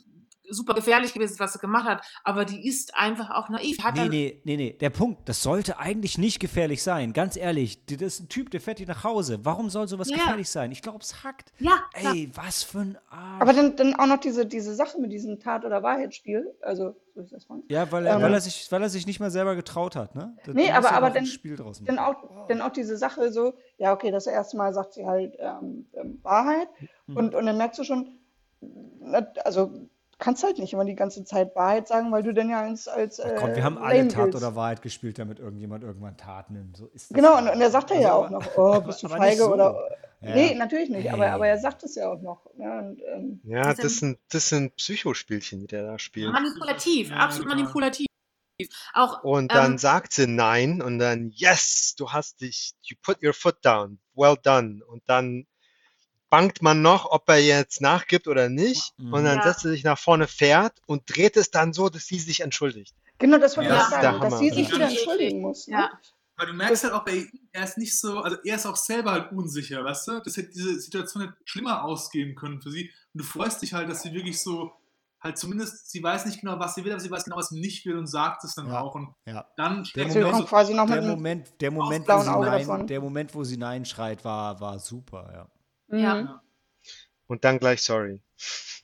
[0.50, 3.82] super gefährlich gewesen, was sie gemacht hat, aber die ist einfach auch naiv.
[3.82, 4.72] Hat Nee, nee, nee, nee.
[4.72, 7.12] Der Punkt, das sollte eigentlich nicht gefährlich sein.
[7.12, 9.40] Ganz ehrlich, das ist ein Typ, der fährt hier nach Hause.
[9.44, 10.16] Warum soll sowas Ja.
[10.18, 10.70] gefährlich sein?
[10.72, 11.52] Ich glaube, es hackt.
[11.58, 11.78] Ja.
[11.94, 13.42] Ey, was für ein Arsch.
[13.42, 16.54] Aber dann, dann auch noch diese, diese Sache mit diesem Tat- oder Wahrheitsspiel.
[16.60, 17.60] Also, so ist das mal.
[17.68, 20.14] ja, weil er, ähm, weil, er sich, weil er sich nicht mal selber getraut hat,
[20.14, 20.36] ne?
[20.44, 23.54] Da- Nee, aber- er aber dann- Spiel draus Dann auch, dann auch diese Sache so,
[23.78, 26.68] ja, okay, das erste Mal sagt sie halt ähm, ähm, Wahrheit
[27.06, 27.16] Mhm.
[27.16, 28.18] und, und dann merkst du schon,
[29.44, 29.88] also
[30.18, 33.20] kannst halt nicht immer die ganze Zeit Wahrheit sagen, weil du dann ja als, als
[33.20, 36.50] Oh Gott, äh, wir haben alle lame Tat oder Wahrheit gespielt, damit irgendjemand irgendwann Tat
[36.50, 36.76] nimmt.
[36.76, 37.38] So ist das Genau, ja.
[37.40, 39.42] und, und er sagt ja Also, ja auch noch, oh, bist du aber nicht feige
[39.42, 39.52] so.
[39.52, 39.88] oder.
[40.22, 40.34] Ja.
[40.34, 41.32] Nee, natürlich nicht, aber, Hey.
[41.32, 42.46] aber er sagt es ja auch noch.
[42.56, 42.78] Ne?
[42.78, 46.32] Und, ähm, Ja, Das sind, das sind Psychospielchen, die der da spielt.
[46.32, 47.60] manipulativ, Ja, absolut genau.
[47.60, 48.06] manipulativ.
[48.94, 53.22] Auch Und dann ähm, sagt sie nein und dann, yes, du hast dich, you put
[53.22, 54.82] your foot down, well done.
[54.86, 55.46] Und dann
[56.30, 58.92] bangt man noch, ob er jetzt nachgibt oder nicht.
[58.98, 59.12] Mhm.
[59.12, 59.42] Und dann Ja.
[59.44, 62.94] setzt er sich nach vorne, fährt und dreht es dann so, dass sie sich entschuldigt.
[63.18, 65.66] Genau, das wollte Ja, ich das sagen, dass sie sich wieder entschuldigen muss.
[65.68, 65.74] Ne?
[65.74, 65.90] Ja.
[66.38, 68.76] Aber du merkst halt auch bei ihm, er ist nicht so, also er ist auch
[68.76, 70.20] selber halt unsicher, weißt du?
[70.20, 72.90] Das hätte diese Situation hätte schlimmer ausgehen können für sie.
[73.14, 74.70] Und du freust dich halt, dass sie wirklich so,
[75.22, 77.58] halt zumindest, sie weiß nicht genau, was sie will, aber sie weiß genau, was sie
[77.58, 78.80] nicht will und sagt es dann Ja.
[78.82, 78.94] auch.
[78.94, 79.46] Und Ja.
[79.56, 82.86] dann Der auch Moment- so, quasi noch Der Moment, der Moment, wo sie nein, davon.
[82.86, 85.46] der Moment, wo sie Nein schreit, war, war super, ja.
[85.88, 86.14] Ja.
[86.14, 86.28] Mhm.
[87.28, 88.20] Und dann gleich sorry.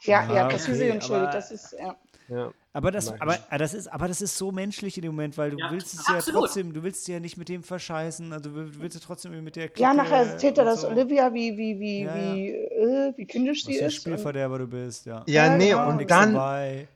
[0.02, 1.96] Ja, Ja, ja, dass sie okay, sich entschuldigt, aber- das ist, ja.
[2.28, 2.52] Ja.
[2.72, 5.50] Aber das, aber, aber das ist, aber das ist so menschlich in dem Moment, weil
[5.50, 6.40] du Ja, willst es ja absolut.
[6.44, 9.68] trotzdem, du willst ja nicht mit dem verscheißen, also du willst ja trotzdem mit der
[9.68, 12.34] Clique Ja, nachher erzählt er das so, Olivia, wie, wie, wie, Ja, ja.
[12.34, 13.94] wie, äh, wie kindisch was sie ist.
[13.96, 15.22] Spielverderber du bist, ja.
[15.26, 15.88] Ja, Ja, nee, genau.
[15.90, 16.88] und dann, dabei.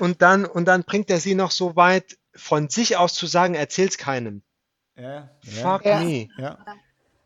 [0.00, 3.54] und dann, und dann bringt er sie noch so weit, von sich aus zu sagen,
[3.54, 4.42] erzähl's keinem.
[4.96, 6.00] Ja, Fuck Ja.
[6.00, 6.28] me.
[6.38, 6.58] ja.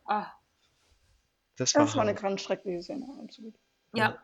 [0.07, 0.27] Ah,
[1.57, 3.55] Das war, das war eine ganz schreckliche Szene, absolut.
[3.95, 4.19] ja.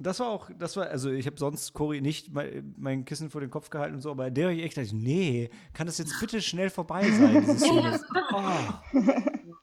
[0.00, 3.40] Das war auch, das war, also ich habe sonst Cory nicht mein, mein Kissen vor
[3.40, 6.20] den Kopf gehalten und so, aber der habe ich echt gedacht, nee, kann das jetzt
[6.20, 7.44] bitte schnell vorbei sein?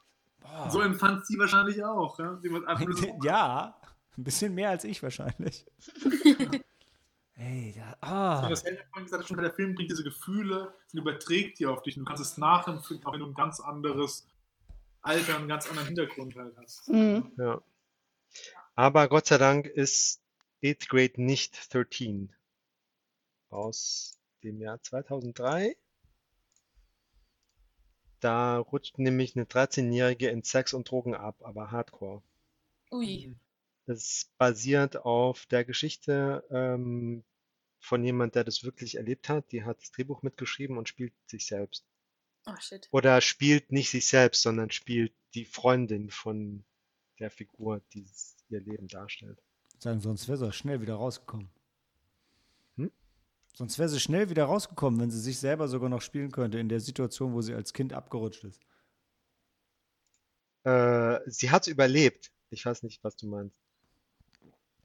[0.58, 0.70] Oh.
[0.70, 2.18] so empfand sie wahrscheinlich auch.
[2.18, 2.40] Ja?
[2.42, 3.76] So, Ja,
[4.18, 5.66] ein bisschen mehr als ich wahrscheinlich.
[7.38, 8.50] Ey, da, ah.
[8.50, 11.98] das gesagt schon der Film bringt diese Gefühle und überträgt die auf dich.
[11.98, 14.26] Und du kannst es nachempfinden, auch wenn du ein ganz anderes
[15.06, 16.90] Alter, einen ganz anderen Hintergrund halt hast.
[16.90, 17.32] Mhm.
[17.38, 17.62] Ja.
[18.74, 20.20] Aber Gott sei Dank ist
[20.64, 22.34] 8th Grade nicht 13
[23.50, 25.78] aus dem Jahr 2003.
[28.20, 32.24] Da rutscht nämlich eine 13-Jährige in Sex und Drogen ab, aber hardcore.
[32.92, 33.36] Ui.
[33.86, 37.24] Es basiert auf der Geschichte ähm,
[37.80, 39.52] von jemand, der das wirklich erlebt hat.
[39.52, 41.86] Die hat das Drehbuch mitgeschrieben und spielt sich selbst.
[42.46, 42.88] Oh shit.
[42.92, 46.64] Oder spielt nicht sich selbst, sondern spielt die Freundin von
[47.20, 48.06] der Figur, die
[48.50, 49.42] ihr Leben darstellt.
[49.80, 51.50] Sagen, sonst wäre sie schnell wieder rausgekommen.
[52.78, 52.92] Hm?
[53.54, 56.70] Sonst wäre sie schnell wieder rausgekommen, wenn sie sich selber sogar noch spielen könnte, in
[56.70, 58.62] der Situation, wo sie als Kind abgerutscht ist.
[60.64, 62.32] Äh, sie hat überlebt.
[62.50, 63.56] Ich weiß nicht, was du meinst.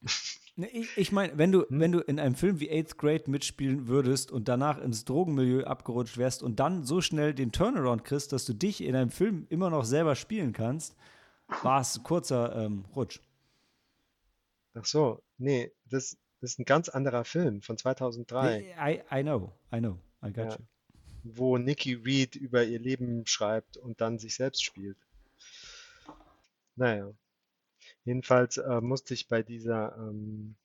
[0.61, 1.81] Ne, ich ich meine, wenn du, Hm?
[1.81, 6.19] wenn du in einem Film wie Eighth Grade mitspielen würdest und danach ins Drogenmilieu abgerutscht
[6.19, 9.71] wärst und dann so schnell den Turnaround kriegst, dass du dich in einem Film immer
[9.71, 10.97] noch selber spielen kannst,
[11.63, 13.21] war es ein kurzer ähm, Rutsch.
[14.75, 19.23] Ach so, nee, das, das ist ein ganz anderer Film von 2003, Nee, I, I
[19.23, 20.57] know, I know, I got Ja.
[20.59, 20.65] you.
[21.23, 24.97] wo Nikki Reed über ihr Leben schreibt und dann sich selbst spielt.
[26.77, 27.11] Naja,
[28.11, 30.57] jedenfalls äh, musste ich bei dieser, ähm,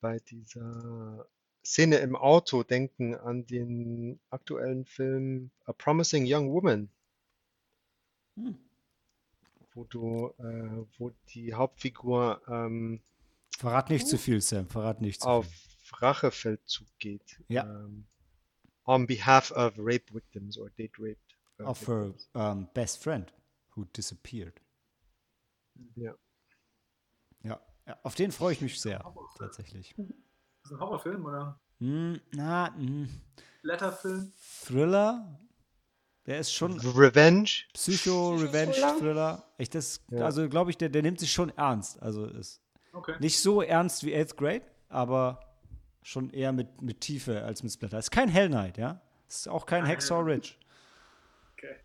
[0.00, 1.26] bei dieser
[1.64, 6.90] Szene im Auto denken an den aktuellen Film A Promising Young Woman.
[8.36, 8.58] Hm.
[9.74, 13.00] wo du, äh, wo die Hauptfigur ähm,
[13.56, 15.96] Verrat nicht zu viel, Sam, verrat nicht zu auf viel.
[16.00, 17.40] Rachefeldzug geht.
[17.48, 17.62] Ja.
[17.64, 18.06] Ähm,
[18.84, 21.36] on behalf of rape victims or date raped.
[21.58, 23.32] äh, Auf her um, best friend
[23.76, 24.60] who disappeared.
[25.96, 26.14] Ja.
[27.86, 29.04] Ja, auf den freue ich mich sehr,
[29.36, 29.94] tatsächlich.
[29.98, 30.06] Das
[30.64, 33.10] ist ein Horrorfilm oder Hm, na, hm,
[33.60, 34.32] Letterfilm?
[34.64, 35.38] Thriller?
[36.24, 37.50] Der ist schon Revenge.
[37.74, 39.44] Psycho-Revenge-Thriller.
[39.58, 40.24] Ich das, Ja.
[40.24, 42.00] Also glaube ich, der, der nimmt sich schon ernst.
[42.02, 42.62] Also ist
[42.94, 43.16] Okay.
[43.18, 45.40] nicht so ernst wie Eighth Grade, aber
[46.02, 47.98] schon eher mit, mit Tiefe als mit Splatter.
[47.98, 49.02] Ist kein Hell Knight, ja?
[49.28, 50.54] Ist auch kein Hacksaw Ridge.
[51.52, 51.76] okay.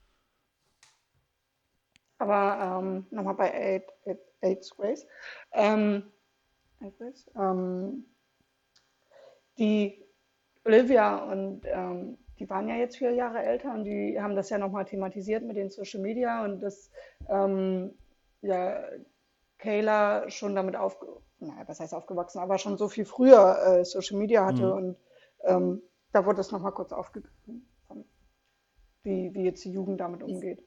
[2.20, 5.08] Aber ähm, nochmal bei Eight, Eight, Grace.
[5.54, 6.04] Ähm,
[7.36, 8.06] ähm,
[9.58, 10.06] die
[10.66, 14.58] Olivia und ähm, die waren ja jetzt vier Jahre älter und die haben das ja
[14.58, 16.90] nochmal thematisiert mit den Social Media und dass
[17.30, 17.94] ähm,
[18.42, 18.84] ja,
[19.58, 21.08] Kayla schon damit aufge
[21.42, 24.72] naja, was heißt aufgewachsen, aber schon so viel früher äh, Social Media hatte Mhm.
[24.74, 24.98] und
[25.44, 25.82] ähm,
[26.12, 27.68] da wurde das nochmal kurz aufgegriffen,
[29.04, 30.64] wie, wie jetzt die Jugend damit umgeht.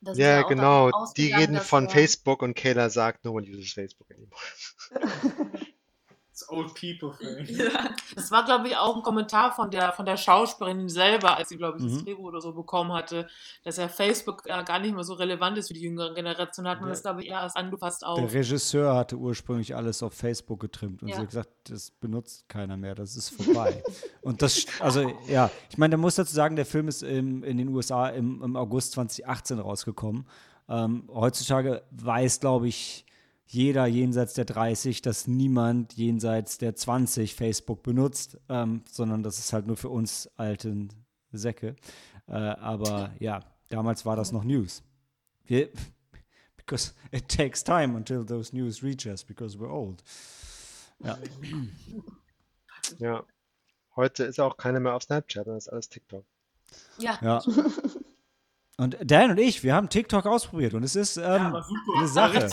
[0.00, 0.90] Da sind Ja, auch genau.
[1.16, 4.40] Die reden von Facebook und Kayla sagt, no one uses Facebook anymore.
[6.40, 7.56] Das Old People Thing.
[7.58, 11.48] Ja, das war, glaube ich, auch ein Kommentar von der, von der Schauspielerin selber, als
[11.48, 12.04] sie, glaube ich, das Mhm.
[12.04, 13.26] Drehbuch oder so bekommen hatte,
[13.64, 16.68] dass ja Facebook ja gar nicht mehr so relevant ist für die jüngere Generation.
[16.68, 18.32] Hat man Der- das, glaube ich, erst angefasst Der auf.
[18.32, 21.16] Regisseur hatte ursprünglich alles auf Facebook getrimmt und Ja.
[21.16, 23.82] sie hat gesagt, das benutzt keiner mehr, das ist vorbei.
[24.22, 27.56] und das, also ja, ich meine, da muss dazu sagen, der Film ist im, in
[27.58, 30.26] den USA im, im August 2018 rausgekommen.
[30.68, 33.04] Ähm, heutzutage weiß, glaube ich,
[33.48, 39.52] jeder jenseits der 30, dass niemand jenseits der 20 Facebook benutzt, ähm, sondern das ist
[39.52, 40.90] halt nur für uns alten
[41.32, 41.74] Säcke.
[42.26, 44.82] Äh, aber ja, damals war das noch News.
[45.46, 45.70] Wir,
[46.56, 50.02] because it takes time until those news reach us because we're old.
[51.02, 51.18] Ja,
[52.98, 53.24] Ja.
[53.96, 56.24] Heute ist auch keiner mehr auf Snapchat, dann ist alles TikTok.
[56.98, 57.18] Ja.
[57.22, 57.42] Ja.
[58.80, 61.64] Und Dan und ich, wir haben TikTok ausprobiert und es ist ähm, Ja,
[61.96, 62.48] eine Sache.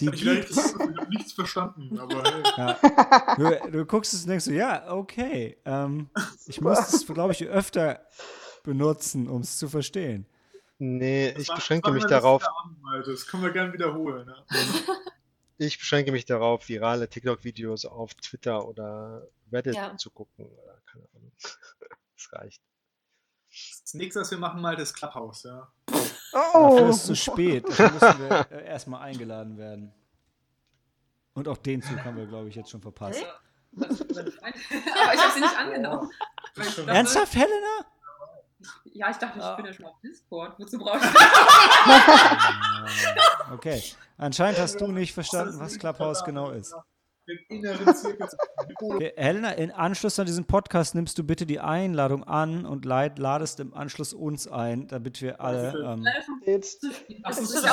[0.00, 0.56] Die ich gibt's.
[0.56, 2.42] nicht- ich nichts verstanden, aber hey.
[2.56, 3.34] Ja.
[3.36, 5.56] Du, du guckst es und denkst so, ja, okay.
[5.64, 6.10] Ähm,
[6.46, 8.06] ich muss es, glaube ich, öfter
[8.62, 10.26] benutzen, um es zu verstehen.
[10.78, 12.44] Nee, Das ich beschränke das mich darauf,
[12.92, 13.10] Alter.
[13.10, 14.26] Das können wir gerne wiederholen.
[14.26, 14.44] Ne?
[15.58, 19.96] ich beschränke mich darauf, virale TikTok-Videos auf Twitter oder Reddit Ja.
[19.96, 20.46] zu gucken.
[20.46, 21.32] Oder keine Ahnung.
[22.14, 22.62] Das reicht.
[23.84, 25.44] Das nächste, was wir machen, mal ist Clubhouse.
[25.44, 25.72] Ja.
[26.32, 27.64] Dafür Oh, ist es zu spät.
[27.68, 29.92] Dafür müssen wir äh, erstmal eingeladen werden.
[31.34, 33.24] Und auch den Zug haben wir, glaube ich, jetzt schon verpasst.
[33.76, 36.10] Aber ich habe sie nicht angenommen.
[36.56, 37.84] Dachte- Ernsthaft, Helena?
[38.86, 39.54] Ja, ich dachte, ich Ah.
[39.54, 40.58] bin ja schon auf Discord.
[40.58, 41.04] Wozu brauche ich
[41.86, 42.86] Ah,
[43.54, 43.82] Okay.
[44.16, 46.74] Anscheinend hast du nicht verstanden, was Clubhouse genau ist.
[47.28, 48.28] Den inneren Zirkel.
[48.80, 53.18] Okay, Helena, in Anschluss an diesen Podcast nimmst du bitte die Einladung an und leid,
[53.18, 55.74] ladest im Anschluss uns ein, damit wir alle.
[55.84, 56.06] Ähm,
[56.46, 56.84] jetzt.
[56.84, 57.66] Ist ist.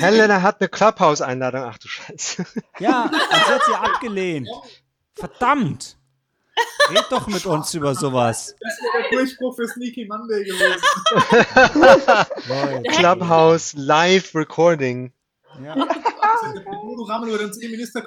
[0.00, 1.62] Helena hat eine Clubhouse-Einladung.
[1.64, 2.46] Ach du Scheiße.
[2.78, 4.48] ja, und sie hat sie abgelehnt.
[5.14, 5.98] Verdammt!
[6.90, 8.54] Red doch mit uns über sowas.
[8.60, 10.82] Das wäre der Durchbruch für Sneaky Monday gewesen.
[12.92, 15.12] Clubhouse Live Recording.
[15.62, 15.74] Ja.
[15.76, 18.02] Mit Bodo Ramelow dann zu dem Minister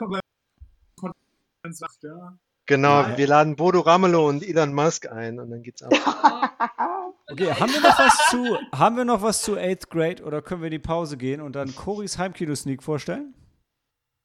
[1.65, 1.77] kommt.
[1.77, 2.37] sagt, ja.
[2.67, 3.17] Genau, Nein.
[3.17, 5.91] wir laden Bodo Ramelow und Elon Musk ein und dann geht's ab.
[7.27, 10.61] Okay, haben wir noch was zu, haben wir noch was zu 8th Grade oder können
[10.61, 13.33] wir in die Pause gehen und dann Coris Heimkino-Sneak vorstellen?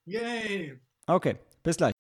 [0.04, 0.78] Yay.
[1.06, 1.94] Okay, bis gleich.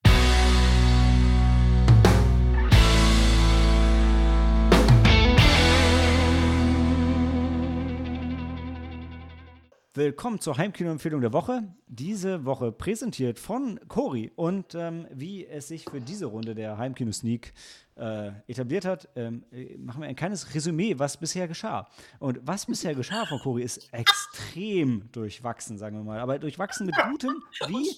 [9.94, 11.64] Willkommen zur Heimkino-Empfehlung der Woche.
[11.88, 14.30] Diese Woche präsentiert von Cori.
[14.36, 17.52] Und ähm, wie es sich für diese Runde der Heimkino-Sneak
[17.96, 21.88] äh, etabliert hat, ähm, äh, machen wir ein kleines Resümee, was bisher geschah.
[22.20, 26.20] Und was bisher geschah von Cori ist extrem durchwachsen, sagen wir mal.
[26.20, 27.90] Aber durchwachsen mit Gutem wie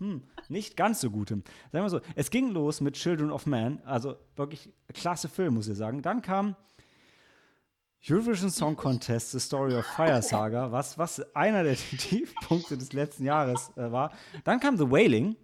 [0.00, 1.44] hm, nicht ganz so gutem.
[1.70, 5.66] Sagen wir so, es ging los mit Children of Man, also wirklich klasse Film, muss
[5.66, 6.02] ich sagen.
[6.02, 6.56] Dann kam
[8.08, 13.24] Eurovision Song Contest, The Story of Fire Saga, was, was einer der Tiefpunkte des letzten
[13.24, 14.10] Jahres äh, war.
[14.42, 15.36] Dann kam The Wailing,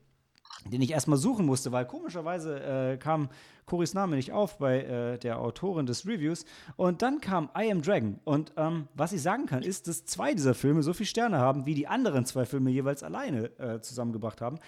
[0.65, 3.29] den ich erstmal suchen musste, weil komischerweise äh, kam
[3.65, 6.45] Coris Name nicht auf bei äh, der Autorin des Reviews.
[6.75, 8.19] Und dann kam I Am Dragon.
[8.25, 11.65] Und ähm, was ich sagen kann, ist, dass zwei dieser Filme so viele Sterne haben,
[11.65, 14.59] wie die anderen zwei Filme jeweils alleine äh, zusammengebracht haben.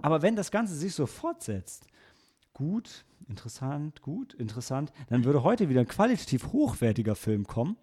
[0.00, 1.86] Aber wenn das Ganze sich so fortsetzt,
[2.52, 7.76] gut, interessant, gut, interessant, dann würde heute wieder ein qualitativ hochwertiger Film kommen.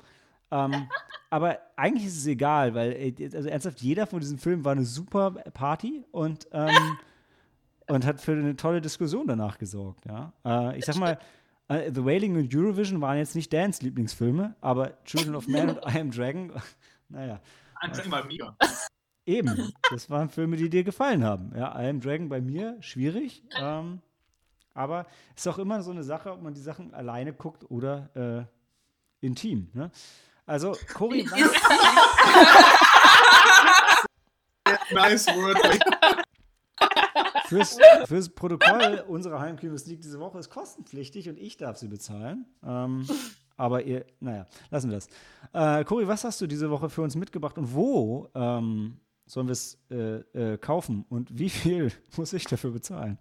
[0.52, 0.88] Ähm,
[1.30, 4.86] aber eigentlich ist es egal, weil äh, also ernsthaft jeder von diesen Filmen war eine
[4.86, 6.98] super Party und ähm,
[7.88, 10.06] und hat für eine tolle Diskussion danach gesorgt.
[10.06, 10.34] Ja?
[10.46, 11.18] Äh, ich sag mal,
[11.68, 15.78] äh, The Wailing und Eurovision waren jetzt nicht Dans Lieblingsfilme, aber Children of Man und
[15.88, 16.52] I Am Dragon,
[17.10, 17.42] naja,
[18.10, 18.56] mal mega.
[19.26, 19.72] eben.
[19.90, 21.52] Das waren Filme, die dir gefallen haben.
[21.56, 24.02] Ja, I Am Dragon bei mir schwierig, ähm,
[24.80, 28.10] aber es ist auch immer so eine Sache, ob man die Sachen alleine guckt oder
[28.16, 28.46] äh,
[29.26, 29.70] intim.
[29.74, 29.92] Ne?
[30.46, 31.28] Also, Cory,
[34.92, 35.58] Nice word.
[37.48, 42.46] Fürs, fürs Protokoll, unsere Heimkinos liegt diese Woche ist kostenpflichtig und ich darf sie bezahlen.
[42.66, 43.06] Ähm,
[43.58, 45.10] aber ihr, naja, lassen wir das.
[45.52, 49.54] Äh, Cory, was hast du diese Woche für uns mitgebracht und wo ähm, sollen wir
[49.54, 50.20] es äh,
[50.54, 53.20] äh, kaufen und wie viel muss ich dafür bezahlen?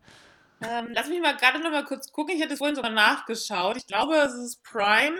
[0.60, 2.34] Ähm, lass mich mal gerade noch mal kurz gucken.
[2.34, 3.76] Ich hatte es vorhin sogar nachgeschaut.
[3.76, 5.16] Ich glaube, es ist Prime.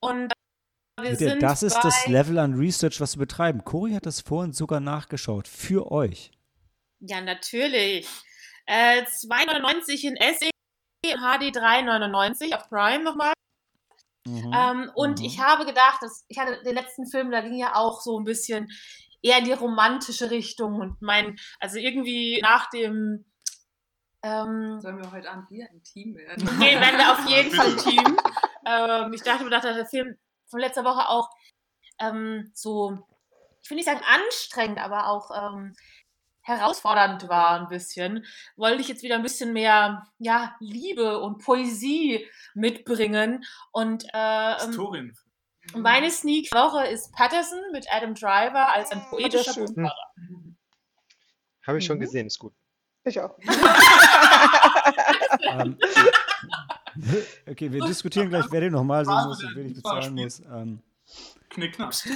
[0.00, 0.32] Und
[1.00, 3.64] wir Bitte, sind das ist das Level an Research, was wir betreiben.
[3.64, 5.48] Cory hat das vorhin sogar nachgeschaut.
[5.48, 6.30] Für euch.
[7.00, 8.06] Ja, natürlich.
[8.66, 10.50] Äh, 2,99 in SE,
[11.04, 13.32] HD 3,99 auf Prime nochmal.
[14.24, 14.52] Mhm.
[14.54, 15.24] Ähm, und Mhm.
[15.24, 18.24] ich habe gedacht, dass ich hatte den letzten Film, da ging ja auch so ein
[18.24, 18.70] bisschen
[19.20, 23.24] eher in die romantische Richtung und mein, also irgendwie nach dem
[24.22, 26.48] ähm, Sollen wir heute Abend wieder ein Team werden?
[26.58, 28.16] Nee, werden wir auf jeden Fall ein Team.
[28.66, 30.16] Ähm, ich dachte mir, dass der Film
[30.46, 31.28] von letzter Woche auch
[31.98, 32.98] ähm, so,
[33.62, 35.74] ich will nicht sagen anstrengend, aber auch ähm,
[36.42, 38.24] herausfordernd war ein bisschen.
[38.56, 43.44] Wollte ich jetzt wieder ein bisschen mehr ja, Liebe und Poesie mitbringen.
[43.72, 45.16] Und äh, ähm, Historien.
[45.74, 49.66] meine Sneak Woche ist Patterson mit Adam Driver als ein poetischer schön.
[49.66, 50.12] Busfahrer.
[51.66, 52.00] Habe ich schon Mhm.
[52.02, 52.54] gesehen, ist gut.
[53.04, 53.36] Ich auch.
[55.50, 55.76] ähm,
[57.48, 60.40] okay, wir diskutieren gleich, wer den nochmal sehen muss und wen ich bezahlen muss.
[60.40, 60.80] Ähm,
[61.50, 62.04] Knickknacks.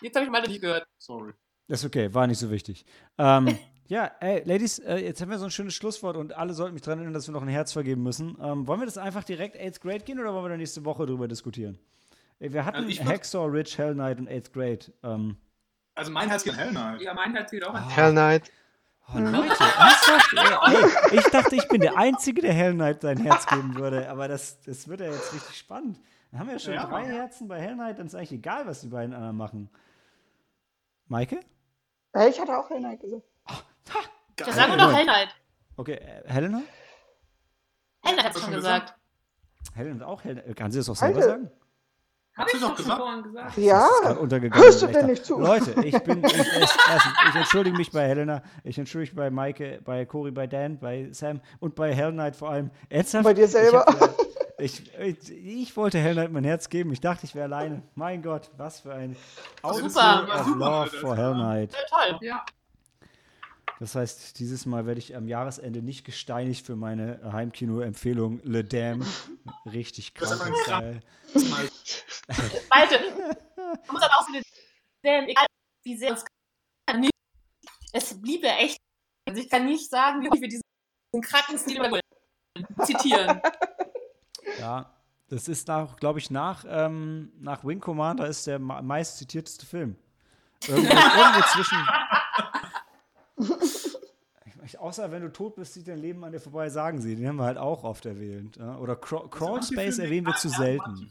[0.00, 0.86] Jetzt habe ich mal nicht gehört.
[0.98, 1.32] Sorry.
[1.68, 2.84] ist okay, war nicht so wichtig.
[3.16, 3.58] Ähm,
[3.88, 6.82] Ja, ey, Ladies, äh, jetzt haben wir so ein schönes Schlusswort und alle sollten mich
[6.82, 8.36] daran erinnern, dass wir noch ein Herz vergeben müssen.
[8.38, 11.06] Ähm, wollen wir das einfach direkt Eighth Grade gehen oder wollen wir da nächste Woche
[11.06, 11.78] drüber diskutieren?
[12.38, 14.80] Ey, wir hatten Also Hacksaw, Rich, Hell Knight und Eighth Grade.
[15.02, 15.38] Ähm,
[15.94, 17.00] Also mein Herz geht Hell Knight.
[17.00, 17.88] Ja, mein Herz geht auch an.
[17.88, 18.50] Hell Knight.
[19.14, 19.48] Oh, Leute,
[19.78, 20.34] ernsthaft?
[20.34, 20.74] Ey,
[21.12, 24.28] ey, ich dachte, ich bin der Einzige, der Hell Knight sein Herz geben würde, aber
[24.28, 25.98] das, das wird ja jetzt richtig spannend.
[26.30, 26.86] Dann haben wir ja schon Ja.
[26.86, 29.70] drei Herzen bei Hell Knight, dann ist eigentlich egal, was die beiden anderen machen.
[31.06, 31.40] Maike?
[32.14, 33.24] Ja, ich hatte auch Hell Knight gesagt.
[34.40, 34.92] Ja, sagen wir doch.
[34.92, 35.28] Hell Knight.
[35.76, 36.60] Okay, äh, Helena?
[38.02, 38.94] Hell Knight hat du schon schon gesagt.
[39.74, 40.56] Helena auch Hell Knight.
[40.56, 41.28] Kann sie das auch selber Alter.
[41.30, 41.50] sagen?
[42.38, 43.00] Hab Hast ich du doch gesagt?
[43.00, 43.58] vorhin gesagt.
[43.58, 43.88] Ja,
[44.52, 45.40] hörst du denn nicht zu?
[45.40, 50.04] Leute, ich bin, ich, ich entschuldige mich bei Helena, ich entschuldige mich bei Maike, bei
[50.04, 52.70] Cory, bei Dan, bei Sam und bei Hell Knight vor allem.
[52.90, 53.24] Ernsthaft?
[53.24, 53.84] Bei dir selber.
[53.88, 54.14] Ich, hab,
[54.58, 56.92] ich, ich, ich wollte Hell Knight mein Herz geben.
[56.92, 57.82] Ich dachte, ich wäre alleine.
[57.96, 59.16] Mein Gott, was für ein
[59.64, 60.28] Super.
[60.30, 61.72] of Super, Love for Hell Knight.
[61.72, 62.18] Ja, toll.
[62.20, 62.44] Ja,
[63.78, 69.06] Das heißt, dieses Mal werde ich am Jahresende nicht gesteinigt für meine Heimkino-Empfehlung Le Dame.
[69.66, 70.12] Richtig.
[70.20, 70.28] Mal
[72.70, 73.00] Malte,
[73.56, 74.42] man muss aber auch für den
[75.04, 75.46] Sam, egal
[75.84, 76.24] wie sehr es
[76.86, 77.12] kann nicht.
[77.92, 78.78] Es blieb ja echt.
[79.28, 80.62] Also ich kann nicht sagen, wie wir diesen
[81.22, 82.00] kranken Stil
[82.84, 83.40] zitieren.
[84.58, 84.92] Ja,
[85.28, 89.96] das ist nach, glaube ich, nach, ähm, nach Wing Commander ist der meist zitierteste Film.
[90.66, 91.78] Irgendwo, irgendwo zwischen.
[94.64, 97.16] Ich- Außer wenn du tot bist, zieht dein Leben an dir vorbei, sagen sie.
[97.16, 98.56] Den haben wir halt auch oft erwähnt.
[98.56, 98.76] Ja?
[98.78, 101.10] Oder Crawl, Crawl manche Space erwähnen wir zu selten.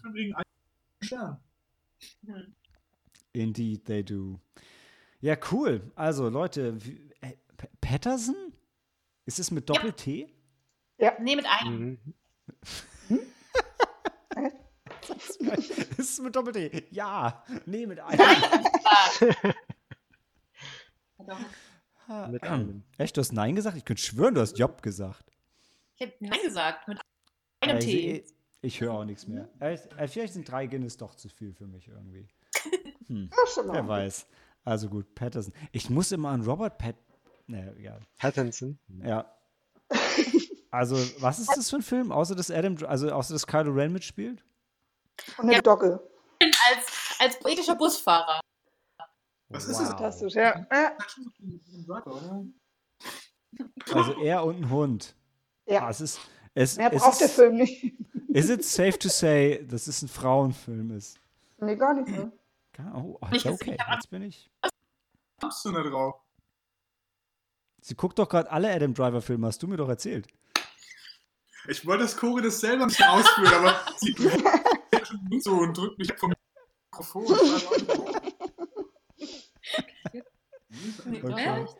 [1.02, 1.40] Stern.
[3.34, 4.40] Indeed, they do.
[5.22, 5.92] Ja, cool.
[5.96, 7.34] Also, Leute, wie, äh,
[7.82, 8.36] Patterson?
[9.26, 10.32] Ist es mit Doppel-T?
[11.20, 11.98] Nee, mit einem.
[13.10, 13.20] Mhm.
[15.98, 16.88] ist es mit Doppel-T?
[16.92, 17.44] Ja.
[17.66, 18.20] Nee, mit einem.
[22.30, 22.84] Mit einem.
[22.98, 23.78] Echt, du hast Nein gesagt?
[23.78, 25.32] Ich könnte schwören, du hast Job gesagt.
[25.96, 27.00] Ich habe Nein gesagt, mit
[27.62, 28.18] einem Also, T.
[28.20, 29.50] Ich, ich höre auch nichts mehr.
[29.60, 32.28] Äh, äh, vielleicht sind drei Guinness doch zu viel für mich irgendwie.
[33.08, 33.88] Hm, Ja, wer auch.
[33.88, 34.28] weiß.
[34.66, 35.54] Also gut, Patterson.
[35.72, 36.96] Ich muss immer an Robert Pat.
[37.48, 38.02] Naja, egal.
[38.18, 38.78] Pattinson.
[39.02, 39.34] Ja.
[40.72, 42.12] Also, was ist das für ein Film?
[42.12, 44.44] Außer dass Adam, also außer dass Kylo Ren mitspielt?
[45.38, 46.02] Und eine Dogge.
[46.42, 48.42] Als, als poetischer Busfahrer.
[49.50, 49.88] Was ist es?
[49.90, 50.66] Fantastisch, ja.
[53.92, 55.16] Also er und ein Hund.
[55.68, 56.20] Ah, Ja, es ist.
[56.54, 57.94] Es, mehr es braucht der ist, Film nicht.
[58.30, 61.20] Is it safe to say, dass es ein Frauenfilm ist?
[61.60, 62.32] Nee, gar nicht so.
[62.74, 64.50] Ga- Oh, gesehen, okay, jetzt bin ich.
[65.40, 66.16] Kommst du da drauf?
[67.82, 70.28] Sie guckt doch gerade alle Adam Driver-Filme, hast du mir doch erzählt.
[71.70, 74.14] Ich wollte, dass Cory das selber nicht ausführt, aber sie
[75.42, 76.34] so und drückt mich vom
[76.92, 77.26] Mikrofon.
[79.70, 80.26] Ich weiß auch nicht.
[80.70, 81.64] Nee, Okay.
[81.64, 81.76] Echt?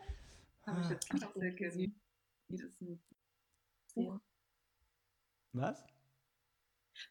[0.66, 2.00] Habe ich jetzt nicht gesehen.
[2.48, 3.00] Das ist ein
[3.94, 4.20] Buch.
[5.52, 5.84] Was?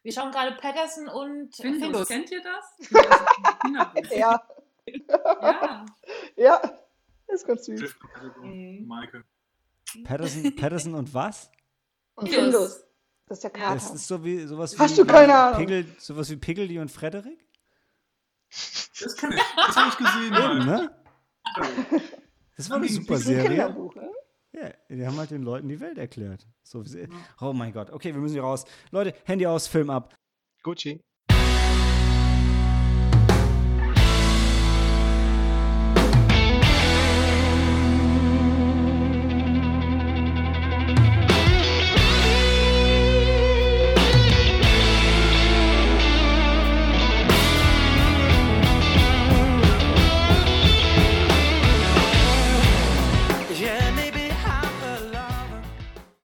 [0.02, 2.08] Wir schauen gerade Patterson und Findus, Findus.
[2.08, 2.90] kennt ihr das?
[2.90, 4.10] Das.
[4.16, 4.46] Ja,
[4.86, 5.86] Ja.
[6.36, 6.78] ja.
[7.28, 7.94] Ist ganz süß.
[8.42, 8.86] Mhm.
[8.86, 9.24] Maike.
[10.04, 11.50] Patterson, Patterson und was?
[12.14, 12.84] Und Findus.
[13.26, 13.94] Das ist der Das Kater.
[13.94, 15.58] ist so wie sowas Hast wie, du keine Ahnung?
[15.60, 17.44] Pigel, sowas wie Piggledy und Frederik?
[19.00, 19.42] Das kann ich.
[19.56, 20.34] Das habe ich gesehen.
[20.34, 20.97] Eben, ne?
[22.56, 23.72] Das war eine super Serie.
[23.72, 24.12] Ne?
[24.52, 26.46] Ja, die haben halt den Leuten die Welt erklärt.
[26.62, 26.84] So
[27.40, 27.90] oh mein Gott.
[27.90, 28.64] Okay, wir müssen hier raus.
[28.90, 30.14] Leute, Handy aus, Film ab.
[30.62, 31.00] Gucci.